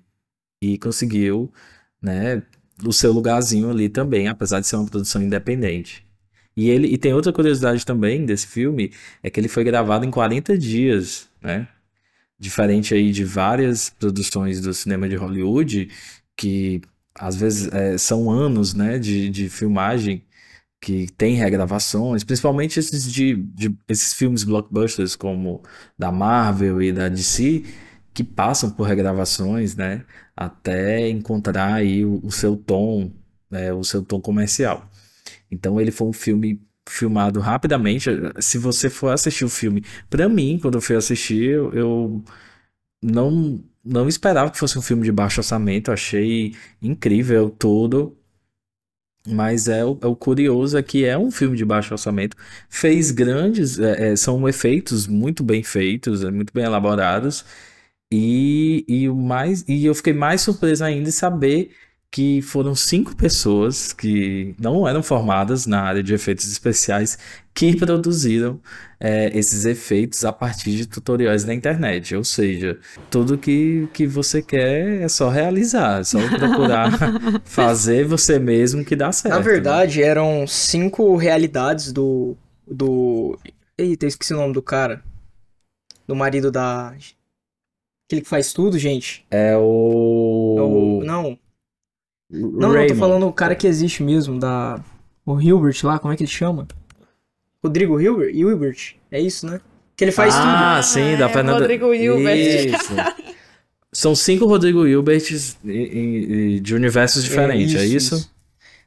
e 0.62 0.78
conseguiu, 0.78 1.52
né, 2.00 2.44
o 2.86 2.94
seu 2.94 3.12
lugarzinho 3.12 3.72
ali 3.72 3.90
também, 3.90 4.28
apesar 4.28 4.60
de 4.60 4.68
ser 4.68 4.76
uma 4.76 4.86
produção 4.86 5.24
independente. 5.24 6.06
E 6.56 6.70
ele 6.70 6.88
e 6.88 7.00
tem 7.00 7.16
outra 7.16 7.34
curiosidade 7.34 7.84
também 7.84 8.28
desse 8.28 8.46
filme, 8.46 8.92
é 9.24 9.30
que 9.32 9.40
ele 9.40 9.48
foi 9.48 9.64
gravado 9.64 10.06
em 10.06 10.12
40 10.12 10.56
dias, 10.56 11.28
né? 11.42 11.68
Diferente 12.38 12.94
aí 12.94 13.12
de 13.12 13.26
várias 13.26 13.90
produções 13.90 14.62
do 14.62 14.72
cinema 14.72 15.10
de 15.10 15.16
Hollywood, 15.16 15.90
que 16.38 16.80
às 17.16 17.36
vezes 17.36 17.74
é, 17.74 17.98
são 17.98 18.30
anos, 18.30 18.76
né, 18.76 19.00
de, 19.00 19.30
de 19.32 19.50
filmagem, 19.50 20.24
que 20.84 21.08
tem 21.18 21.36
regravações, 21.36 22.24
principalmente 22.24 22.80
esses 22.80 23.12
de, 23.12 23.36
de- 23.36 23.76
esses 23.88 24.14
filmes 24.14 24.44
blockbusters 24.44 25.16
como 25.16 25.62
da 25.98 26.12
Marvel 26.12 26.82
e 26.82 26.92
da 26.92 27.08
DC, 27.10 27.64
que 28.14 28.24
passam 28.24 28.70
por 28.72 28.84
regravações, 28.88 29.76
né, 29.76 30.06
até 30.36 31.10
encontrar 31.10 31.76
aí 31.76 32.06
o, 32.06 32.20
o 32.24 32.32
seu 32.32 32.56
tom, 32.58 33.12
né, 33.50 33.74
o 33.74 33.84
seu 33.84 34.04
tom 34.04 34.20
comercial. 34.22 34.90
Então 35.52 35.80
ele 35.80 35.92
foi 35.92 36.08
um 36.08 36.14
filme 36.14 36.62
filmado 36.90 37.40
rapidamente. 37.40 38.10
Se 38.40 38.58
você 38.58 38.90
for 38.90 39.10
assistir 39.14 39.46
o 39.46 39.50
filme, 39.50 39.84
pra 40.10 40.28
mim, 40.30 40.60
quando 40.62 40.76
eu 40.78 40.82
fui 40.82 40.96
assistir, 40.96 41.44
eu, 41.52 41.72
eu 41.74 42.24
não 43.02 43.64
não 43.86 44.08
esperava 44.08 44.50
que 44.50 44.58
fosse 44.58 44.80
um 44.80 44.82
filme 44.82 45.04
de 45.04 45.12
baixo 45.12 45.42
orçamento. 45.42 45.92
Achei 45.92 46.56
incrível 46.82 47.50
tudo. 47.50 48.18
Mas 49.28 49.68
é 49.70 49.86
o, 49.86 49.98
é 50.02 50.08
o 50.08 50.16
curioso 50.16 50.78
é 50.78 50.84
que 50.84 51.06
é 51.06 51.18
um 51.18 51.32
filme 51.32 51.56
de 51.56 51.64
baixo 51.66 51.94
orçamento. 51.94 52.36
Fez 52.70 53.12
grandes, 53.12 53.80
é, 53.80 54.12
é, 54.12 54.16
são 54.16 54.48
efeitos 54.50 55.08
muito 55.08 55.44
bem 55.44 55.64
feitos, 55.64 56.24
é, 56.24 56.32
muito 56.32 56.54
bem 56.54 56.66
elaborados. 56.66 57.46
E, 58.12 58.86
e 58.88 59.10
o 59.10 59.16
mais, 59.16 59.64
e 59.68 59.86
eu 59.86 59.96
fiquei 59.96 60.14
mais 60.14 60.42
surpreso 60.42 60.84
ainda 60.84 61.10
em 61.10 61.12
saber 61.12 61.72
que 62.12 62.42
foram 62.44 62.76
cinco 62.76 63.16
pessoas 63.16 63.92
que 63.92 64.56
não 64.60 64.88
eram 64.88 65.02
formadas 65.02 65.66
na 65.66 65.82
área 65.82 66.04
de 66.04 66.14
efeitos 66.14 66.52
especiais 66.52 67.18
que 67.54 67.76
produziram 67.76 68.60
é, 69.00 69.30
esses 69.38 69.66
efeitos 69.66 70.26
a 70.26 70.34
partir 70.34 70.72
de 70.72 70.88
tutoriais 70.88 71.46
na 71.46 71.54
internet. 71.54 72.16
Ou 72.16 72.24
seja, 72.24 72.80
tudo 73.12 73.38
que, 73.38 73.88
que 73.94 74.08
você 74.08 74.42
quer 74.42 75.02
é 75.02 75.08
só 75.08 75.30
realizar, 75.30 76.02
é 76.02 76.04
só 76.04 76.18
procurar 76.38 76.92
fazer 77.46 78.06
você 78.06 78.40
mesmo 78.40 78.84
que 78.84 78.96
dá 78.96 79.12
certo. 79.12 79.36
Na 79.36 79.40
verdade, 79.40 80.00
né? 80.00 80.08
eram 80.08 80.48
cinco 80.48 81.16
realidades 81.16 81.92
do. 81.92 82.36
do. 82.68 83.38
Eita, 83.78 84.06
eu 84.06 84.10
esqueci 84.10 84.34
o 84.34 84.38
nome 84.38 84.54
do 84.54 84.62
cara. 84.62 85.04
Do 86.08 86.16
marido 86.16 86.52
da. 86.52 86.96
Aquele 88.08 88.22
que 88.22 88.30
faz 88.30 88.52
tudo, 88.52 88.80
gente. 88.80 89.26
É 89.30 89.56
o. 89.56 90.56
É 90.58 90.62
o... 90.62 91.04
Não. 91.04 91.38
Não, 92.30 92.72
Raymond. 92.72 92.78
não, 92.80 92.88
tô 92.88 92.96
falando 92.96 93.28
o 93.28 93.34
cara 93.34 93.56
que 93.56 93.68
existe 93.68 94.02
mesmo, 94.02 94.40
da. 94.40 94.84
O 95.26 95.40
Hilbert 95.40 95.78
lá, 95.84 96.00
como 96.00 96.14
é 96.14 96.18
que 96.18 96.24
ele 96.24 96.32
chama? 96.32 96.68
Rodrigo 97.64 98.00
Hilbert? 98.00 98.36
Hilbert, 98.36 98.96
é 99.10 99.22
isso, 99.22 99.48
né? 99.48 99.62
Que 99.96 100.04
ele 100.04 100.12
faz 100.12 100.36
ah, 100.36 100.40
tudo. 100.40 100.52
Ah, 100.52 100.84
sim, 100.84 101.16
da 101.18 101.30
é, 101.30 101.30
Fernanda. 101.30 101.60
Rodrigo 101.60 101.94
Hilbert. 101.94 102.38
Isso. 102.38 102.94
São 103.94 104.16
cinco 104.16 104.46
Rodrigo 104.46 104.88
Hilberts 104.88 105.58
de 105.64 106.76
universos 106.76 107.24
diferentes, 107.24 107.76
é, 107.76 107.78
isso, 107.78 107.78
é 107.78 107.86
isso? 107.86 108.16
isso? 108.16 108.34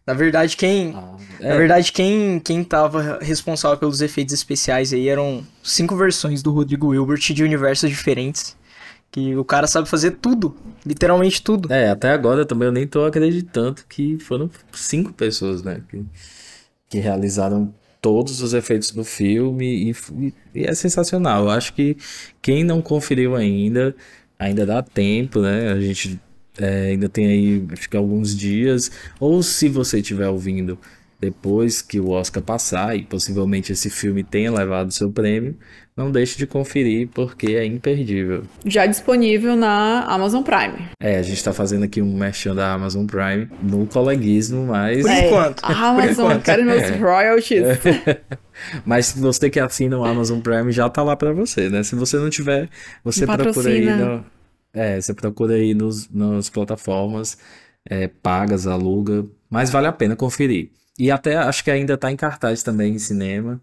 Na 0.04 0.14
verdade, 0.14 0.56
quem. 0.56 0.94
Ah, 0.94 1.16
é. 1.40 1.48
Na 1.48 1.56
verdade, 1.56 1.92
quem, 1.92 2.40
quem 2.40 2.62
tava 2.62 3.18
responsável 3.20 3.78
pelos 3.78 4.00
efeitos 4.00 4.34
especiais 4.34 4.92
aí 4.92 5.08
eram 5.08 5.44
cinco 5.62 5.96
versões 5.96 6.42
do 6.42 6.52
Rodrigo 6.52 6.94
Hilbert 6.94 7.20
de 7.20 7.42
universos 7.42 7.88
diferentes. 7.88 8.56
Que 9.10 9.36
o 9.36 9.44
cara 9.44 9.66
sabe 9.66 9.88
fazer 9.88 10.12
tudo, 10.12 10.54
literalmente 10.84 11.40
tudo. 11.40 11.72
É, 11.72 11.88
até 11.88 12.10
agora 12.10 12.44
também 12.44 12.66
eu 12.66 12.72
nem 12.72 12.86
tô 12.86 13.04
acreditando 13.04 13.82
que 13.88 14.18
foram 14.18 14.50
cinco 14.72 15.12
pessoas, 15.12 15.62
né? 15.62 15.80
Que, 15.88 16.04
que 16.90 16.98
realizaram 16.98 17.72
todos 18.00 18.40
os 18.40 18.54
efeitos 18.54 18.90
do 18.90 19.04
filme 19.04 19.90
e, 19.90 20.32
e, 20.54 20.64
é 20.64 20.74
sensacional. 20.74 21.44
Eu 21.44 21.50
acho 21.50 21.74
que 21.74 21.96
quem 22.40 22.64
não 22.64 22.80
conferiu 22.80 23.34
ainda, 23.34 23.94
ainda 24.38 24.64
dá 24.64 24.82
tempo, 24.82 25.40
né? 25.40 25.72
A 25.72 25.80
gente 25.80 26.20
é, 26.58 26.90
ainda 26.90 27.08
tem 27.08 27.26
aí, 27.26 27.66
fica 27.76 27.98
alguns 27.98 28.36
dias. 28.36 28.90
Ou 29.20 29.42
se 29.42 29.68
você 29.68 30.00
estiver 30.00 30.28
ouvindo 30.28 30.78
depois 31.20 31.80
que 31.82 31.98
o 31.98 32.10
Oscar 32.10 32.42
passar 32.42 32.96
e 32.96 33.04
possivelmente 33.04 33.72
esse 33.72 33.88
filme 33.90 34.22
tenha 34.22 34.52
levado 34.52 34.92
seu 34.92 35.10
prêmio, 35.10 35.56
não 35.96 36.10
deixe 36.10 36.36
de 36.36 36.46
conferir 36.46 37.08
porque 37.08 37.54
é 37.54 37.64
imperdível. 37.64 38.42
Já 38.66 38.84
disponível 38.84 39.56
na 39.56 40.02
Amazon 40.02 40.42
Prime. 40.42 40.88
É, 41.00 41.16
a 41.16 41.22
gente 41.22 41.42
tá 41.42 41.54
fazendo 41.54 41.84
aqui 41.84 42.02
um 42.02 42.12
merchan 42.12 42.54
da 42.54 42.74
Amazon 42.74 43.06
Prime 43.06 43.48
no 43.62 43.86
coleguismo, 43.86 44.66
mas... 44.66 45.00
Por 45.00 45.10
é, 45.10 45.26
enquanto. 45.26 45.64
Amazon, 45.64 46.32
Por 46.32 46.42
quero 46.42 46.64
meus 46.64 46.82
é. 46.82 46.96
royalties. 46.96 47.62
mas 48.84 49.06
se 49.06 49.18
você 49.18 49.48
que 49.48 49.58
assina 49.58 49.98
o 49.98 50.04
Amazon 50.04 50.40
Prime 50.40 50.70
já 50.70 50.86
tá 50.90 51.02
lá 51.02 51.16
para 51.16 51.32
você, 51.32 51.70
né? 51.70 51.82
Se 51.82 51.94
você 51.94 52.18
não 52.18 52.28
tiver, 52.28 52.68
você 53.02 53.26
procura 53.26 53.70
aí 53.70 53.86
no... 53.86 54.24
É, 54.74 55.00
você 55.00 55.14
procura 55.14 55.54
aí 55.54 55.72
nos, 55.72 56.10
nas 56.12 56.50
plataformas, 56.50 57.38
é, 57.88 58.06
pagas, 58.08 58.66
aluga, 58.66 59.24
mas 59.48 59.70
vale 59.70 59.86
a 59.86 59.92
pena 59.92 60.14
conferir. 60.14 60.72
E 60.98 61.10
até 61.10 61.36
acho 61.36 61.64
que 61.64 61.70
ainda 61.70 61.96
tá 61.96 62.12
em 62.12 62.16
cartaz 62.16 62.62
também 62.62 62.94
em 62.94 62.98
cinema 62.98 63.58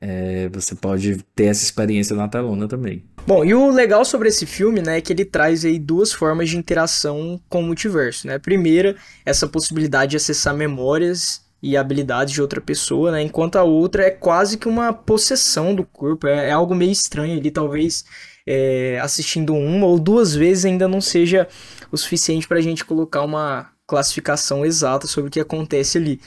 é, 0.00 0.48
você 0.48 0.74
pode 0.74 1.22
ter 1.34 1.44
essa 1.44 1.64
experiência 1.64 2.14
na 2.14 2.28
telona 2.28 2.68
também. 2.68 3.04
Bom, 3.26 3.44
e 3.44 3.52
o 3.52 3.70
legal 3.70 4.04
sobre 4.04 4.28
esse 4.28 4.46
filme, 4.46 4.80
né, 4.80 4.98
é 4.98 5.00
que 5.00 5.12
ele 5.12 5.24
traz 5.24 5.64
aí 5.64 5.78
duas 5.78 6.12
formas 6.12 6.48
de 6.48 6.56
interação 6.56 7.40
com 7.48 7.60
o 7.60 7.64
multiverso, 7.64 8.26
né? 8.26 8.38
Primeira, 8.38 8.96
essa 9.24 9.46
possibilidade 9.46 10.12
de 10.12 10.16
acessar 10.16 10.54
memórias 10.54 11.42
e 11.62 11.76
habilidades 11.76 12.32
de 12.32 12.40
outra 12.40 12.60
pessoa, 12.60 13.12
né? 13.12 13.22
Enquanto 13.22 13.56
a 13.56 13.64
outra 13.64 14.04
é 14.04 14.10
quase 14.10 14.56
que 14.56 14.68
uma 14.68 14.92
possessão 14.92 15.74
do 15.74 15.84
corpo, 15.84 16.26
é, 16.26 16.48
é 16.48 16.52
algo 16.52 16.74
meio 16.74 16.92
estranho 16.92 17.38
ali, 17.38 17.50
talvez 17.50 18.04
é, 18.46 18.98
assistindo 19.02 19.54
uma 19.54 19.86
ou 19.86 19.98
duas 19.98 20.34
vezes 20.34 20.64
ainda 20.64 20.88
não 20.88 21.00
seja 21.00 21.46
o 21.92 21.96
suficiente 21.98 22.48
para 22.48 22.58
a 22.58 22.62
gente 22.62 22.84
colocar 22.84 23.22
uma 23.22 23.70
classificação 23.88 24.66
exata 24.66 25.06
sobre 25.06 25.28
o 25.28 25.30
que 25.32 25.40
acontece 25.40 25.96
ali. 25.96 26.20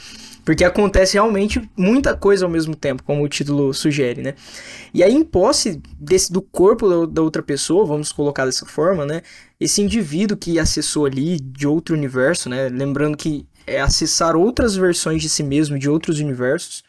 Porque 0.43 0.65
acontece 0.65 1.13
realmente 1.13 1.61
muita 1.77 2.17
coisa 2.17 2.43
ao 2.43 2.51
mesmo 2.51 2.75
tempo, 2.75 3.03
como 3.03 3.23
o 3.23 3.29
título 3.29 3.71
sugere, 3.71 4.23
né? 4.23 4.33
E 4.91 5.03
aí, 5.03 5.13
em 5.13 5.23
posse 5.23 5.79
desse, 5.99 6.33
do 6.33 6.41
corpo 6.41 7.05
da 7.05 7.21
outra 7.21 7.43
pessoa, 7.43 7.85
vamos 7.85 8.11
colocar 8.11 8.45
dessa 8.45 8.65
forma, 8.65 9.05
né? 9.05 9.21
Esse 9.59 9.83
indivíduo 9.83 10.35
que 10.35 10.57
acessou 10.57 11.05
ali 11.05 11.39
de 11.39 11.67
outro 11.67 11.95
universo, 11.95 12.49
né? 12.49 12.67
Lembrando 12.69 13.15
que 13.15 13.45
é 13.67 13.79
acessar 13.79 14.35
outras 14.35 14.75
versões 14.75 15.21
de 15.21 15.29
si 15.29 15.43
mesmo 15.43 15.77
de 15.77 15.87
outros 15.87 16.19
universos. 16.19 16.83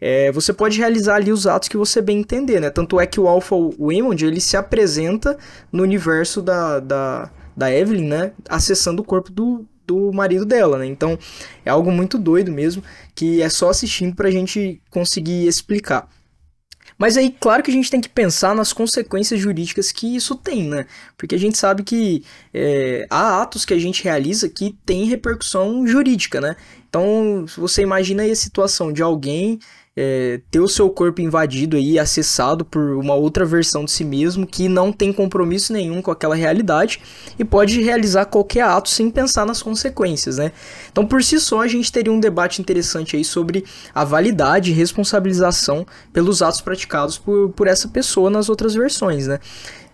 É, 0.00 0.32
você 0.32 0.52
pode 0.52 0.78
realizar 0.78 1.14
ali 1.14 1.30
os 1.30 1.46
atos 1.46 1.68
que 1.68 1.76
você 1.76 2.02
bem 2.02 2.18
entender, 2.18 2.60
né? 2.60 2.70
Tanto 2.70 2.98
é 2.98 3.06
que 3.06 3.20
o 3.20 3.28
Alpha 3.28 3.54
Waymond, 3.78 4.26
ele 4.26 4.40
se 4.40 4.56
apresenta 4.56 5.38
no 5.70 5.84
universo 5.84 6.42
da, 6.42 6.80
da, 6.80 7.30
da 7.56 7.72
Evelyn, 7.72 8.08
né? 8.08 8.32
Acessando 8.48 9.02
o 9.02 9.04
corpo 9.04 9.30
do, 9.30 9.64
do 9.86 10.12
marido 10.12 10.44
dela, 10.44 10.78
né? 10.78 10.86
Então 10.86 11.18
é 11.64 11.70
algo 11.70 11.90
muito 11.90 12.18
doido 12.18 12.50
mesmo, 12.50 12.82
que 13.14 13.42
é 13.42 13.48
só 13.48 13.70
assistindo 13.70 14.14
pra 14.14 14.30
gente 14.30 14.80
conseguir 14.90 15.46
explicar. 15.46 16.08
Mas 16.98 17.16
aí, 17.16 17.30
claro 17.30 17.62
que 17.62 17.70
a 17.70 17.74
gente 17.74 17.90
tem 17.90 18.00
que 18.00 18.08
pensar 18.08 18.54
nas 18.54 18.72
consequências 18.72 19.38
jurídicas 19.38 19.92
que 19.92 20.16
isso 20.16 20.34
tem, 20.34 20.66
né? 20.68 20.86
Porque 21.16 21.34
a 21.34 21.38
gente 21.38 21.58
sabe 21.58 21.82
que 21.82 22.24
é, 22.54 23.06
há 23.10 23.42
atos 23.42 23.66
que 23.66 23.74
a 23.74 23.78
gente 23.78 24.02
realiza 24.02 24.48
que 24.48 24.74
tem 24.86 25.04
repercussão 25.04 25.86
jurídica, 25.86 26.40
né? 26.40 26.56
Então, 26.88 27.44
você 27.56 27.82
imagina 27.82 28.22
aí 28.22 28.30
a 28.30 28.36
situação 28.36 28.90
de 28.92 29.02
alguém 29.02 29.58
é, 29.96 30.40
ter 30.50 30.60
o 30.60 30.68
seu 30.68 30.90
corpo 30.90 31.22
invadido 31.22 31.76
aí, 31.76 31.98
acessado 31.98 32.64
por 32.66 32.96
uma 32.96 33.14
outra 33.14 33.46
versão 33.46 33.84
de 33.84 33.90
si 33.90 34.04
mesmo 34.04 34.46
que 34.46 34.68
não 34.68 34.92
tem 34.92 35.10
compromisso 35.10 35.72
nenhum 35.72 36.02
com 36.02 36.10
aquela 36.10 36.34
realidade 36.34 37.00
e 37.38 37.44
pode 37.44 37.80
realizar 37.80 38.26
qualquer 38.26 38.64
ato 38.64 38.90
sem 38.90 39.10
pensar 39.10 39.46
nas 39.46 39.62
consequências, 39.62 40.36
né? 40.36 40.52
Então, 40.92 41.06
por 41.06 41.24
si 41.24 41.40
só, 41.40 41.62
a 41.62 41.68
gente 41.68 41.90
teria 41.90 42.12
um 42.12 42.20
debate 42.20 42.60
interessante 42.60 43.16
aí 43.16 43.24
sobre 43.24 43.64
a 43.94 44.04
validade 44.04 44.70
e 44.70 44.74
responsabilização 44.74 45.86
pelos 46.12 46.42
atos 46.42 46.60
praticados 46.60 47.16
por, 47.16 47.50
por 47.50 47.66
essa 47.66 47.88
pessoa 47.88 48.28
nas 48.28 48.50
outras 48.50 48.74
versões, 48.74 49.26
né? 49.26 49.40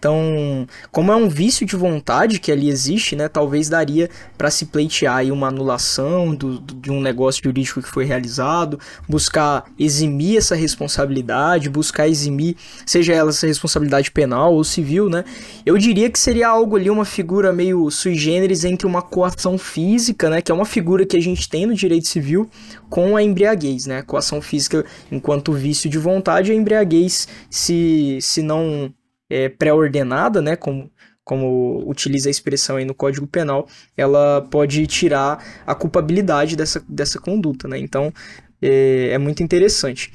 Então, 0.03 0.67
como 0.91 1.13
é 1.13 1.15
um 1.15 1.29
vício 1.29 1.65
de 1.65 1.77
vontade 1.77 2.41
que 2.41 2.51
ali 2.51 2.69
existe, 2.69 3.15
né, 3.15 3.29
talvez 3.29 3.69
daria 3.69 4.11
para 4.37 4.51
se 4.51 4.67
pleitear 4.67 5.19
aí 5.19 5.31
uma 5.31 5.47
anulação 5.47 6.35
do, 6.35 6.59
do, 6.59 6.75
de 6.75 6.91
um 6.91 7.01
negócio 7.01 7.41
jurídico 7.45 7.81
que 7.81 7.89
foi 7.89 8.05
realizado, 8.05 8.81
buscar 9.09 9.65
eximir 9.79 10.39
essa 10.39 10.57
responsabilidade, 10.57 11.71
buscar 11.71 12.09
eximir, 12.09 12.57
seja 12.85 13.13
ela 13.13 13.31
essa 13.31 13.47
responsabilidade 13.47 14.11
penal 14.11 14.53
ou 14.53 14.65
civil, 14.65 15.09
né? 15.09 15.25
Eu 15.65 15.79
diria 15.79 16.11
que 16.11 16.19
seria 16.19 16.49
algo 16.49 16.75
ali, 16.75 16.91
uma 16.91 17.05
figura 17.05 17.53
meio 17.53 17.89
sui 17.89 18.17
generis 18.17 18.65
entre 18.65 18.89
uma 18.89 19.03
coação 19.03 19.57
física, 19.57 20.29
né, 20.29 20.43
que 20.43 20.51
é 20.51 20.55
uma 20.55 20.65
figura 20.65 21.07
que 21.07 21.17
a 21.17 21.23
gente 21.23 21.49
tem 21.49 21.65
no 21.65 21.75
direito 21.75 22.09
civil, 22.09 22.51
com 22.91 23.17
a 23.17 23.23
embriaguez, 23.23 23.87
né? 23.87 24.03
Coação 24.03 24.43
física 24.43 24.85
enquanto 25.13 25.53
vício 25.53 25.89
de 25.89 25.97
vontade, 25.97 26.51
a 26.51 26.55
embriaguez 26.57 27.29
se, 27.49 28.19
se 28.21 28.43
não 28.43 28.93
é, 29.33 29.49
pré-ordenada, 29.49 30.43
né, 30.43 30.57
como, 30.57 30.91
como 31.25 31.83
utiliza 31.89 32.29
a 32.29 32.31
expressão 32.31 32.77
aí 32.77 32.85
no 32.85 32.95
Código 32.95 33.27
Penal, 33.27 33.67
ela 33.97 34.43
pode 34.51 34.87
tirar 34.87 35.63
a 35.67 35.75
culpabilidade 35.75 36.57
dessa, 36.57 36.85
dessa 36.87 37.19
conduta, 37.19 37.67
né? 37.67 37.79
Então, 37.79 38.13
é, 38.61 39.09
é 39.13 39.19
muito 39.19 39.43
interessante. 39.43 40.13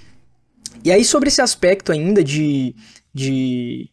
E 0.84 0.92
aí, 0.92 1.04
sobre 1.04 1.30
esse 1.30 1.42
aspecto 1.42 1.92
ainda 1.92 2.24
de, 2.24 2.76
de 3.14 3.90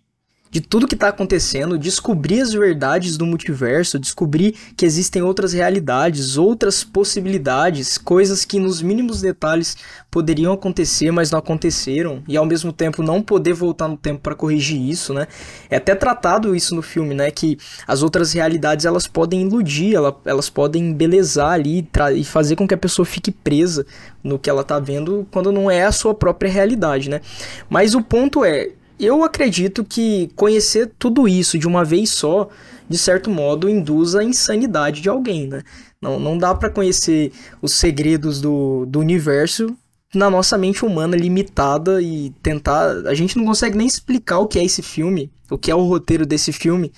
de 0.54 0.60
tudo 0.60 0.86
que 0.86 0.94
está 0.94 1.08
acontecendo, 1.08 1.76
descobrir 1.76 2.40
as 2.40 2.52
verdades 2.52 3.16
do 3.16 3.26
multiverso, 3.26 3.98
descobrir 3.98 4.54
que 4.76 4.86
existem 4.86 5.20
outras 5.20 5.52
realidades, 5.52 6.36
outras 6.36 6.84
possibilidades, 6.84 7.98
coisas 7.98 8.44
que 8.44 8.60
nos 8.60 8.80
mínimos 8.80 9.20
detalhes 9.20 9.76
poderiam 10.12 10.52
acontecer, 10.52 11.10
mas 11.10 11.28
não 11.28 11.40
aconteceram, 11.40 12.22
e 12.28 12.36
ao 12.36 12.46
mesmo 12.46 12.72
tempo 12.72 13.02
não 13.02 13.20
poder 13.20 13.52
voltar 13.52 13.88
no 13.88 13.96
tempo 13.96 14.20
para 14.20 14.36
corrigir 14.36 14.80
isso, 14.80 15.12
né? 15.12 15.26
É 15.68 15.74
até 15.74 15.92
tratado 15.92 16.54
isso 16.54 16.72
no 16.72 16.82
filme, 16.82 17.16
né? 17.16 17.32
Que 17.32 17.58
as 17.84 18.04
outras 18.04 18.32
realidades 18.32 18.86
elas 18.86 19.08
podem 19.08 19.40
iludir, 19.40 19.96
elas 20.24 20.48
podem 20.48 20.90
embelezar 20.90 21.50
ali 21.50 21.84
e 22.14 22.24
fazer 22.24 22.54
com 22.54 22.68
que 22.68 22.74
a 22.74 22.78
pessoa 22.78 23.04
fique 23.04 23.32
presa 23.32 23.84
no 24.22 24.38
que 24.38 24.48
ela 24.48 24.62
está 24.62 24.78
vendo 24.78 25.26
quando 25.32 25.50
não 25.50 25.68
é 25.68 25.82
a 25.84 25.90
sua 25.90 26.14
própria 26.14 26.48
realidade, 26.48 27.10
né? 27.10 27.20
Mas 27.68 27.96
o 27.96 28.00
ponto 28.00 28.44
é 28.44 28.70
eu 28.98 29.24
acredito 29.24 29.84
que 29.84 30.30
conhecer 30.36 30.92
tudo 30.98 31.26
isso 31.26 31.58
de 31.58 31.66
uma 31.66 31.84
vez 31.84 32.10
só, 32.10 32.48
de 32.88 32.98
certo 32.98 33.30
modo, 33.30 33.68
induz 33.68 34.14
a 34.14 34.22
insanidade 34.22 35.00
de 35.00 35.08
alguém, 35.08 35.48
né? 35.48 35.62
Não, 36.00 36.20
não 36.20 36.36
dá 36.36 36.54
para 36.54 36.70
conhecer 36.70 37.32
os 37.62 37.72
segredos 37.72 38.40
do, 38.40 38.84
do 38.86 39.00
universo 39.00 39.74
na 40.14 40.30
nossa 40.30 40.56
mente 40.56 40.84
humana 40.84 41.16
limitada 41.16 42.00
e 42.00 42.30
tentar. 42.42 43.06
A 43.06 43.14
gente 43.14 43.36
não 43.36 43.44
consegue 43.44 43.76
nem 43.76 43.86
explicar 43.86 44.38
o 44.38 44.46
que 44.46 44.58
é 44.58 44.64
esse 44.64 44.82
filme, 44.82 45.30
o 45.50 45.58
que 45.58 45.70
é 45.70 45.74
o 45.74 45.86
roteiro 45.86 46.24
desse 46.24 46.52
filme. 46.52 46.92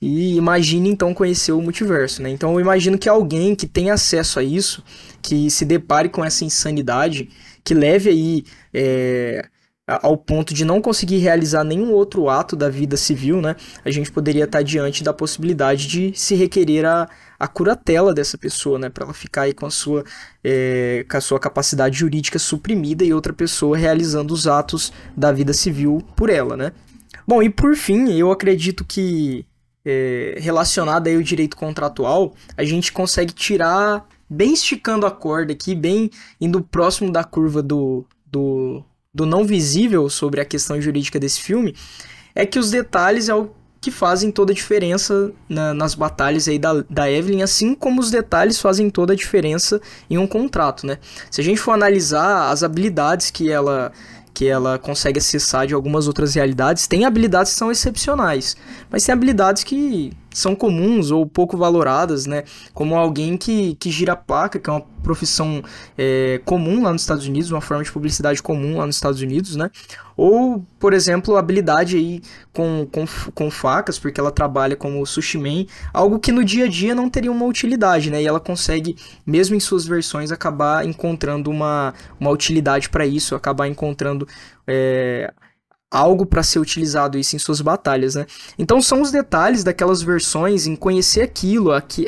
E 0.00 0.36
imagine 0.36 0.90
então 0.90 1.14
conhecer 1.14 1.52
o 1.52 1.62
multiverso, 1.62 2.22
né? 2.22 2.28
Então 2.28 2.52
eu 2.52 2.60
imagino 2.60 2.98
que 2.98 3.08
alguém 3.08 3.54
que 3.54 3.66
tem 3.66 3.90
acesso 3.90 4.38
a 4.38 4.42
isso, 4.42 4.84
que 5.22 5.50
se 5.50 5.64
depare 5.64 6.10
com 6.10 6.22
essa 6.24 6.44
insanidade, 6.44 7.30
que 7.62 7.72
leve 7.72 8.10
aí 8.10 8.44
é, 8.72 9.48
ao 9.86 10.16
ponto 10.16 10.54
de 10.54 10.64
não 10.64 10.80
conseguir 10.80 11.18
realizar 11.18 11.62
nenhum 11.62 11.92
outro 11.92 12.28
ato 12.28 12.56
da 12.56 12.70
vida 12.70 12.96
civil, 12.96 13.42
né? 13.42 13.54
A 13.84 13.90
gente 13.90 14.10
poderia 14.10 14.44
estar 14.44 14.62
diante 14.62 15.04
da 15.04 15.12
possibilidade 15.12 15.86
de 15.86 16.12
se 16.14 16.34
requerer 16.34 16.86
a, 16.86 17.08
a 17.38 17.46
curatela 17.46 18.14
dessa 18.14 18.38
pessoa, 18.38 18.78
né? 18.78 18.88
Para 18.88 19.04
ela 19.04 19.14
ficar 19.14 19.42
aí 19.42 19.52
com 19.52 19.66
a, 19.66 19.70
sua, 19.70 20.02
é, 20.42 21.04
com 21.08 21.16
a 21.16 21.20
sua 21.20 21.38
capacidade 21.38 21.98
jurídica 21.98 22.38
suprimida 22.38 23.04
e 23.04 23.12
outra 23.12 23.32
pessoa 23.32 23.76
realizando 23.76 24.32
os 24.32 24.46
atos 24.46 24.90
da 25.14 25.30
vida 25.30 25.52
civil 25.52 26.02
por 26.16 26.30
ela, 26.30 26.56
né? 26.56 26.72
Bom, 27.26 27.42
e 27.42 27.50
por 27.50 27.76
fim, 27.76 28.10
eu 28.12 28.30
acredito 28.30 28.84
que 28.84 29.44
é, 29.84 30.36
relacionado 30.38 31.08
aí 31.08 31.16
ao 31.16 31.22
direito 31.22 31.56
contratual, 31.56 32.34
a 32.56 32.64
gente 32.64 32.90
consegue 32.90 33.34
tirar, 33.34 34.06
bem 34.28 34.54
esticando 34.54 35.04
a 35.04 35.10
corda 35.10 35.52
aqui, 35.52 35.74
bem 35.74 36.10
indo 36.40 36.62
próximo 36.62 37.12
da 37.12 37.22
curva 37.22 37.62
do, 37.62 38.06
do, 38.26 38.82
do 39.14 39.24
não 39.24 39.44
visível 39.44 40.08
sobre 40.10 40.40
a 40.40 40.44
questão 40.44 40.80
jurídica 40.80 41.20
desse 41.20 41.40
filme, 41.40 41.74
é 42.34 42.44
que 42.44 42.58
os 42.58 42.70
detalhes 42.70 43.28
é 43.28 43.34
o 43.34 43.50
que 43.80 43.90
fazem 43.90 44.30
toda 44.30 44.50
a 44.50 44.54
diferença 44.54 45.30
na, 45.46 45.74
nas 45.74 45.94
batalhas 45.94 46.48
aí 46.48 46.58
da, 46.58 46.82
da 46.88 47.10
Evelyn, 47.10 47.42
assim 47.42 47.74
como 47.74 48.00
os 48.00 48.10
detalhes 48.10 48.58
fazem 48.58 48.88
toda 48.88 49.12
a 49.12 49.16
diferença 49.16 49.78
em 50.08 50.16
um 50.16 50.26
contrato, 50.26 50.86
né? 50.86 50.98
Se 51.30 51.42
a 51.42 51.44
gente 51.44 51.60
for 51.60 51.72
analisar 51.72 52.50
as 52.50 52.62
habilidades 52.62 53.30
que 53.30 53.50
ela 53.50 53.92
que 54.34 54.48
ela 54.48 54.80
consegue 54.80 55.20
acessar 55.20 55.64
de 55.64 55.74
algumas 55.74 56.08
outras 56.08 56.34
realidades. 56.34 56.88
Tem 56.88 57.04
habilidades 57.04 57.52
que 57.52 57.58
são 57.58 57.70
excepcionais, 57.70 58.56
mas 58.94 59.04
tem 59.04 59.12
habilidades 59.12 59.64
que 59.64 60.12
são 60.32 60.54
comuns 60.54 61.10
ou 61.10 61.26
pouco 61.26 61.56
valoradas, 61.56 62.26
né? 62.26 62.44
Como 62.72 62.94
alguém 62.94 63.36
que, 63.36 63.74
que 63.74 63.90
gira 63.90 64.14
placa, 64.14 64.56
que 64.56 64.70
é 64.70 64.72
uma 64.72 64.82
profissão 65.02 65.64
é, 65.98 66.40
comum 66.44 66.80
lá 66.84 66.92
nos 66.92 67.02
Estados 67.02 67.26
Unidos, 67.26 67.50
uma 67.50 67.60
forma 67.60 67.82
de 67.82 67.90
publicidade 67.90 68.40
comum 68.40 68.78
lá 68.78 68.86
nos 68.86 68.94
Estados 68.94 69.20
Unidos, 69.20 69.56
né? 69.56 69.68
Ou, 70.16 70.64
por 70.78 70.92
exemplo, 70.92 71.36
habilidade 71.36 71.96
aí 71.96 72.22
com, 72.52 72.86
com, 72.92 73.04
com 73.34 73.50
facas, 73.50 73.98
porque 73.98 74.20
ela 74.20 74.30
trabalha 74.30 74.76
como 74.76 75.04
sushi 75.04 75.38
man, 75.38 75.66
algo 75.92 76.20
que 76.20 76.30
no 76.30 76.44
dia 76.44 76.66
a 76.66 76.68
dia 76.68 76.94
não 76.94 77.10
teria 77.10 77.32
uma 77.32 77.46
utilidade, 77.46 78.12
né? 78.12 78.22
E 78.22 78.28
ela 78.28 78.38
consegue, 78.38 78.94
mesmo 79.26 79.56
em 79.56 79.60
suas 79.60 79.84
versões, 79.84 80.30
acabar 80.30 80.86
encontrando 80.86 81.50
uma, 81.50 81.92
uma 82.20 82.30
utilidade 82.30 82.90
para 82.90 83.04
isso, 83.04 83.34
acabar 83.34 83.66
encontrando 83.66 84.24
é, 84.68 85.34
algo 85.94 86.26
para 86.26 86.42
ser 86.42 86.58
utilizado 86.58 87.16
isso 87.16 87.36
em 87.36 87.38
suas 87.38 87.60
batalhas, 87.60 88.16
né? 88.16 88.26
Então 88.58 88.82
são 88.82 89.00
os 89.00 89.12
detalhes 89.12 89.62
daquelas 89.62 90.02
versões 90.02 90.66
em 90.66 90.74
conhecer 90.74 91.22
aquilo, 91.22 91.70
aqui, 91.70 92.06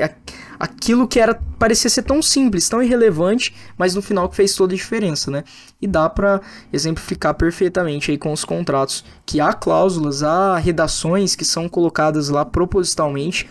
aquilo 0.59 1.07
que 1.07 1.20
era 1.20 1.41
parecia 1.57 1.89
ser 1.89 2.03
tão 2.03 2.20
simples, 2.20 2.68
tão 2.68 2.82
irrelevante, 2.82 3.55
mas 3.78 3.95
no 3.95 4.03
final 4.03 4.28
que 4.28 4.34
fez 4.34 4.57
toda 4.57 4.74
a 4.74 4.76
diferença, 4.76 5.30
né? 5.30 5.45
E 5.80 5.87
dá 5.87 6.11
para 6.11 6.41
exemplificar 6.72 7.34
perfeitamente 7.34 8.11
aí 8.11 8.18
com 8.18 8.32
os 8.32 8.45
contratos 8.45 9.05
que 9.24 9.41
há 9.41 9.53
cláusulas, 9.53 10.24
há 10.24 10.57
redações 10.57 11.37
que 11.37 11.45
são 11.45 11.68
colocadas 11.68 12.28
lá 12.28 12.45
propositalmente 12.45 13.49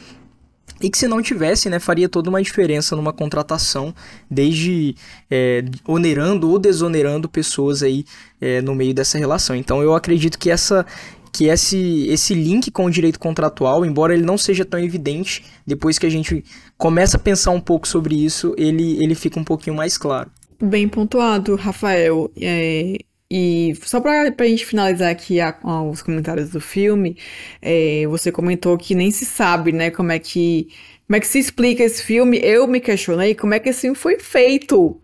e 0.82 0.90
que 0.90 0.98
se 0.98 1.08
não 1.08 1.22
tivesse, 1.22 1.70
né, 1.70 1.80
faria 1.80 2.10
toda 2.10 2.30
uma 2.30 2.42
diferença 2.42 2.96
numa 2.96 3.14
contratação, 3.14 3.94
desde 4.30 4.96
é, 5.32 5.64
onerando 5.88 6.50
ou 6.50 6.60
desonerando 6.60 7.30
pessoas 7.30 7.82
aí 7.82 8.06
é, 8.42 8.62
no 8.62 8.76
meio 8.76 8.94
dessa 8.94 9.18
relação. 9.18 9.56
Então 9.56 9.82
eu 9.82 9.94
acredito 9.94 10.38
que 10.38 10.50
essa 10.50 10.86
que 11.32 11.50
esse, 11.50 12.08
esse 12.08 12.34
link 12.34 12.72
com 12.72 12.86
o 12.86 12.90
direito 12.90 13.20
contratual, 13.20 13.86
embora 13.86 14.14
ele 14.14 14.24
não 14.24 14.38
seja 14.38 14.64
tão 14.64 14.80
evidente, 14.80 15.44
depois 15.68 16.00
que 16.00 16.06
a 16.06 16.10
gente 16.10 16.46
começa 16.78 17.18
a 17.18 17.20
pensar 17.20 17.52
um 17.52 17.60
pouco 17.60 17.86
sobre 17.86 18.16
isso, 18.16 18.56
ele, 18.58 19.04
ele 19.04 19.14
fica 19.16 19.38
um 19.38 19.44
pouquinho 19.44 19.76
mais 19.76 19.98
claro. 19.98 20.32
Bem 20.62 20.88
pontuado, 20.88 21.56
Rafael. 21.56 22.32
É, 22.40 23.00
e 23.30 23.74
só 23.84 24.00
para 24.00 24.34
a 24.38 24.46
gente 24.46 24.66
finalizar 24.66 25.12
aqui 25.12 25.40
a, 25.40 25.58
a, 25.64 25.84
os 25.84 26.02
comentários 26.02 26.50
do 26.52 26.62
filme, 26.62 27.18
é, 27.62 28.06
você 28.08 28.32
comentou 28.32 28.78
que 28.78 28.94
nem 28.94 29.12
se 29.12 29.26
sabe, 29.26 29.72
né, 29.72 29.90
como 29.92 30.12
é 30.12 30.20
que 30.20 30.70
como 31.08 31.18
é 31.18 31.20
que 31.20 31.28
se 31.28 31.40
explica 31.40 31.84
esse 31.84 32.04
filme. 32.04 32.40
Eu 32.44 32.68
me 32.68 32.80
questionei 32.80 33.36
como 33.36 33.54
é 33.54 33.60
que 33.60 33.70
esse 33.70 33.82
filme 33.82 33.96
foi 33.96 34.20
feito, 34.20 35.00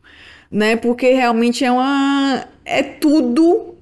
né? 0.51 0.75
Porque 0.75 1.11
realmente 1.11 1.63
é 1.63 1.71
uma 1.71 2.47
é 2.65 2.83
tudo 2.83 3.75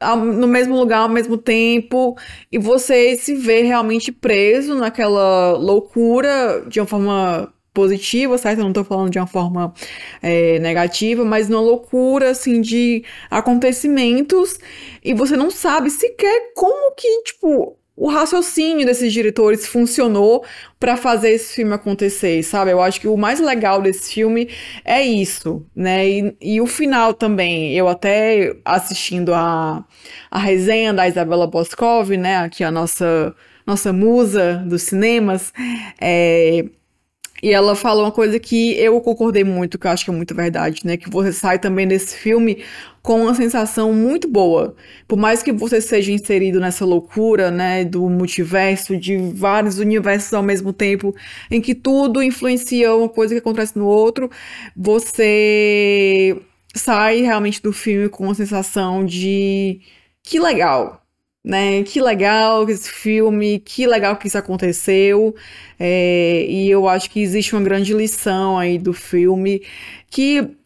no 0.00 0.46
mesmo 0.46 0.76
lugar 0.76 1.00
ao 1.00 1.08
mesmo 1.08 1.38
tempo 1.38 2.16
e 2.52 2.58
você 2.58 3.16
se 3.16 3.34
vê 3.34 3.62
realmente 3.62 4.12
preso 4.12 4.74
naquela 4.74 5.52
loucura 5.56 6.64
de 6.68 6.80
uma 6.80 6.86
forma 6.86 7.52
positiva, 7.76 8.38
certo? 8.38 8.60
Eu 8.60 8.64
não 8.64 8.72
tô 8.72 8.82
falando 8.82 9.10
de 9.10 9.18
uma 9.18 9.26
forma 9.26 9.74
é, 10.22 10.58
negativa, 10.58 11.26
mas 11.26 11.46
numa 11.50 11.60
loucura, 11.60 12.30
assim, 12.30 12.62
de 12.62 13.04
acontecimentos 13.30 14.58
e 15.04 15.12
você 15.12 15.36
não 15.36 15.50
sabe 15.50 15.90
sequer 15.90 16.52
como 16.54 16.94
que, 16.94 17.22
tipo, 17.24 17.76
o 17.94 18.08
raciocínio 18.08 18.86
desses 18.86 19.12
diretores 19.12 19.66
funcionou 19.66 20.42
para 20.80 20.96
fazer 20.96 21.30
esse 21.30 21.54
filme 21.56 21.74
acontecer, 21.74 22.42
sabe? 22.42 22.70
Eu 22.70 22.80
acho 22.80 22.98
que 22.98 23.08
o 23.08 23.16
mais 23.16 23.40
legal 23.40 23.82
desse 23.82 24.14
filme 24.14 24.48
é 24.82 25.02
isso, 25.02 25.66
né? 25.74 26.08
E, 26.08 26.36
e 26.40 26.60
o 26.62 26.66
final 26.66 27.12
também. 27.12 27.74
Eu 27.74 27.88
até 27.88 28.56
assistindo 28.64 29.34
a, 29.34 29.84
a 30.30 30.38
resenha 30.38 30.94
da 30.94 31.06
Isabela 31.06 31.46
Boscov, 31.46 32.10
né? 32.16 32.38
Aqui 32.38 32.64
a 32.64 32.70
nossa 32.70 33.34
nossa 33.66 33.92
musa 33.92 34.62
dos 34.64 34.82
cinemas, 34.82 35.52
é, 36.00 36.64
e 37.42 37.52
ela 37.52 37.76
falou 37.76 38.04
uma 38.04 38.12
coisa 38.12 38.38
que 38.38 38.72
eu 38.78 39.00
concordei 39.00 39.44
muito, 39.44 39.78
que 39.78 39.86
eu 39.86 39.90
acho 39.90 40.04
que 40.04 40.10
é 40.10 40.14
muito 40.14 40.34
verdade, 40.34 40.80
né? 40.84 40.96
Que 40.96 41.10
você 41.10 41.32
sai 41.32 41.58
também 41.58 41.86
desse 41.86 42.16
filme 42.16 42.64
com 43.02 43.22
uma 43.22 43.34
sensação 43.34 43.92
muito 43.92 44.28
boa. 44.28 44.74
Por 45.06 45.16
mais 45.16 45.42
que 45.42 45.52
você 45.52 45.80
seja 45.80 46.10
inserido 46.10 46.58
nessa 46.58 46.84
loucura, 46.84 47.50
né, 47.50 47.84
do 47.84 48.08
multiverso, 48.08 48.96
de 48.96 49.16
vários 49.16 49.78
universos 49.78 50.32
ao 50.34 50.42
mesmo 50.42 50.72
tempo, 50.72 51.14
em 51.50 51.60
que 51.60 51.74
tudo 51.74 52.22
influencia 52.22 52.94
uma 52.94 53.08
coisa 53.08 53.34
que 53.34 53.38
acontece 53.40 53.78
no 53.78 53.86
outro, 53.86 54.30
você 54.76 56.36
sai 56.74 57.20
realmente 57.22 57.62
do 57.62 57.72
filme 57.72 58.08
com 58.08 58.24
uma 58.24 58.34
sensação 58.34 59.04
de 59.04 59.80
que 60.22 60.40
legal, 60.40 61.05
né? 61.46 61.84
Que 61.84 62.00
legal 62.00 62.68
esse 62.68 62.90
filme, 62.90 63.60
que 63.60 63.86
legal 63.86 64.16
que 64.16 64.26
isso 64.26 64.36
aconteceu. 64.36 65.34
É, 65.78 66.44
e 66.48 66.68
eu 66.68 66.88
acho 66.88 67.08
que 67.10 67.20
existe 67.20 67.54
uma 67.54 67.62
grande 67.62 67.94
lição 67.94 68.58
aí 68.58 68.78
do 68.78 68.92
filme 68.92 69.62
que 70.10 70.56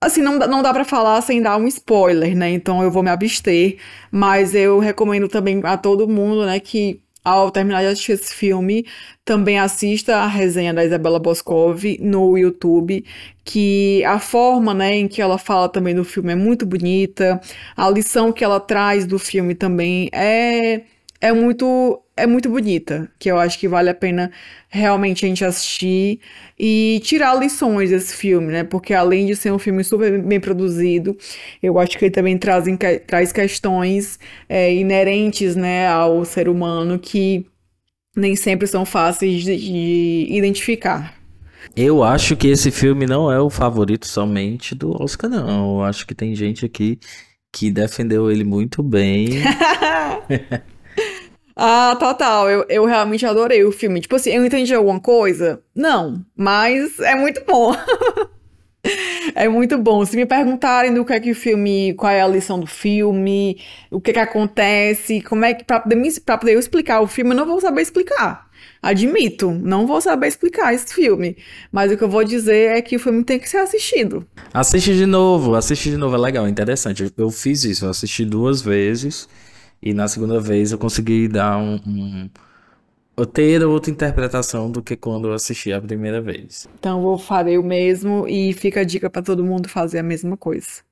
assim, 0.00 0.22
não, 0.22 0.38
não 0.38 0.62
dá 0.62 0.72
para 0.72 0.84
falar 0.84 1.20
sem 1.22 1.42
dar 1.42 1.56
um 1.58 1.66
spoiler, 1.66 2.36
né? 2.36 2.50
Então 2.50 2.82
eu 2.82 2.90
vou 2.90 3.02
me 3.02 3.10
abster, 3.10 3.78
mas 4.10 4.54
eu 4.54 4.78
recomendo 4.78 5.28
também 5.28 5.60
a 5.64 5.76
todo 5.76 6.08
mundo, 6.08 6.46
né, 6.46 6.58
que 6.60 7.02
ao 7.24 7.50
terminar 7.50 7.80
de 7.80 7.88
assistir 7.88 8.12
esse 8.12 8.34
filme, 8.34 8.86
também 9.24 9.58
assista 9.58 10.16
a 10.16 10.26
resenha 10.26 10.72
da 10.74 10.84
Isabela 10.84 11.18
Boscov 11.18 11.84
no 12.00 12.36
YouTube, 12.38 13.04
que 13.44 14.04
a 14.04 14.18
forma, 14.18 14.72
né, 14.74 14.96
em 14.96 15.08
que 15.08 15.20
ela 15.20 15.38
fala 15.38 15.68
também 15.68 15.94
do 15.94 16.04
filme 16.04 16.32
é 16.32 16.36
muito 16.36 16.64
bonita, 16.66 17.40
a 17.76 17.90
lição 17.90 18.32
que 18.32 18.44
ela 18.44 18.60
traz 18.60 19.06
do 19.06 19.18
filme 19.18 19.54
também 19.54 20.08
é 20.12 20.82
é 21.20 21.32
muito 21.32 22.02
é 22.22 22.26
muito 22.26 22.48
bonita, 22.48 23.10
que 23.18 23.30
eu 23.30 23.38
acho 23.38 23.58
que 23.58 23.68
vale 23.68 23.90
a 23.90 23.94
pena 23.94 24.30
realmente 24.68 25.24
a 25.24 25.28
gente 25.28 25.44
assistir 25.44 26.20
e 26.58 27.00
tirar 27.04 27.34
lições 27.34 27.90
desse 27.90 28.14
filme, 28.14 28.52
né? 28.52 28.64
Porque 28.64 28.94
além 28.94 29.26
de 29.26 29.34
ser 29.34 29.52
um 29.52 29.58
filme 29.58 29.82
super 29.82 30.20
bem 30.22 30.38
produzido, 30.40 31.16
eu 31.62 31.78
acho 31.78 31.98
que 31.98 32.04
ele 32.04 32.12
também 32.12 32.38
traz, 32.38 32.64
traz 33.06 33.32
questões 33.32 34.18
é, 34.48 34.72
inerentes, 34.72 35.56
né, 35.56 35.88
ao 35.88 36.24
ser 36.24 36.48
humano 36.48 36.98
que 36.98 37.46
nem 38.16 38.36
sempre 38.36 38.66
são 38.66 38.84
fáceis 38.84 39.42
de, 39.42 39.56
de 39.56 40.26
identificar. 40.30 41.14
Eu 41.76 42.02
acho 42.02 42.36
que 42.36 42.48
esse 42.48 42.70
filme 42.70 43.06
não 43.06 43.30
é 43.30 43.40
o 43.40 43.50
favorito 43.50 44.06
somente 44.06 44.74
do 44.74 45.00
Oscar, 45.02 45.30
não. 45.30 45.76
Eu 45.78 45.84
acho 45.84 46.06
que 46.06 46.14
tem 46.14 46.34
gente 46.34 46.64
aqui 46.64 46.98
que 47.52 47.70
defendeu 47.70 48.30
ele 48.30 48.44
muito 48.44 48.82
bem. 48.82 49.30
Ah, 51.54 51.96
total. 51.98 52.50
Eu, 52.50 52.64
eu 52.68 52.84
realmente 52.84 53.26
adorei 53.26 53.64
o 53.64 53.72
filme. 53.72 54.00
Tipo 54.00 54.16
assim, 54.16 54.30
eu 54.30 54.44
entendi 54.44 54.74
alguma 54.74 55.00
coisa? 55.00 55.60
Não, 55.74 56.24
mas 56.36 56.98
é 57.00 57.14
muito 57.14 57.42
bom. 57.46 57.74
é 59.34 59.48
muito 59.48 59.76
bom. 59.78 60.04
Se 60.04 60.16
me 60.16 60.26
perguntarem 60.26 60.94
do 60.94 61.04
que 61.04 61.12
é 61.12 61.20
que 61.20 61.30
o 61.30 61.34
filme, 61.34 61.94
qual 61.94 62.12
é 62.12 62.20
a 62.20 62.28
lição 62.28 62.58
do 62.58 62.66
filme, 62.66 63.58
o 63.90 64.00
que 64.00 64.10
é 64.10 64.14
que 64.14 64.20
acontece, 64.20 65.20
como 65.22 65.44
é 65.44 65.54
que 65.54 65.64
pra 65.64 65.80
poder, 65.80 66.20
pra 66.24 66.38
poder 66.38 66.54
eu 66.54 66.60
explicar 66.60 67.00
o 67.00 67.06
filme, 67.06 67.32
eu 67.32 67.36
não 67.36 67.46
vou 67.46 67.60
saber 67.60 67.82
explicar. 67.82 68.48
Admito, 68.82 69.50
não 69.50 69.86
vou 69.86 70.00
saber 70.00 70.28
explicar 70.28 70.72
esse 70.72 70.94
filme. 70.94 71.36
Mas 71.70 71.92
o 71.92 71.96
que 71.96 72.04
eu 72.04 72.08
vou 72.08 72.24
dizer 72.24 72.78
é 72.78 72.82
que 72.82 72.96
o 72.96 73.00
filme 73.00 73.22
tem 73.22 73.38
que 73.38 73.48
ser 73.48 73.58
assistido. 73.58 74.26
Assiste 74.54 74.94
de 74.94 75.04
novo, 75.04 75.54
assiste 75.54 75.90
de 75.90 75.98
novo, 75.98 76.14
é 76.14 76.18
legal, 76.18 76.46
é 76.46 76.50
interessante. 76.50 77.12
Eu 77.16 77.30
fiz 77.30 77.64
isso, 77.64 77.84
eu 77.84 77.90
assisti 77.90 78.24
duas 78.24 78.62
vezes. 78.62 79.28
E 79.82 79.94
na 79.94 80.08
segunda 80.08 80.40
vez 80.40 80.72
eu 80.72 80.78
consegui 80.78 81.26
dar 81.28 81.56
um, 81.56 81.80
um 81.86 82.30
ter 83.26 83.62
outra 83.64 83.90
interpretação 83.90 84.70
do 84.70 84.82
que 84.82 84.96
quando 84.96 85.28
eu 85.28 85.34
assisti 85.34 85.72
a 85.72 85.80
primeira 85.80 86.20
vez. 86.20 86.68
Então 86.78 87.02
vou 87.02 87.18
farei 87.18 87.58
o 87.58 87.62
mesmo 87.62 88.26
e 88.28 88.52
fica 88.52 88.80
a 88.80 88.84
dica 88.84 89.10
para 89.10 89.22
todo 89.22 89.44
mundo 89.44 89.68
fazer 89.68 89.98
a 89.98 90.02
mesma 90.02 90.36
coisa. 90.36 90.82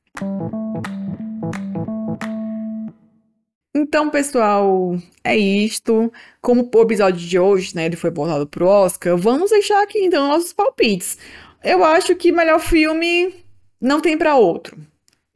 Então, 3.75 4.11
pessoal, 4.11 4.97
é 5.23 5.37
isto. 5.37 6.13
Como 6.43 6.69
o 6.75 6.83
episódio 6.83 7.21
de 7.21 7.39
hoje, 7.39 7.75
né, 7.77 7.87
ele 7.87 7.97
foi 7.97 8.11
voltado 8.11 8.47
pro 8.47 8.67
Oscar, 8.67 9.17
vamos 9.17 9.51
deixar 9.51 9.83
aqui 9.83 10.01
então 10.01 10.29
nossos 10.29 10.53
palpites. 10.53 11.17
Eu 11.63 11.85
acho 11.85 12.15
que 12.17 12.33
melhor 12.33 12.61
filme 12.61 13.35
não 13.81 14.01
tem 14.01 14.19
para 14.19 14.37
outro. 14.37 14.77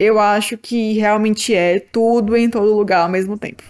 Eu 0.03 0.19
acho 0.19 0.57
que 0.57 0.93
realmente 0.99 1.55
é 1.55 1.79
tudo 1.79 2.35
em 2.35 2.49
todo 2.49 2.75
lugar 2.75 3.03
ao 3.03 3.09
mesmo 3.09 3.37
tempo. 3.37 3.63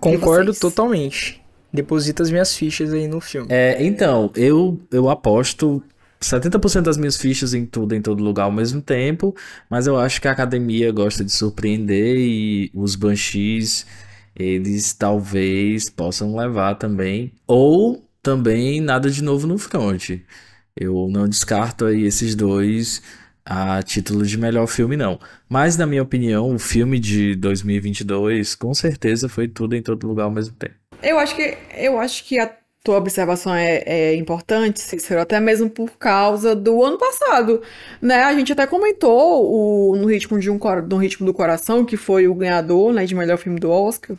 Concordo 0.00 0.52
totalmente. 0.52 1.40
Deposita 1.72 2.22
as 2.22 2.30
minhas 2.30 2.56
fichas 2.56 2.92
aí 2.92 3.06
no 3.06 3.20
filme. 3.20 3.48
É, 3.50 3.76
então, 3.84 4.30
eu, 4.34 4.80
eu 4.90 5.08
aposto 5.08 5.82
70% 6.20 6.82
das 6.82 6.96
minhas 6.96 7.16
fichas 7.16 7.54
em 7.54 7.64
tudo, 7.64 7.94
em 7.94 8.02
todo 8.02 8.22
lugar 8.22 8.44
ao 8.44 8.52
mesmo 8.52 8.80
tempo, 8.80 9.34
mas 9.70 9.86
eu 9.86 9.96
acho 9.96 10.20
que 10.20 10.26
a 10.26 10.32
academia 10.32 10.90
gosta 10.90 11.24
de 11.24 11.30
surpreender 11.30 12.16
e 12.16 12.70
os 12.74 12.96
Banshees, 12.96 13.86
eles 14.34 14.92
talvez 14.92 15.88
possam 15.88 16.34
levar 16.36 16.74
também, 16.74 17.32
ou 17.46 18.04
também 18.22 18.80
nada 18.80 19.08
de 19.08 19.22
novo 19.22 19.46
no 19.46 19.56
front. 19.56 20.18
Eu 20.74 21.08
não 21.08 21.28
descarto 21.28 21.86
aí 21.86 22.04
esses 22.04 22.34
dois 22.34 23.02
a 23.46 23.80
título 23.80 24.26
de 24.26 24.36
melhor 24.36 24.66
filme, 24.66 24.96
não. 24.96 25.20
Mas, 25.48 25.76
na 25.76 25.86
minha 25.86 26.02
opinião, 26.02 26.52
o 26.52 26.58
filme 26.58 26.98
de 26.98 27.36
2022, 27.36 28.56
com 28.56 28.74
certeza, 28.74 29.28
foi 29.28 29.46
tudo 29.46 29.76
em 29.76 29.82
todo 29.82 30.06
lugar 30.06 30.24
ao 30.24 30.30
mesmo 30.32 30.56
tempo. 30.56 30.74
Eu 31.00 31.16
acho 31.18 31.36
que, 31.36 31.56
eu 31.76 32.00
acho 32.00 32.24
que 32.24 32.40
a 32.40 32.52
tua 32.82 32.98
observação 32.98 33.54
é, 33.54 33.82
é 33.86 34.14
importante, 34.16 34.80
Cícero, 34.80 35.20
até 35.20 35.38
mesmo 35.38 35.70
por 35.70 35.92
causa 35.92 36.56
do 36.56 36.82
ano 36.82 36.98
passado, 36.98 37.62
né? 38.02 38.24
A 38.24 38.34
gente 38.34 38.52
até 38.52 38.66
comentou 38.66 39.92
o, 39.92 39.96
no, 39.96 40.06
ritmo 40.08 40.38
de 40.40 40.50
um, 40.50 40.58
no 40.88 40.96
Ritmo 40.96 41.24
do 41.24 41.34
Coração, 41.34 41.84
que 41.84 41.96
foi 41.96 42.26
o 42.26 42.34
ganhador 42.34 42.92
né, 42.92 43.04
de 43.04 43.14
melhor 43.14 43.38
filme 43.38 43.60
do 43.60 43.70
Oscar. 43.70 44.16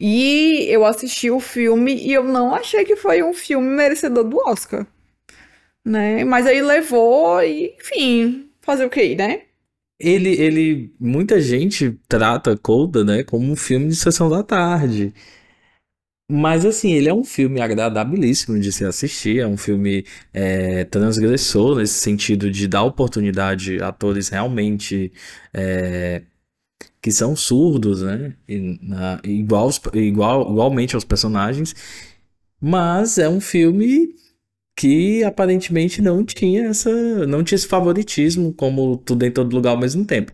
E 0.00 0.66
eu 0.68 0.84
assisti 0.84 1.30
o 1.30 1.40
filme 1.40 1.94
e 1.94 2.12
eu 2.12 2.24
não 2.24 2.54
achei 2.54 2.84
que 2.84 2.96
foi 2.96 3.22
um 3.22 3.32
filme 3.34 3.68
merecedor 3.68 4.24
do 4.24 4.38
Oscar. 4.46 4.86
Né? 5.84 6.24
Mas 6.24 6.46
aí 6.46 6.60
levou 6.62 7.42
e, 7.42 7.74
enfim, 7.78 8.51
fazer 8.62 8.84
o 8.86 8.90
quê, 8.90 9.14
né? 9.14 9.42
Ele, 9.98 10.30
ele, 10.30 10.94
muita 10.98 11.40
gente 11.40 11.98
trata 12.08 12.56
Coda, 12.56 13.04
né, 13.04 13.22
como 13.22 13.52
um 13.52 13.56
filme 13.56 13.88
de 13.88 13.96
sessão 13.96 14.28
da 14.28 14.42
tarde. 14.42 15.14
Mas 16.30 16.64
assim, 16.64 16.92
ele 16.92 17.08
é 17.08 17.14
um 17.14 17.24
filme 17.24 17.60
agradabilíssimo 17.60 18.58
de 18.58 18.72
se 18.72 18.84
assistir, 18.84 19.40
é 19.40 19.46
um 19.46 19.56
filme 19.56 20.06
é, 20.32 20.84
transgressor 20.84 21.76
nesse 21.76 21.94
sentido 22.00 22.50
de 22.50 22.66
dar 22.66 22.84
oportunidade 22.84 23.82
a 23.82 23.88
atores 23.88 24.28
realmente 24.28 25.12
é, 25.52 26.22
que 27.02 27.12
são 27.12 27.36
surdos, 27.36 28.02
né? 28.02 28.34
E, 28.48 28.78
na, 28.82 29.20
igual, 29.24 29.70
igual, 29.94 30.50
igualmente 30.50 30.94
aos 30.94 31.04
personagens. 31.04 31.74
Mas 32.60 33.18
é 33.18 33.28
um 33.28 33.40
filme 33.40 34.14
que 34.76 35.22
aparentemente 35.24 36.00
não 36.00 36.24
tinha 36.24 36.68
essa, 36.68 37.26
não 37.26 37.44
tinha 37.44 37.56
esse 37.56 37.66
favoritismo 37.66 38.52
como 38.52 38.96
tudo 38.96 39.24
em 39.24 39.30
todo 39.30 39.54
lugar 39.54 39.70
ao 39.70 39.80
mesmo 39.80 40.04
tempo. 40.04 40.32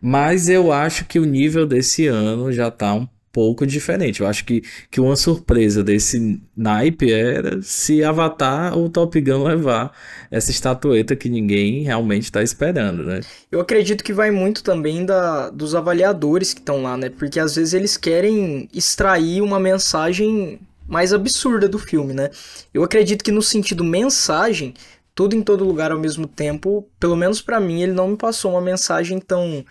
Mas 0.00 0.48
eu 0.48 0.72
acho 0.72 1.04
que 1.06 1.18
o 1.18 1.24
nível 1.24 1.66
desse 1.66 2.06
ano 2.06 2.52
já 2.52 2.70
tá 2.70 2.94
um 2.94 3.08
pouco 3.36 3.66
diferente. 3.66 4.22
Eu 4.22 4.26
acho 4.26 4.46
que, 4.46 4.62
que 4.90 4.98
uma 4.98 5.14
surpresa 5.14 5.84
desse 5.84 6.40
naipe 6.56 7.12
era 7.12 7.60
se 7.60 8.02
Avatar 8.02 8.74
ou 8.76 8.88
Top 8.88 9.20
Gun 9.20 9.44
levar 9.44 9.92
essa 10.30 10.50
estatueta 10.50 11.14
que 11.14 11.28
ninguém 11.28 11.82
realmente 11.82 12.24
está 12.24 12.42
esperando, 12.42 13.04
né? 13.04 13.20
Eu 13.52 13.60
acredito 13.60 14.02
que 14.02 14.14
vai 14.14 14.30
muito 14.30 14.64
também 14.64 15.04
da, 15.04 15.50
dos 15.50 15.74
avaliadores 15.74 16.54
que 16.54 16.60
estão 16.60 16.80
lá, 16.80 16.96
né? 16.96 17.10
Porque 17.10 17.38
às 17.38 17.56
vezes 17.56 17.74
eles 17.74 17.98
querem 17.98 18.70
extrair 18.72 19.42
uma 19.42 19.60
mensagem 19.60 20.58
mais 20.86 21.12
absurda 21.12 21.68
do 21.68 21.78
filme, 21.78 22.12
né? 22.12 22.30
Eu 22.72 22.82
acredito 22.82 23.24
que 23.24 23.32
no 23.32 23.42
sentido 23.42 23.84
mensagem, 23.84 24.74
tudo 25.14 25.34
em 25.34 25.42
todo 25.42 25.64
lugar 25.64 25.90
ao 25.92 25.98
mesmo 25.98 26.26
tempo, 26.26 26.88
pelo 27.00 27.16
menos 27.16 27.40
para 27.40 27.60
mim, 27.60 27.82
ele 27.82 27.92
não 27.92 28.08
me 28.08 28.16
passou 28.16 28.52
uma 28.52 28.60
mensagem 28.60 29.18
tão 29.18 29.64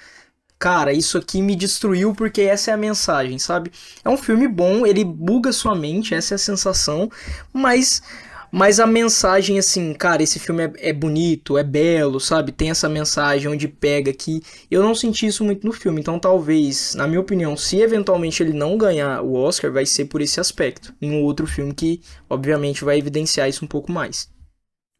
cara, 0.57 0.93
isso 0.93 1.17
aqui 1.17 1.41
me 1.41 1.55
destruiu 1.55 2.13
porque 2.15 2.41
essa 2.41 2.71
é 2.71 2.73
a 2.73 2.77
mensagem, 2.77 3.37
sabe? 3.37 3.71
É 4.03 4.09
um 4.09 4.17
filme 4.17 4.47
bom, 4.47 4.85
ele 4.85 5.03
buga 5.03 5.51
sua 5.51 5.75
mente, 5.75 6.15
essa 6.15 6.33
é 6.33 6.35
a 6.35 6.39
sensação, 6.39 7.09
mas 7.53 8.01
mas 8.55 8.79
a 8.79 8.87
mensagem, 8.87 9.59
assim, 9.59 9.93
cara, 9.93 10.23
esse 10.23 10.39
filme 10.39 10.63
é, 10.63 10.71
é, 10.77 10.93
bonito, 10.93 11.57
é 11.57 11.63
belo, 11.63 12.21
sabe? 12.21 12.53
Tem 12.53 12.69
essa 12.69 12.87
mensagem 12.87 13.49
onde 13.49 13.67
pega 13.67 14.11
aqui. 14.11 14.41
Eu 14.71 14.81
não 14.81 14.95
senti 14.95 15.27
isso 15.27 15.43
muito 15.43 15.67
no 15.67 15.73
filme, 15.73 15.99
então 15.99 16.17
talvez, 16.17 16.95
na 16.95 17.05
minha 17.05 17.19
opinião, 17.19 17.57
se 17.57 17.81
eventualmente 17.81 18.41
ele 18.41 18.53
não 18.53 18.77
ganhar 18.77 19.21
o 19.21 19.33
Oscar, 19.33 19.69
vai 19.73 19.85
ser 19.85 20.05
por 20.05 20.21
esse 20.21 20.39
aspecto. 20.39 20.95
Em 21.01 21.11
um 21.11 21.21
outro 21.23 21.45
filme 21.45 21.73
que, 21.73 21.99
obviamente, 22.29 22.85
vai 22.85 22.97
evidenciar 22.97 23.49
isso 23.49 23.65
um 23.65 23.67
pouco 23.67 23.91
mais. 23.91 24.29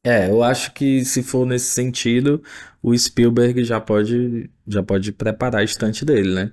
É, 0.05 0.29
eu 0.29 0.43
acho 0.43 0.73
que 0.73 1.05
se 1.05 1.23
for 1.23 1.45
nesse 1.45 1.71
sentido, 1.71 2.43
o 2.83 2.93
Spielberg 2.93 3.63
já 3.63 3.79
pode, 3.79 4.49
já 4.67 4.83
pode 4.83 5.13
preparar 5.13 5.61
a 5.61 5.63
estante 5.63 6.03
dele, 6.03 6.35
né? 6.35 6.51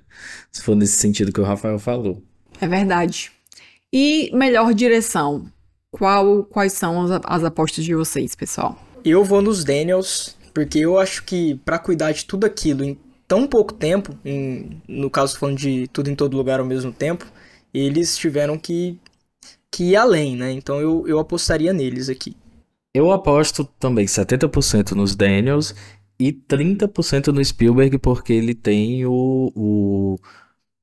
Se 0.49 0.61
for 0.61 0.73
nesse 0.73 0.95
sentido 0.99 1.33
que 1.33 1.41
o 1.41 1.43
Rafael 1.43 1.77
falou. 1.77 2.23
É 2.61 2.67
verdade. 2.67 3.29
E 3.91 4.31
melhor 4.33 4.73
direção? 4.73 5.51
Qual, 5.93 6.43
quais 6.45 6.73
são 6.73 7.03
as, 7.03 7.21
as 7.23 7.43
apostas 7.43 7.85
de 7.85 7.93
vocês, 7.93 8.33
pessoal? 8.33 8.75
Eu 9.05 9.23
vou 9.23 9.43
nos 9.43 9.63
Daniels, 9.63 10.35
porque 10.51 10.79
eu 10.79 10.97
acho 10.97 11.23
que 11.23 11.53
para 11.63 11.77
cuidar 11.77 12.11
de 12.11 12.25
tudo 12.25 12.45
aquilo 12.47 12.83
em 12.83 12.97
tão 13.27 13.45
pouco 13.45 13.71
tempo, 13.75 14.17
em, 14.25 14.81
no 14.87 15.07
caso 15.07 15.37
falando 15.37 15.59
de 15.59 15.87
tudo 15.89 16.09
em 16.09 16.15
todo 16.15 16.35
lugar 16.35 16.59
ao 16.59 16.65
mesmo 16.65 16.91
tempo, 16.91 17.27
eles 17.71 18.17
tiveram 18.17 18.57
que, 18.57 18.97
que 19.69 19.91
ir 19.91 19.95
além, 19.95 20.35
né? 20.35 20.51
Então 20.51 20.81
eu, 20.81 21.07
eu 21.07 21.19
apostaria 21.19 21.71
neles 21.71 22.09
aqui. 22.09 22.35
Eu 22.91 23.11
aposto 23.11 23.63
também 23.79 24.07
70% 24.07 24.93
nos 24.93 25.15
Daniels 25.15 25.75
e 26.19 26.33
30% 26.33 27.27
no 27.27 27.45
Spielberg, 27.45 27.99
porque 27.99 28.33
ele 28.33 28.55
tem 28.55 29.05
o, 29.05 29.51
o, 29.55 30.15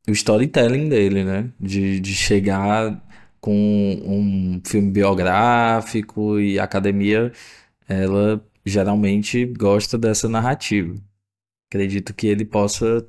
o 0.07 0.13
storytelling 0.13 0.89
dele, 0.89 1.25
né? 1.25 1.51
De, 1.59 1.99
de 1.99 2.15
chegar 2.15 3.10
com 3.41 3.53
um 3.55 4.61
filme 4.65 4.91
biográfico 4.91 6.39
e 6.39 6.59
a 6.59 6.65
academia, 6.65 7.33
ela 7.89 8.45
geralmente 8.65 9.47
gosta 9.47 9.99
dessa 9.99 10.29
narrativa. 10.29 10.95
Acredito 11.69 12.15
que 12.15 12.27
ele 12.27 12.45
possa 12.45 13.07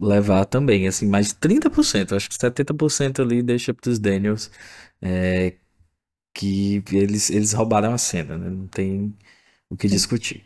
levar 0.00 0.44
também, 0.46 0.86
assim, 0.88 1.06
mais 1.06 1.32
30%, 1.32 2.16
acho 2.16 2.28
que 2.28 2.36
70% 2.36 3.20
ali 3.20 3.42
deixa 3.42 3.72
para 3.74 3.90
os 3.90 3.98
Daniels, 3.98 4.50
é, 5.00 5.54
que 6.34 6.82
eles, 6.92 7.30
eles 7.30 7.52
roubaram 7.52 7.92
a 7.92 7.98
cena, 7.98 8.36
né? 8.38 8.50
Não 8.50 8.66
tem 8.66 9.14
o 9.70 9.76
que 9.76 9.88
discutir. 9.88 10.44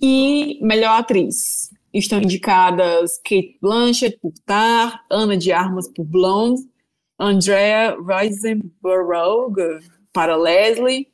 E 0.00 0.58
melhor 0.62 0.98
atriz. 1.00 1.70
Estão 1.92 2.20
indicadas 2.20 3.18
Kate 3.24 3.58
Blanchett 3.60 4.18
por 4.20 4.32
Tar, 4.44 5.04
Ana 5.10 5.36
de 5.36 5.52
Armas 5.52 5.88
por 5.88 6.04
Blonde, 6.04 6.62
Andrea 7.18 7.96
Riseborough 8.00 9.80
para 10.12 10.36
Leslie, 10.36 11.08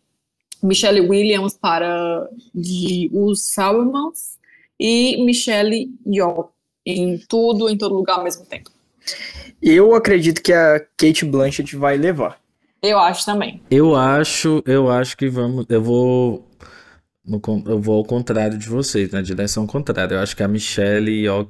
Michelle 0.62 1.00
Williams 1.00 1.54
para 1.54 2.28
de 2.54 3.10
Os 3.12 3.52
Salomons 3.52 4.38
e 4.78 5.24
Michelle 5.24 5.90
Yeoh 6.06 6.50
em 6.84 7.18
tudo, 7.28 7.68
em 7.68 7.76
todo 7.76 7.94
lugar 7.94 8.18
ao 8.18 8.24
mesmo 8.24 8.44
tempo. 8.44 8.70
Eu 9.62 9.94
acredito 9.94 10.42
que 10.42 10.52
a 10.52 10.80
Kate 10.96 11.24
Blanchett 11.24 11.76
vai 11.76 11.96
levar. 11.96 12.38
Eu 12.82 12.98
acho 12.98 13.24
também. 13.24 13.62
Eu 13.70 13.96
acho, 13.96 14.62
eu 14.66 14.90
acho 14.90 15.16
que 15.16 15.28
vamos, 15.28 15.64
eu 15.70 15.82
vou 15.82 16.46
no, 17.24 17.40
eu 17.66 17.80
vou 17.80 17.96
ao 17.96 18.04
contrário 18.04 18.58
de 18.58 18.68
vocês, 18.68 19.10
na 19.10 19.22
direção 19.22 19.66
contrária. 19.66 20.14
Eu 20.14 20.20
acho 20.20 20.36
que 20.36 20.42
a 20.42 20.48
Michelle 20.48 21.10
Yeoh 21.10 21.48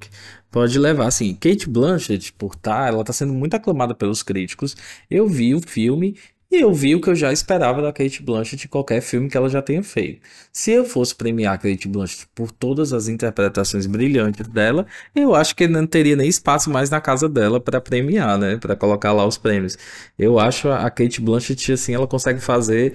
pode 0.55 0.78
levar, 0.78 1.09
assim, 1.09 1.34
Kate 1.34 1.68
Blanchett, 1.68 2.32
por 2.34 2.55
tá, 2.55 2.86
ela 2.86 3.02
tá 3.02 3.12
sendo 3.12 3.32
muito 3.32 3.55
aclamada 3.55 3.92
pelos 3.92 4.22
críticos. 4.22 4.76
Eu 5.11 5.26
vi 5.26 5.52
o 5.52 5.61
filme 5.61 6.16
e 6.48 6.61
eu 6.61 6.72
vi 6.72 6.94
o 6.94 7.00
que 7.00 7.11
eu 7.11 7.16
já 7.16 7.32
esperava 7.32 7.82
da 7.82 7.92
Kate 7.92 8.22
Blanchett 8.22 8.66
em 8.66 8.68
qualquer 8.68 9.00
filme 9.00 9.28
que 9.28 9.36
ela 9.36 9.48
já 9.48 9.61
tenha 9.61 9.82
feito. 9.82 10.20
Se 10.52 10.70
eu 10.70 10.84
fosse 10.84 11.12
premiar 11.12 11.55
a 11.55 11.59
Kate 11.59 11.88
Blanchett 11.88 12.28
por 12.32 12.52
todas 12.52 12.92
as 12.92 13.09
interpretações 13.09 13.86
brilhantes 13.86 14.46
dela, 14.46 14.86
eu 15.12 15.34
acho 15.34 15.57
que 15.57 15.66
não 15.66 15.84
teria 15.84 16.14
nem 16.14 16.28
espaço 16.28 16.70
mais 16.70 16.88
na 16.88 17.00
casa 17.00 17.28
dela 17.28 17.59
para 17.59 17.80
premiar, 17.80 18.38
né? 18.38 18.57
Para 18.57 18.76
colocar 18.76 19.12
lá 19.12 19.26
os 19.26 19.36
prêmios. 19.36 19.76
Eu 20.16 20.38
acho 20.38 20.68
a 20.68 20.88
Kate 20.88 21.20
Blanchett, 21.20 21.72
assim, 21.72 21.94
ela 21.94 22.07
consegue 22.07 22.38
fazer 22.38 22.92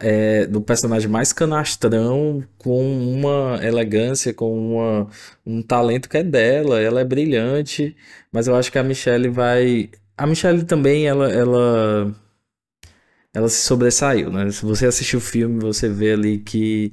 é, 0.00 0.46
do 0.46 0.60
personagem 0.60 1.08
mais 1.08 1.32
canastrão, 1.32 2.42
com 2.58 2.82
uma 3.12 3.60
elegância, 3.62 4.32
com 4.34 4.76
uma, 4.76 5.08
um 5.46 5.62
talento 5.62 6.08
que 6.08 6.18
é 6.18 6.22
dela. 6.22 6.80
Ela 6.80 7.00
é 7.00 7.04
brilhante, 7.04 7.96
mas 8.32 8.46
eu 8.46 8.56
acho 8.56 8.70
que 8.70 8.78
a 8.78 8.82
Michelle 8.82 9.28
vai. 9.28 9.90
A 10.16 10.26
Michelle 10.26 10.64
também, 10.64 11.06
ela, 11.06 11.30
ela 11.30 12.14
ela 13.34 13.48
se 13.48 13.62
sobressaiu, 13.62 14.30
né? 14.30 14.50
Se 14.50 14.64
você 14.64 14.86
assistir 14.86 15.16
o 15.16 15.20
filme, 15.20 15.60
você 15.60 15.88
vê 15.88 16.12
ali 16.12 16.38
que, 16.38 16.92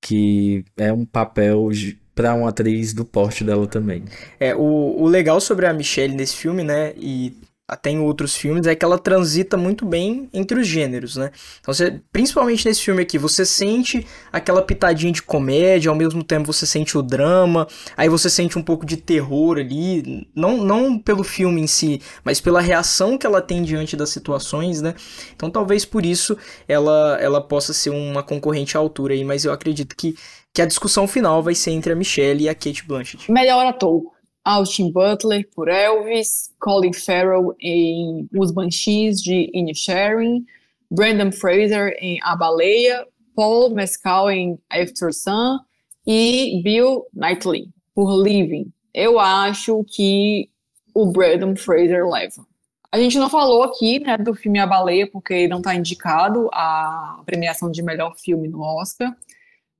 que 0.00 0.64
é 0.76 0.90
um 0.92 1.04
papel 1.04 1.68
para 2.14 2.34
uma 2.34 2.48
atriz 2.48 2.94
do 2.94 3.04
porte 3.04 3.44
dela 3.44 3.66
também. 3.66 4.04
É, 4.40 4.56
o, 4.56 5.02
o 5.02 5.06
legal 5.06 5.40
sobre 5.40 5.66
a 5.66 5.72
Michelle 5.72 6.16
nesse 6.16 6.34
filme, 6.34 6.64
né, 6.64 6.92
e 6.96 7.36
até 7.68 7.90
em 7.90 7.98
outros 7.98 8.34
filmes, 8.34 8.66
é 8.66 8.74
que 8.74 8.82
ela 8.82 8.98
transita 8.98 9.54
muito 9.54 9.84
bem 9.84 10.30
entre 10.32 10.58
os 10.58 10.66
gêneros, 10.66 11.16
né? 11.16 11.30
Então, 11.60 11.74
você, 11.74 12.00
principalmente 12.10 12.66
nesse 12.66 12.80
filme 12.80 13.02
aqui, 13.02 13.18
você 13.18 13.44
sente 13.44 14.06
aquela 14.32 14.62
pitadinha 14.62 15.12
de 15.12 15.22
comédia, 15.22 15.90
ao 15.90 15.94
mesmo 15.94 16.24
tempo 16.24 16.50
você 16.50 16.64
sente 16.64 16.96
o 16.96 17.02
drama, 17.02 17.68
aí 17.94 18.08
você 18.08 18.30
sente 18.30 18.58
um 18.58 18.62
pouco 18.62 18.86
de 18.86 18.96
terror 18.96 19.58
ali, 19.58 20.26
não, 20.34 20.56
não 20.56 20.98
pelo 20.98 21.22
filme 21.22 21.60
em 21.60 21.66
si, 21.66 22.00
mas 22.24 22.40
pela 22.40 22.62
reação 22.62 23.18
que 23.18 23.26
ela 23.26 23.42
tem 23.42 23.62
diante 23.62 23.94
das 23.94 24.08
situações, 24.08 24.80
né? 24.80 24.94
Então, 25.36 25.50
talvez 25.50 25.84
por 25.84 26.06
isso 26.06 26.38
ela, 26.66 27.18
ela 27.20 27.40
possa 27.40 27.74
ser 27.74 27.90
uma 27.90 28.22
concorrente 28.22 28.78
à 28.78 28.80
altura 28.80 29.12
aí, 29.12 29.22
mas 29.24 29.44
eu 29.44 29.52
acredito 29.52 29.94
que, 29.94 30.16
que 30.54 30.62
a 30.62 30.66
discussão 30.66 31.06
final 31.06 31.42
vai 31.42 31.54
ser 31.54 31.72
entre 31.72 31.92
a 31.92 31.96
Michelle 31.96 32.44
e 32.44 32.48
a 32.48 32.54
Kate 32.54 32.86
Blanchett. 32.86 33.30
Melhor 33.30 33.66
ator. 33.66 34.17
Austin 34.48 34.90
Butler 34.90 35.46
por 35.54 35.68
Elvis, 35.68 36.54
Colin 36.58 36.94
Farrell 36.94 37.54
em 37.60 38.26
Os 38.34 38.50
Banshees 38.50 39.20
de 39.20 39.50
Inisherin, 39.52 40.46
Brandon 40.90 41.30
Fraser 41.30 41.94
em 42.00 42.18
A 42.22 42.34
Baleia, 42.34 43.06
Paul 43.36 43.68
Mescal 43.74 44.30
em 44.30 44.58
After 44.70 45.12
Sun 45.12 45.58
e 46.06 46.62
Bill 46.64 47.04
Knightley 47.12 47.68
por 47.94 48.10
Living. 48.22 48.72
Eu 48.94 49.20
acho 49.20 49.84
que 49.84 50.48
o 50.94 51.12
Brandon 51.12 51.54
Fraser 51.54 52.06
leva. 52.06 52.46
A 52.90 52.98
gente 52.98 53.18
não 53.18 53.28
falou 53.28 53.62
aqui 53.64 53.98
né, 53.98 54.16
do 54.16 54.34
filme 54.34 54.58
A 54.58 54.66
Baleia, 54.66 55.06
porque 55.06 55.46
não 55.46 55.58
está 55.58 55.74
indicado 55.74 56.48
a 56.54 57.20
premiação 57.26 57.70
de 57.70 57.82
melhor 57.82 58.16
filme 58.16 58.48
no 58.48 58.62
Oscar 58.62 59.14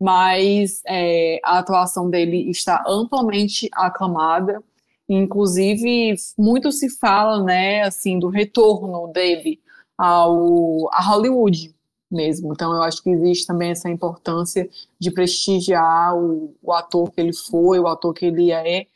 mas 0.01 0.81
é, 0.87 1.41
a 1.45 1.59
atuação 1.59 2.09
dele 2.09 2.51
está 2.51 2.85
amplamente 2.87 3.69
aclamada. 3.73 4.63
Inclusive, 5.09 6.15
muito 6.39 6.71
se 6.71 6.91
fala, 6.99 7.43
né, 7.43 7.83
assim, 7.83 8.19
do 8.19 8.29
retorno 8.29 9.11
dele 9.13 9.59
ao, 9.97 10.89
a 10.93 11.03
Hollywood 11.03 11.75
mesmo. 12.11 12.53
Então, 12.53 12.73
eu 12.73 12.83
acho 12.83 13.03
que 13.03 13.11
existe 13.11 13.47
também 13.47 13.71
essa 13.71 13.91
importância 13.91 14.69
de 14.99 15.11
prestigiar 15.11 16.17
o, 16.17 16.55
o 16.63 16.73
ator 16.73 17.11
que 17.11 17.21
ele 17.21 17.33
foi, 17.33 17.79
o 17.79 17.87
ator 17.87 18.15
que 18.15 18.27
ele 18.27 18.53
é, 18.53 18.87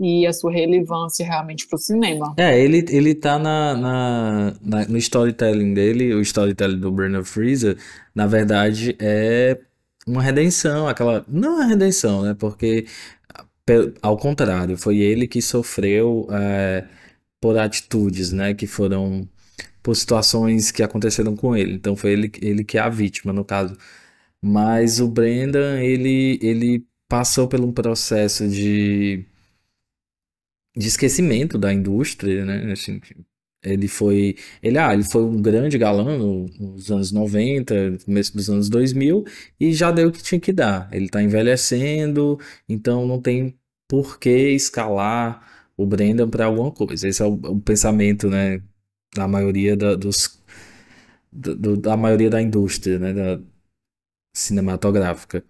e 0.00 0.26
a 0.26 0.32
sua 0.32 0.50
relevância 0.50 1.24
realmente 1.24 1.66
para 1.66 1.76
o 1.76 1.78
cinema. 1.78 2.34
É, 2.36 2.58
ele, 2.58 2.84
ele 2.90 3.14
tá 3.14 3.38
na, 3.38 3.74
na, 3.74 4.54
na, 4.60 4.86
no 4.88 4.98
storytelling 4.98 5.74
dele, 5.74 6.14
o 6.14 6.20
storytelling 6.20 6.80
do 6.80 6.90
Brendan 6.90 7.24
Fraser, 7.24 7.76
na 8.14 8.26
verdade, 8.26 8.96
é 8.98 9.58
uma 10.06 10.22
redenção, 10.22 10.88
aquela. 10.88 11.24
Não 11.28 11.62
é 11.62 11.66
redenção, 11.66 12.22
né? 12.22 12.34
Porque, 12.34 12.86
ao 14.02 14.16
contrário, 14.18 14.76
foi 14.76 14.98
ele 14.98 15.26
que 15.26 15.40
sofreu 15.42 16.28
é, 16.30 16.86
por 17.40 17.58
atitudes, 17.58 18.32
né? 18.32 18.54
Que 18.54 18.66
foram. 18.66 19.28
por 19.82 19.96
situações 19.96 20.70
que 20.70 20.82
aconteceram 20.82 21.36
com 21.36 21.56
ele. 21.56 21.74
Então 21.74 21.96
foi 21.96 22.12
ele, 22.12 22.32
ele 22.42 22.64
que 22.64 22.78
é 22.78 22.80
a 22.80 22.88
vítima, 22.88 23.32
no 23.32 23.44
caso. 23.44 23.76
Mas 24.42 25.00
o 25.00 25.08
Brendan, 25.08 25.80
ele, 25.80 26.38
ele 26.42 26.86
passou 27.08 27.48
por 27.48 27.60
um 27.60 27.72
processo 27.72 28.48
de. 28.48 29.24
de 30.76 30.88
esquecimento 30.88 31.58
da 31.58 31.72
indústria, 31.72 32.44
né? 32.44 32.72
Assim, 32.72 33.00
ele 33.62 33.88
foi, 33.88 34.36
ele, 34.62 34.78
ah, 34.78 34.92
ele 34.92 35.04
foi 35.04 35.22
um 35.22 35.40
grande 35.40 35.78
galã 35.78 36.18
nos 36.18 36.90
anos 36.90 37.12
90, 37.12 37.98
começo 38.04 38.34
dos 38.36 38.50
anos 38.50 38.68
2000 38.68 39.24
e 39.60 39.72
já 39.72 39.90
deu 39.92 40.08
o 40.08 40.12
que 40.12 40.22
tinha 40.22 40.40
que 40.40 40.52
dar. 40.52 40.88
Ele 40.92 41.06
está 41.06 41.22
envelhecendo, 41.22 42.38
então 42.68 43.06
não 43.06 43.20
tem 43.20 43.56
por 43.88 44.18
que 44.18 44.50
escalar 44.50 45.68
o 45.76 45.86
Brendan 45.86 46.28
para 46.28 46.46
alguma 46.46 46.72
coisa. 46.72 47.08
Esse 47.08 47.22
é 47.22 47.26
o, 47.26 47.34
o, 47.34 47.60
pensamento, 47.60 48.28
né, 48.28 48.62
da 49.14 49.28
maioria 49.28 49.76
da, 49.76 49.94
dos 49.96 50.42
do, 51.32 51.76
da 51.76 51.96
maioria 51.96 52.30
da 52.30 52.42
indústria, 52.42 52.98
né, 52.98 53.12
da 53.12 53.40
cinematográfica. 54.34 55.44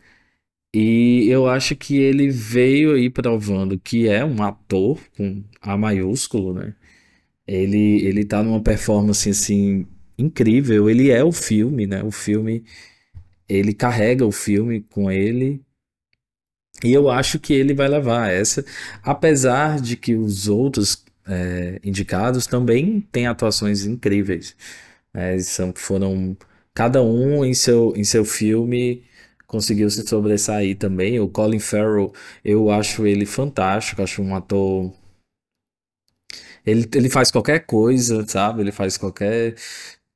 E 0.74 1.28
eu 1.28 1.46
acho 1.48 1.76
que 1.76 1.96
ele 1.98 2.30
veio 2.30 2.94
aí 2.94 3.10
provando 3.10 3.78
que 3.78 4.08
é 4.08 4.24
um 4.24 4.42
ator 4.42 4.98
com 5.16 5.44
A 5.60 5.76
maiúsculo, 5.76 6.54
né? 6.54 6.74
Ele, 7.52 8.04
ele 8.06 8.24
tá 8.24 8.42
numa 8.42 8.62
performance 8.62 9.28
assim 9.28 9.86
incrível. 10.18 10.88
Ele 10.88 11.10
é 11.10 11.22
o 11.22 11.32
filme, 11.32 11.86
né? 11.86 12.02
O 12.02 12.10
filme 12.10 12.64
ele 13.48 13.74
carrega 13.74 14.26
o 14.26 14.32
filme 14.32 14.80
com 14.90 15.10
ele. 15.10 15.60
E 16.84 16.92
eu 16.92 17.10
acho 17.10 17.38
que 17.38 17.52
ele 17.52 17.74
vai 17.74 17.88
levar 17.88 18.30
essa, 18.30 18.64
apesar 19.02 19.80
de 19.80 19.96
que 19.96 20.14
os 20.14 20.48
outros 20.48 21.04
é, 21.26 21.78
indicados 21.84 22.46
também 22.46 23.00
têm 23.12 23.26
atuações 23.26 23.84
incríveis. 23.84 24.56
É, 25.14 25.38
são, 25.38 25.72
foram 25.76 26.36
cada 26.74 27.02
um 27.02 27.44
em 27.44 27.54
seu, 27.54 27.92
em 27.96 28.04
seu 28.04 28.24
filme 28.24 29.04
conseguiu 29.46 29.90
se 29.90 30.06
sobressair 30.08 30.76
também. 30.78 31.20
O 31.20 31.28
Colin 31.28 31.58
Farrell, 31.58 32.12
eu 32.42 32.70
acho 32.70 33.06
ele 33.06 33.26
fantástico, 33.26 34.02
acho 34.02 34.22
um 34.22 34.34
ator 34.34 34.90
ele, 36.64 36.88
ele 36.94 37.10
faz 37.10 37.30
qualquer 37.30 37.60
coisa, 37.60 38.26
sabe? 38.26 38.60
Ele 38.60 38.72
faz 38.72 38.96
qualquer 38.96 39.54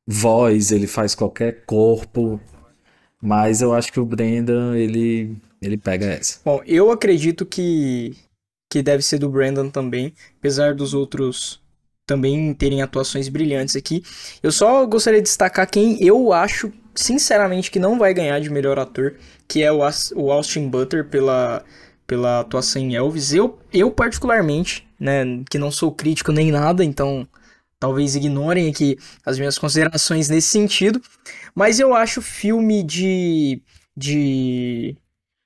voz, 0.07 0.71
ele 0.71 0.87
faz 0.87 1.15
qualquer 1.15 1.65
corpo. 1.67 2.41
Mas 3.21 3.61
eu 3.61 3.75
acho 3.75 3.93
que 3.93 4.01
o 4.01 4.05
Brendan, 4.05 4.77
ele, 4.77 5.37
ele 5.61 5.77
pega 5.77 6.07
essa. 6.07 6.41
Bom, 6.45 6.63
eu 6.67 6.91
acredito 6.91 7.45
que, 7.45 8.17
que 8.71 8.83
deve 8.83 9.03
ser 9.03 9.19
do 9.19 9.29
Brandon 9.29 9.69
também, 9.69 10.13
apesar 10.39 10.75
dos 10.75 10.95
outros 10.95 11.61
também 12.07 12.55
terem 12.55 12.83
atuações 12.83 13.29
brilhantes 13.29 13.75
aqui. 13.75 14.03
Eu 14.43 14.53
só 14.53 14.87
gostaria 14.87 15.21
de 15.21 15.25
destacar 15.25 15.69
quem 15.69 16.01
eu 16.01 16.33
acho, 16.33 16.73
sinceramente, 16.95 17.71
que 17.71 17.81
não 17.81 17.99
vai 17.99 18.15
ganhar 18.15 18.39
de 18.39 18.49
melhor 18.49 18.79
ator, 18.79 19.17
que 19.49 19.63
é 19.63 19.73
o 19.73 20.31
Austin 20.31 20.69
Butler 20.69 21.09
pela, 21.09 21.65
pela 22.07 22.41
atuação 22.41 22.81
em 22.81 22.95
Elvis. 22.95 23.33
Eu, 23.33 23.59
eu 23.73 23.91
particularmente, 23.91 24.87
né, 24.99 25.25
que 25.51 25.59
não 25.59 25.71
sou 25.71 25.93
crítico 25.93 26.33
nem 26.33 26.51
nada, 26.51 26.85
então 26.85 27.27
talvez 27.79 28.17
ignorem 28.17 28.69
aqui 28.71 28.99
as 29.25 29.39
minhas 29.39 29.59
considerações 29.59 30.29
nesse 30.29 30.49
sentido, 30.49 31.01
mas 31.55 31.79
eu 31.79 31.95
acho 31.95 32.23
filme 32.23 32.83
de 32.83 33.63
de 33.97 34.97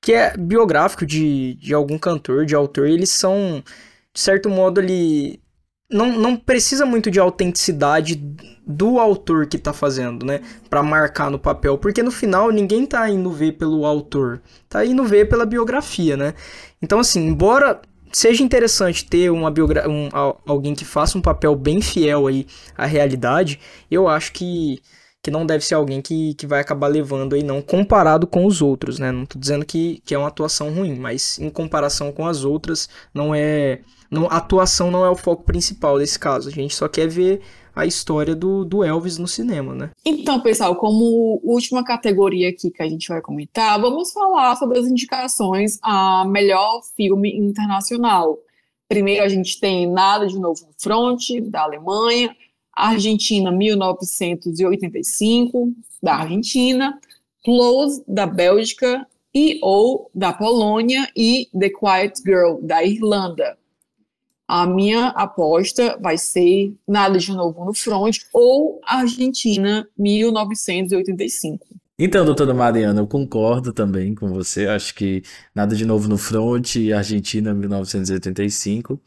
que 0.02 0.12
é 0.12 0.36
biográfico 0.36 1.06
de, 1.06 1.54
de 1.54 1.74
algum 1.74 1.98
cantor, 1.98 2.46
de 2.46 2.54
autor, 2.54 2.88
eles 2.88 3.10
são 3.10 3.62
de 4.12 4.20
certo 4.20 4.48
modo 4.48 4.80
ali 4.80 5.39
não, 5.90 6.12
não 6.12 6.36
precisa 6.36 6.86
muito 6.86 7.10
de 7.10 7.18
autenticidade 7.18 8.14
do 8.66 9.00
autor 9.00 9.46
que 9.46 9.58
tá 9.58 9.72
fazendo, 9.72 10.24
né? 10.24 10.40
Pra 10.68 10.82
marcar 10.82 11.30
no 11.30 11.38
papel. 11.38 11.76
Porque 11.76 12.02
no 12.02 12.10
final 12.10 12.50
ninguém 12.50 12.86
tá 12.86 13.08
indo 13.10 13.30
ver 13.30 13.52
pelo 13.52 13.84
autor. 13.84 14.40
Tá 14.68 14.84
indo 14.84 15.04
ver 15.04 15.28
pela 15.28 15.44
biografia, 15.44 16.16
né? 16.16 16.34
Então, 16.80 17.00
assim, 17.00 17.26
embora 17.26 17.80
seja 18.12 18.42
interessante 18.42 19.04
ter 19.04 19.30
uma 19.30 19.50
biogra 19.50 19.88
um, 19.88 20.08
alguém 20.46 20.74
que 20.74 20.84
faça 20.84 21.16
um 21.16 21.22
papel 21.22 21.54
bem 21.54 21.80
fiel 21.80 22.26
aí 22.26 22.46
à 22.76 22.84
realidade, 22.86 23.60
eu 23.90 24.08
acho 24.08 24.32
que, 24.32 24.80
que 25.22 25.30
não 25.30 25.46
deve 25.46 25.64
ser 25.64 25.74
alguém 25.74 26.02
que, 26.02 26.34
que 26.34 26.46
vai 26.46 26.60
acabar 26.60 26.88
levando 26.88 27.34
aí, 27.34 27.42
não, 27.42 27.62
comparado 27.62 28.26
com 28.26 28.46
os 28.46 28.62
outros, 28.62 28.98
né? 28.98 29.12
Não 29.12 29.26
tô 29.26 29.38
dizendo 29.38 29.64
que, 29.64 30.02
que 30.04 30.14
é 30.14 30.18
uma 30.18 30.28
atuação 30.28 30.72
ruim, 30.72 30.96
mas 30.96 31.38
em 31.38 31.50
comparação 31.50 32.12
com 32.12 32.26
as 32.26 32.44
outras, 32.44 32.88
não 33.14 33.34
é. 33.34 33.80
Não, 34.10 34.26
a 34.26 34.38
atuação 34.38 34.90
não 34.90 35.04
é 35.04 35.10
o 35.10 35.14
foco 35.14 35.44
principal 35.44 35.98
desse 35.98 36.18
caso. 36.18 36.48
A 36.48 36.52
gente 36.52 36.74
só 36.74 36.88
quer 36.88 37.06
ver 37.06 37.42
a 37.74 37.84
história 37.86 38.34
do, 38.34 38.64
do 38.64 38.82
Elvis 38.82 39.18
no 39.18 39.28
cinema, 39.28 39.74
né? 39.74 39.90
Então, 40.04 40.40
pessoal, 40.40 40.74
como 40.74 41.40
última 41.44 41.84
categoria 41.84 42.48
aqui 42.48 42.70
que 42.70 42.82
a 42.82 42.88
gente 42.88 43.06
vai 43.08 43.20
comentar, 43.20 43.80
vamos 43.80 44.12
falar 44.12 44.56
sobre 44.56 44.78
as 44.78 44.86
indicações 44.86 45.78
a 45.80 46.24
melhor 46.26 46.82
filme 46.96 47.36
internacional. 47.36 48.36
Primeiro 48.88 49.22
a 49.22 49.28
gente 49.28 49.60
tem 49.60 49.88
Nada 49.88 50.26
de 50.26 50.36
Novo 50.36 50.66
no 50.66 50.74
Front, 50.76 51.38
da 51.48 51.62
Alemanha, 51.62 52.34
Argentina 52.74 53.52
1985, 53.52 55.72
da 56.02 56.16
Argentina, 56.16 56.98
Close, 57.44 58.02
da 58.08 58.26
Bélgica, 58.26 59.06
e 59.32 59.60
ou 59.62 60.10
da 60.12 60.32
Polônia 60.32 61.08
e 61.16 61.48
The 61.56 61.70
Quiet 61.70 62.20
Girl, 62.24 62.56
da 62.60 62.84
Irlanda 62.84 63.56
a 64.50 64.66
minha 64.66 65.10
aposta 65.10 65.96
vai 66.02 66.18
ser 66.18 66.74
Nada 66.86 67.20
de 67.20 67.30
Novo 67.30 67.64
no 67.64 67.72
Front 67.72 68.18
ou 68.34 68.80
Argentina 68.84 69.86
1985. 69.96 71.68
Então, 71.96 72.24
doutora 72.24 72.52
Mariana, 72.52 73.00
eu 73.00 73.06
concordo 73.06 73.72
também 73.72 74.12
com 74.12 74.28
você. 74.32 74.66
Acho 74.66 74.92
que 74.96 75.22
Nada 75.54 75.76
de 75.76 75.86
Novo 75.86 76.08
no 76.08 76.18
Front 76.18 76.74
Argentina 76.92 77.54
1985. 77.54 79.00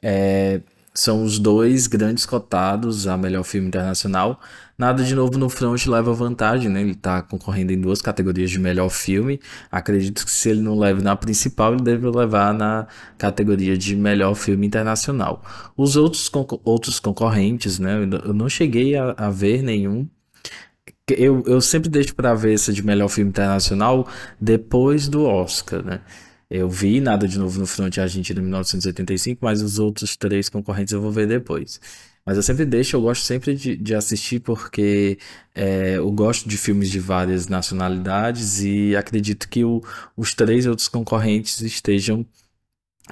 É, 0.00 0.60
são 0.92 1.22
os 1.22 1.38
dois 1.38 1.86
grandes 1.86 2.26
cotados 2.26 3.06
a 3.06 3.16
melhor 3.16 3.44
filme 3.44 3.68
internacional. 3.68 4.40
Nada 4.76 5.04
de 5.04 5.14
novo 5.14 5.38
no 5.38 5.48
front 5.48 5.86
leva 5.86 6.12
vantagem, 6.12 6.68
né? 6.70 6.80
Ele 6.80 6.94
tá 6.94 7.22
concorrendo 7.22 7.72
em 7.72 7.80
duas 7.80 8.00
categorias 8.00 8.50
de 8.50 8.58
melhor 8.58 8.88
filme. 8.88 9.38
Acredito 9.70 10.24
que 10.24 10.30
se 10.30 10.48
ele 10.48 10.60
não 10.62 10.78
leva 10.78 11.00
na 11.00 11.14
principal, 11.14 11.74
ele 11.74 11.82
deve 11.82 12.08
levar 12.08 12.52
na 12.54 12.86
categoria 13.18 13.76
de 13.76 13.94
melhor 13.94 14.34
filme 14.34 14.66
internacional. 14.66 15.44
Os 15.76 15.96
outros, 15.96 16.30
outros 16.64 16.98
concorrentes, 16.98 17.78
né? 17.78 18.08
Eu 18.24 18.34
não 18.34 18.48
cheguei 18.48 18.96
a, 18.96 19.14
a 19.16 19.30
ver 19.30 19.62
nenhum. 19.62 20.08
Eu, 21.08 21.42
eu 21.46 21.60
sempre 21.60 21.88
deixo 21.88 22.14
para 22.14 22.34
ver 22.34 22.54
essa 22.54 22.72
de 22.72 22.84
melhor 22.84 23.08
filme 23.08 23.30
internacional 23.30 24.08
depois 24.40 25.08
do 25.08 25.24
Oscar, 25.24 25.84
né? 25.84 26.00
Eu 26.50 26.68
vi 26.68 27.00
Nada 27.00 27.28
de 27.28 27.38
Novo 27.38 27.60
no 27.60 27.66
Front 27.66 27.96
Argentina 27.98 28.40
em 28.40 28.42
1985, 28.42 29.38
mas 29.40 29.62
os 29.62 29.78
outros 29.78 30.16
três 30.16 30.48
concorrentes 30.48 30.92
eu 30.92 31.00
vou 31.00 31.12
ver 31.12 31.28
depois. 31.28 31.80
Mas 32.26 32.36
eu 32.36 32.42
sempre 32.42 32.64
deixo, 32.64 32.96
eu 32.96 33.00
gosto 33.00 33.24
sempre 33.24 33.54
de, 33.54 33.76
de 33.76 33.94
assistir 33.94 34.40
porque 34.40 35.16
é, 35.54 35.96
eu 35.96 36.10
gosto 36.10 36.48
de 36.48 36.58
filmes 36.58 36.90
de 36.90 36.98
várias 36.98 37.46
nacionalidades 37.46 38.60
e 38.62 38.96
acredito 38.96 39.48
que 39.48 39.64
o, 39.64 39.80
os 40.16 40.34
três 40.34 40.66
outros 40.66 40.88
concorrentes 40.88 41.60
estejam 41.60 42.26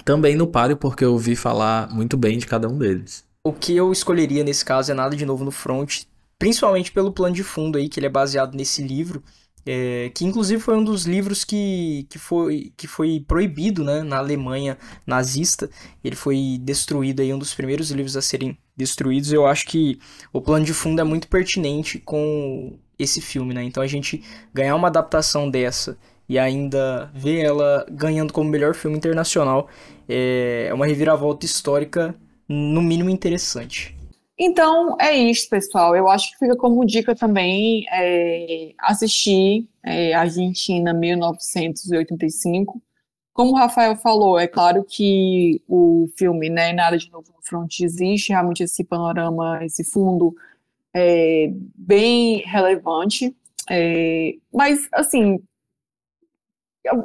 também 0.04 0.36
no 0.36 0.46
páreo 0.46 0.76
porque 0.76 1.04
eu 1.04 1.12
ouvi 1.12 1.36
falar 1.36 1.88
muito 1.94 2.16
bem 2.16 2.38
de 2.38 2.46
cada 2.46 2.68
um 2.68 2.76
deles. 2.76 3.24
O 3.44 3.52
que 3.52 3.74
eu 3.74 3.92
escolheria 3.92 4.42
nesse 4.42 4.64
caso 4.64 4.90
é 4.90 4.94
nada 4.94 5.16
de 5.16 5.24
novo 5.24 5.44
no 5.44 5.50
front, 5.50 6.02
principalmente 6.38 6.92
pelo 6.92 7.12
plano 7.12 7.34
de 7.34 7.44
fundo 7.44 7.78
aí, 7.78 7.88
que 7.88 7.98
ele 7.98 8.06
é 8.06 8.10
baseado 8.10 8.54
nesse 8.54 8.82
livro 8.82 9.22
é, 9.70 10.10
que 10.14 10.24
inclusive 10.24 10.62
foi 10.62 10.78
um 10.78 10.82
dos 10.82 11.04
livros 11.04 11.44
que, 11.44 12.06
que, 12.08 12.18
foi, 12.18 12.72
que 12.74 12.86
foi 12.86 13.22
proibido 13.28 13.84
né, 13.84 14.02
na 14.02 14.16
Alemanha 14.16 14.78
nazista. 15.06 15.68
Ele 16.02 16.16
foi 16.16 16.58
destruído 16.58 17.20
aí, 17.20 17.34
um 17.34 17.38
dos 17.38 17.52
primeiros 17.52 17.90
livros 17.90 18.16
a 18.16 18.22
serem 18.22 18.56
destruídos. 18.74 19.30
Eu 19.30 19.46
acho 19.46 19.66
que 19.66 19.98
o 20.32 20.40
plano 20.40 20.64
de 20.64 20.72
fundo 20.72 21.02
é 21.02 21.04
muito 21.04 21.28
pertinente 21.28 21.98
com 21.98 22.78
esse 22.98 23.20
filme, 23.20 23.52
né? 23.52 23.62
Então 23.62 23.82
a 23.82 23.86
gente 23.86 24.24
ganhar 24.54 24.74
uma 24.74 24.88
adaptação 24.88 25.50
dessa 25.50 25.98
e 26.26 26.38
ainda 26.38 27.10
ver 27.14 27.40
ela 27.44 27.84
ganhando 27.90 28.32
como 28.32 28.48
melhor 28.48 28.74
filme 28.74 28.96
internacional 28.96 29.68
é 30.08 30.70
uma 30.72 30.86
reviravolta 30.86 31.44
histórica 31.44 32.14
no 32.48 32.80
mínimo 32.80 33.10
interessante. 33.10 33.97
Então, 34.38 34.96
é 35.00 35.12
isso, 35.16 35.48
pessoal. 35.48 35.96
Eu 35.96 36.08
acho 36.08 36.30
que 36.30 36.38
fica 36.38 36.56
como 36.56 36.86
dica 36.86 37.14
também 37.14 37.84
é, 37.90 38.72
assistir 38.78 39.68
é, 39.84 40.14
Argentina 40.14 40.94
1985. 40.94 42.80
Como 43.32 43.52
o 43.52 43.56
Rafael 43.56 43.96
falou, 43.96 44.38
é 44.38 44.46
claro 44.46 44.84
que 44.84 45.60
o 45.66 46.08
filme, 46.16 46.48
né, 46.48 46.72
Nada 46.72 46.96
de 46.96 47.10
Novo 47.10 47.32
no 47.36 47.42
Front, 47.42 47.80
existe 47.80 48.30
realmente 48.30 48.62
esse 48.62 48.84
panorama, 48.84 49.64
esse 49.64 49.82
fundo 49.82 50.34
é, 50.94 51.50
bem 51.74 52.38
relevante. 52.46 53.34
É, 53.68 54.36
mas, 54.52 54.88
assim, 54.92 55.40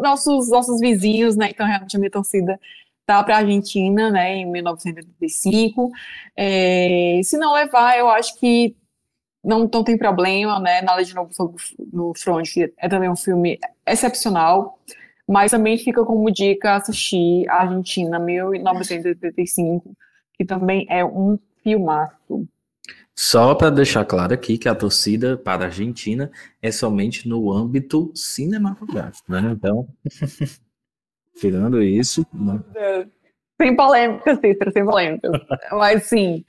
nossos, 0.01 0.49
nossos 0.49 0.79
vizinhos, 0.79 1.35
né, 1.35 1.49
então 1.49 1.65
realmente 1.65 1.95
a 1.95 1.99
minha 1.99 2.11
torcida 2.11 2.59
tá 3.05 3.23
para 3.23 3.35
a 3.35 3.39
Argentina, 3.39 4.09
né, 4.09 4.37
em 4.37 4.51
1985. 4.51 5.89
É, 6.35 7.19
se 7.23 7.37
não 7.37 7.53
levar, 7.53 7.97
eu 7.97 8.09
acho 8.09 8.39
que 8.39 8.75
não, 9.43 9.69
não 9.71 9.83
tem 9.83 9.97
problema, 9.97 10.59
né, 10.59 10.81
nada 10.81 11.03
de 11.03 11.13
novo 11.13 11.33
sobre, 11.33 11.61
no 11.91 12.13
Front, 12.15 12.57
é 12.77 12.89
também 12.89 13.09
um 13.09 13.15
filme 13.15 13.59
excepcional, 13.85 14.79
mas 15.27 15.51
também 15.51 15.77
fica 15.77 16.03
como 16.05 16.31
dica 16.31 16.75
assistir 16.75 17.47
a 17.49 17.61
Argentina 17.61 18.19
1985, 18.19 19.95
que 20.33 20.45
também 20.45 20.85
é 20.89 21.03
um 21.03 21.37
filmaço. 21.63 22.47
Só 23.15 23.53
para 23.53 23.69
deixar 23.69 24.05
claro 24.05 24.33
aqui 24.33 24.57
que 24.57 24.67
a 24.67 24.73
torcida 24.73 25.37
para 25.37 25.63
a 25.63 25.67
Argentina 25.67 26.31
é 26.61 26.71
somente 26.71 27.29
no 27.29 27.51
âmbito 27.51 28.11
cinematográfico, 28.15 29.31
né? 29.31 29.51
Então, 29.51 29.87
Tirando 31.35 31.81
isso. 31.81 32.25
Né? 32.33 32.59
Sem 33.61 33.75
polêmica, 33.75 34.35
Cícero, 34.35 34.71
sem 34.71 34.85
polêmica. 34.85 35.29
Mas 35.71 36.03
sim. 36.03 36.43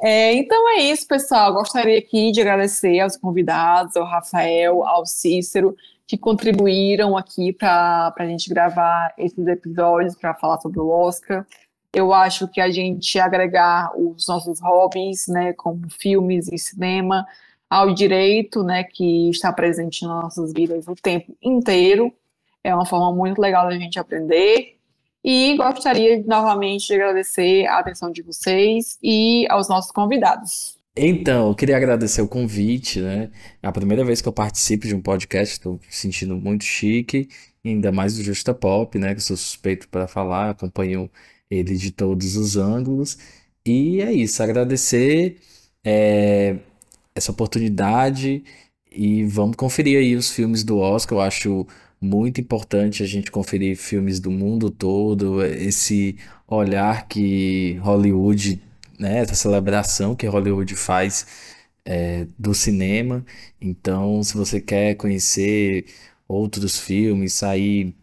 É, 0.00 0.32
então 0.34 0.68
é 0.70 0.82
isso, 0.82 1.06
pessoal. 1.06 1.52
Gostaria 1.52 1.98
aqui 1.98 2.30
de 2.30 2.40
agradecer 2.40 3.00
aos 3.00 3.16
convidados, 3.16 3.96
ao 3.96 4.04
Rafael, 4.04 4.86
ao 4.86 5.04
Cícero, 5.04 5.76
que 6.06 6.16
contribuíram 6.16 7.16
aqui 7.16 7.52
para 7.52 8.14
a 8.16 8.26
gente 8.26 8.48
gravar 8.48 9.12
esses 9.18 9.46
episódios 9.46 10.14
para 10.14 10.34
falar 10.34 10.58
sobre 10.60 10.78
o 10.78 10.88
Oscar. 10.88 11.46
Eu 11.92 12.12
acho 12.12 12.46
que 12.48 12.60
a 12.60 12.70
gente 12.70 13.18
agregar 13.18 13.90
os 13.98 14.26
nossos 14.26 14.60
hobbies, 14.60 15.26
né, 15.26 15.52
como 15.54 15.88
filmes 15.90 16.48
e 16.52 16.58
cinema, 16.58 17.26
ao 17.68 17.92
direito, 17.92 18.62
né, 18.62 18.84
que 18.84 19.30
está 19.30 19.52
presente 19.52 20.04
nas 20.06 20.22
nossas 20.22 20.52
vidas 20.52 20.86
o 20.86 20.94
tempo 20.94 21.36
inteiro. 21.42 22.12
É 22.64 22.74
uma 22.74 22.86
forma 22.86 23.14
muito 23.14 23.40
legal 23.40 23.68
da 23.68 23.78
gente 23.78 23.98
aprender. 23.98 24.76
E 25.24 25.56
gostaria 25.56 26.22
novamente 26.24 26.86
de 26.86 26.94
agradecer 26.94 27.66
a 27.66 27.78
atenção 27.78 28.10
de 28.10 28.22
vocês 28.22 28.98
e 29.02 29.46
aos 29.50 29.68
nossos 29.68 29.90
convidados. 29.90 30.78
Então, 30.96 31.48
eu 31.48 31.54
queria 31.54 31.76
agradecer 31.76 32.22
o 32.22 32.28
convite, 32.28 33.00
né? 33.00 33.30
É 33.62 33.68
a 33.68 33.72
primeira 33.72 34.04
vez 34.04 34.20
que 34.20 34.28
eu 34.28 34.32
participo 34.32 34.86
de 34.86 34.94
um 34.94 35.00
podcast, 35.00 35.52
estou 35.52 35.74
me 35.74 35.80
sentindo 35.90 36.36
muito 36.36 36.64
chique, 36.64 37.28
ainda 37.64 37.92
mais 37.92 38.16
do 38.16 38.22
Justa 38.22 38.52
Pop, 38.52 38.98
né? 38.98 39.14
Que 39.14 39.20
sou 39.20 39.36
suspeito 39.36 39.88
para 39.88 40.08
falar, 40.08 40.50
acompanho 40.50 41.10
ele 41.50 41.76
de 41.76 41.92
todos 41.92 42.36
os 42.36 42.56
ângulos. 42.56 43.16
E 43.64 44.00
é 44.00 44.12
isso, 44.12 44.42
agradecer 44.42 45.36
é, 45.84 46.56
essa 47.14 47.30
oportunidade 47.32 48.42
e 48.90 49.24
vamos 49.24 49.56
conferir 49.56 49.98
aí 49.98 50.16
os 50.16 50.30
filmes 50.30 50.64
do 50.64 50.78
Oscar. 50.78 51.18
Eu 51.18 51.22
acho 51.22 51.66
muito 52.00 52.40
importante 52.40 53.02
a 53.02 53.06
gente 53.06 53.30
conferir 53.30 53.76
filmes 53.76 54.20
do 54.20 54.30
mundo 54.30 54.70
todo, 54.70 55.44
esse 55.44 56.16
olhar 56.46 57.08
que 57.08 57.78
Hollywood, 57.82 58.62
né, 58.98 59.18
essa 59.18 59.34
celebração 59.34 60.14
que 60.14 60.26
Hollywood 60.26 60.74
faz 60.76 61.26
é, 61.84 62.26
do 62.38 62.54
cinema. 62.54 63.24
Então, 63.60 64.22
se 64.22 64.36
você 64.36 64.60
quer 64.60 64.94
conhecer 64.94 65.86
outros 66.28 66.78
filmes, 66.78 67.34
sair 67.34 67.94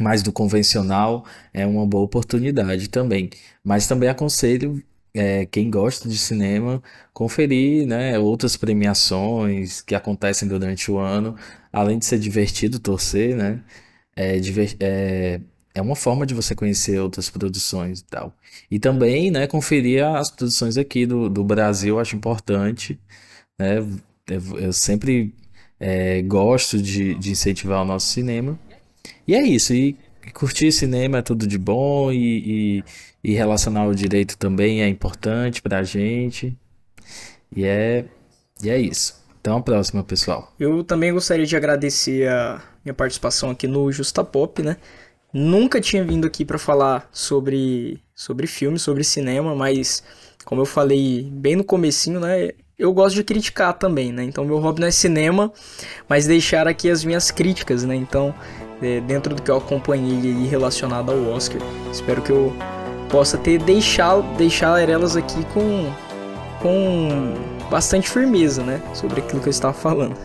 mais 0.00 0.22
do 0.22 0.32
convencional, 0.32 1.24
é 1.52 1.66
uma 1.66 1.86
boa 1.86 2.04
oportunidade 2.04 2.88
também. 2.88 3.30
Mas 3.64 3.86
também 3.86 4.08
aconselho 4.08 4.82
é, 5.14 5.46
quem 5.46 5.70
gosta 5.70 6.08
de 6.08 6.18
cinema 6.18 6.82
conferir 7.12 7.86
né, 7.86 8.18
outras 8.18 8.56
premiações 8.56 9.80
que 9.80 9.94
acontecem 9.94 10.48
durante 10.48 10.90
o 10.90 10.98
ano 10.98 11.36
além 11.72 11.98
de 11.98 12.04
ser 12.06 12.18
divertido 12.18 12.78
torcer, 12.78 13.36
né? 13.36 13.62
É, 14.16 14.40
é, 14.80 15.40
é 15.74 15.82
uma 15.82 15.96
forma 15.96 16.26
de 16.26 16.34
você 16.34 16.54
conhecer 16.54 16.98
outras 17.00 17.30
produções 17.30 18.00
e 18.00 18.04
tal. 18.04 18.34
E 18.70 18.78
também, 18.78 19.30
né, 19.30 19.46
conferir 19.46 20.04
as 20.04 20.30
produções 20.30 20.76
aqui 20.76 21.06
do, 21.06 21.28
do 21.28 21.44
Brasil, 21.44 21.98
acho 21.98 22.16
importante, 22.16 22.98
né? 23.58 23.78
Eu, 24.28 24.58
eu 24.60 24.72
sempre 24.72 25.34
é, 25.80 26.22
gosto 26.22 26.80
de, 26.80 27.14
de 27.14 27.30
incentivar 27.30 27.82
o 27.82 27.84
nosso 27.84 28.08
cinema. 28.08 28.58
E 29.26 29.34
é 29.34 29.42
isso, 29.42 29.74
e 29.74 29.96
curtir 30.34 30.72
cinema 30.72 31.18
é 31.18 31.22
tudo 31.22 31.46
de 31.46 31.58
bom 31.58 32.12
e, 32.12 32.82
e, 32.82 33.30
e 33.32 33.34
relacionar 33.34 33.86
o 33.86 33.94
direito 33.94 34.36
também 34.36 34.82
é 34.82 34.88
importante 34.88 35.62
pra 35.62 35.82
gente. 35.82 36.56
E 37.54 37.64
é, 37.64 38.04
e 38.62 38.70
é 38.70 38.80
isso. 38.80 39.17
Até 39.48 39.54
uma 39.54 39.62
próxima, 39.62 40.04
pessoal. 40.04 40.52
Eu 40.60 40.84
também 40.84 41.10
gostaria 41.10 41.46
de 41.46 41.56
agradecer 41.56 42.28
a 42.28 42.60
minha 42.84 42.92
participação 42.92 43.50
aqui 43.50 43.66
no 43.66 43.90
Justa 43.90 44.22
Pop, 44.22 44.62
né? 44.62 44.76
Nunca 45.32 45.80
tinha 45.80 46.04
vindo 46.04 46.26
aqui 46.26 46.44
para 46.44 46.58
falar 46.58 47.08
sobre, 47.10 47.98
sobre 48.14 48.46
filme, 48.46 48.78
sobre 48.78 49.02
cinema, 49.02 49.54
mas 49.54 50.02
como 50.44 50.60
eu 50.60 50.66
falei 50.66 51.26
bem 51.32 51.56
no 51.56 51.64
comecinho, 51.64 52.20
né? 52.20 52.50
Eu 52.78 52.92
gosto 52.92 53.14
de 53.14 53.24
criticar 53.24 53.72
também, 53.72 54.12
né? 54.12 54.22
Então 54.22 54.44
meu 54.44 54.58
hobby 54.58 54.82
não 54.82 54.88
é 54.88 54.90
cinema, 54.90 55.50
mas 56.06 56.26
deixar 56.26 56.68
aqui 56.68 56.90
as 56.90 57.02
minhas 57.02 57.30
críticas, 57.30 57.84
né? 57.84 57.94
Então, 57.94 58.34
é, 58.82 59.00
dentro 59.00 59.34
do 59.34 59.40
que 59.40 59.50
eu 59.50 59.56
acompanhei 59.56 60.46
relacionado 60.46 61.10
ao 61.10 61.24
Oscar, 61.30 61.62
espero 61.90 62.20
que 62.20 62.30
eu 62.30 62.54
possa 63.08 63.38
ter 63.38 63.58
deixar, 63.58 64.20
deixar 64.36 64.86
elas 64.86 65.16
aqui 65.16 65.42
com, 65.54 65.90
com 66.60 67.34
bastante 67.70 68.08
firmeza, 68.08 68.62
né, 68.62 68.80
sobre 68.94 69.20
aquilo 69.20 69.40
que 69.40 69.48
eu 69.48 69.50
estava 69.50 69.74
falando. 69.74 70.16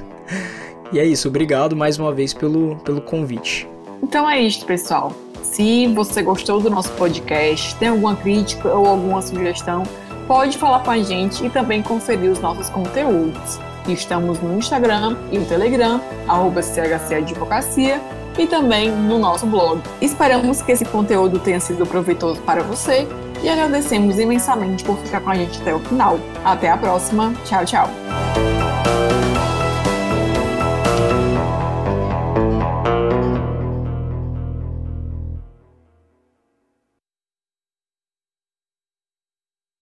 E 0.91 0.99
é 0.99 1.05
isso, 1.05 1.27
obrigado 1.27 1.75
mais 1.75 1.97
uma 1.97 2.11
vez 2.11 2.33
pelo, 2.33 2.75
pelo 2.77 3.01
convite. 3.01 3.67
Então 4.01 4.29
é 4.29 4.39
isso, 4.39 4.65
pessoal. 4.65 5.11
Se 5.41 5.87
você 5.87 6.21
gostou 6.21 6.59
do 6.61 6.69
nosso 6.69 6.91
podcast, 6.91 7.75
tem 7.75 7.89
alguma 7.89 8.15
crítica 8.15 8.69
ou 8.69 8.87
alguma 8.87 9.21
sugestão, 9.21 9.83
pode 10.27 10.57
falar 10.57 10.79
com 10.79 10.91
a 10.91 10.99
gente 10.99 11.45
e 11.45 11.49
também 11.49 11.81
conferir 11.81 12.31
os 12.31 12.39
nossos 12.39 12.69
conteúdos. 12.69 13.59
Estamos 13.87 14.39
no 14.39 14.57
Instagram 14.57 15.17
e 15.31 15.37
no 15.37 15.45
Telegram, 15.45 15.99
arroba 16.27 16.61
CHC 16.61 17.15
Advocacia, 17.15 18.01
e 18.37 18.47
também 18.47 18.91
no 18.91 19.19
nosso 19.19 19.45
blog. 19.45 19.81
Esperamos 20.01 20.61
que 20.61 20.71
esse 20.71 20.85
conteúdo 20.85 21.39
tenha 21.39 21.59
sido 21.59 21.85
proveitoso 21.85 22.41
para 22.41 22.63
você 22.63 23.07
e 23.43 23.49
agradecemos 23.49 24.17
imensamente 24.17 24.83
por 24.83 24.97
ficar 24.99 25.21
com 25.21 25.29
a 25.29 25.35
gente 25.35 25.61
até 25.61 25.75
o 25.75 25.79
final. 25.79 26.17
Até 26.43 26.71
a 26.71 26.77
próxima. 26.77 27.33
Tchau, 27.45 27.65
tchau. 27.65 27.89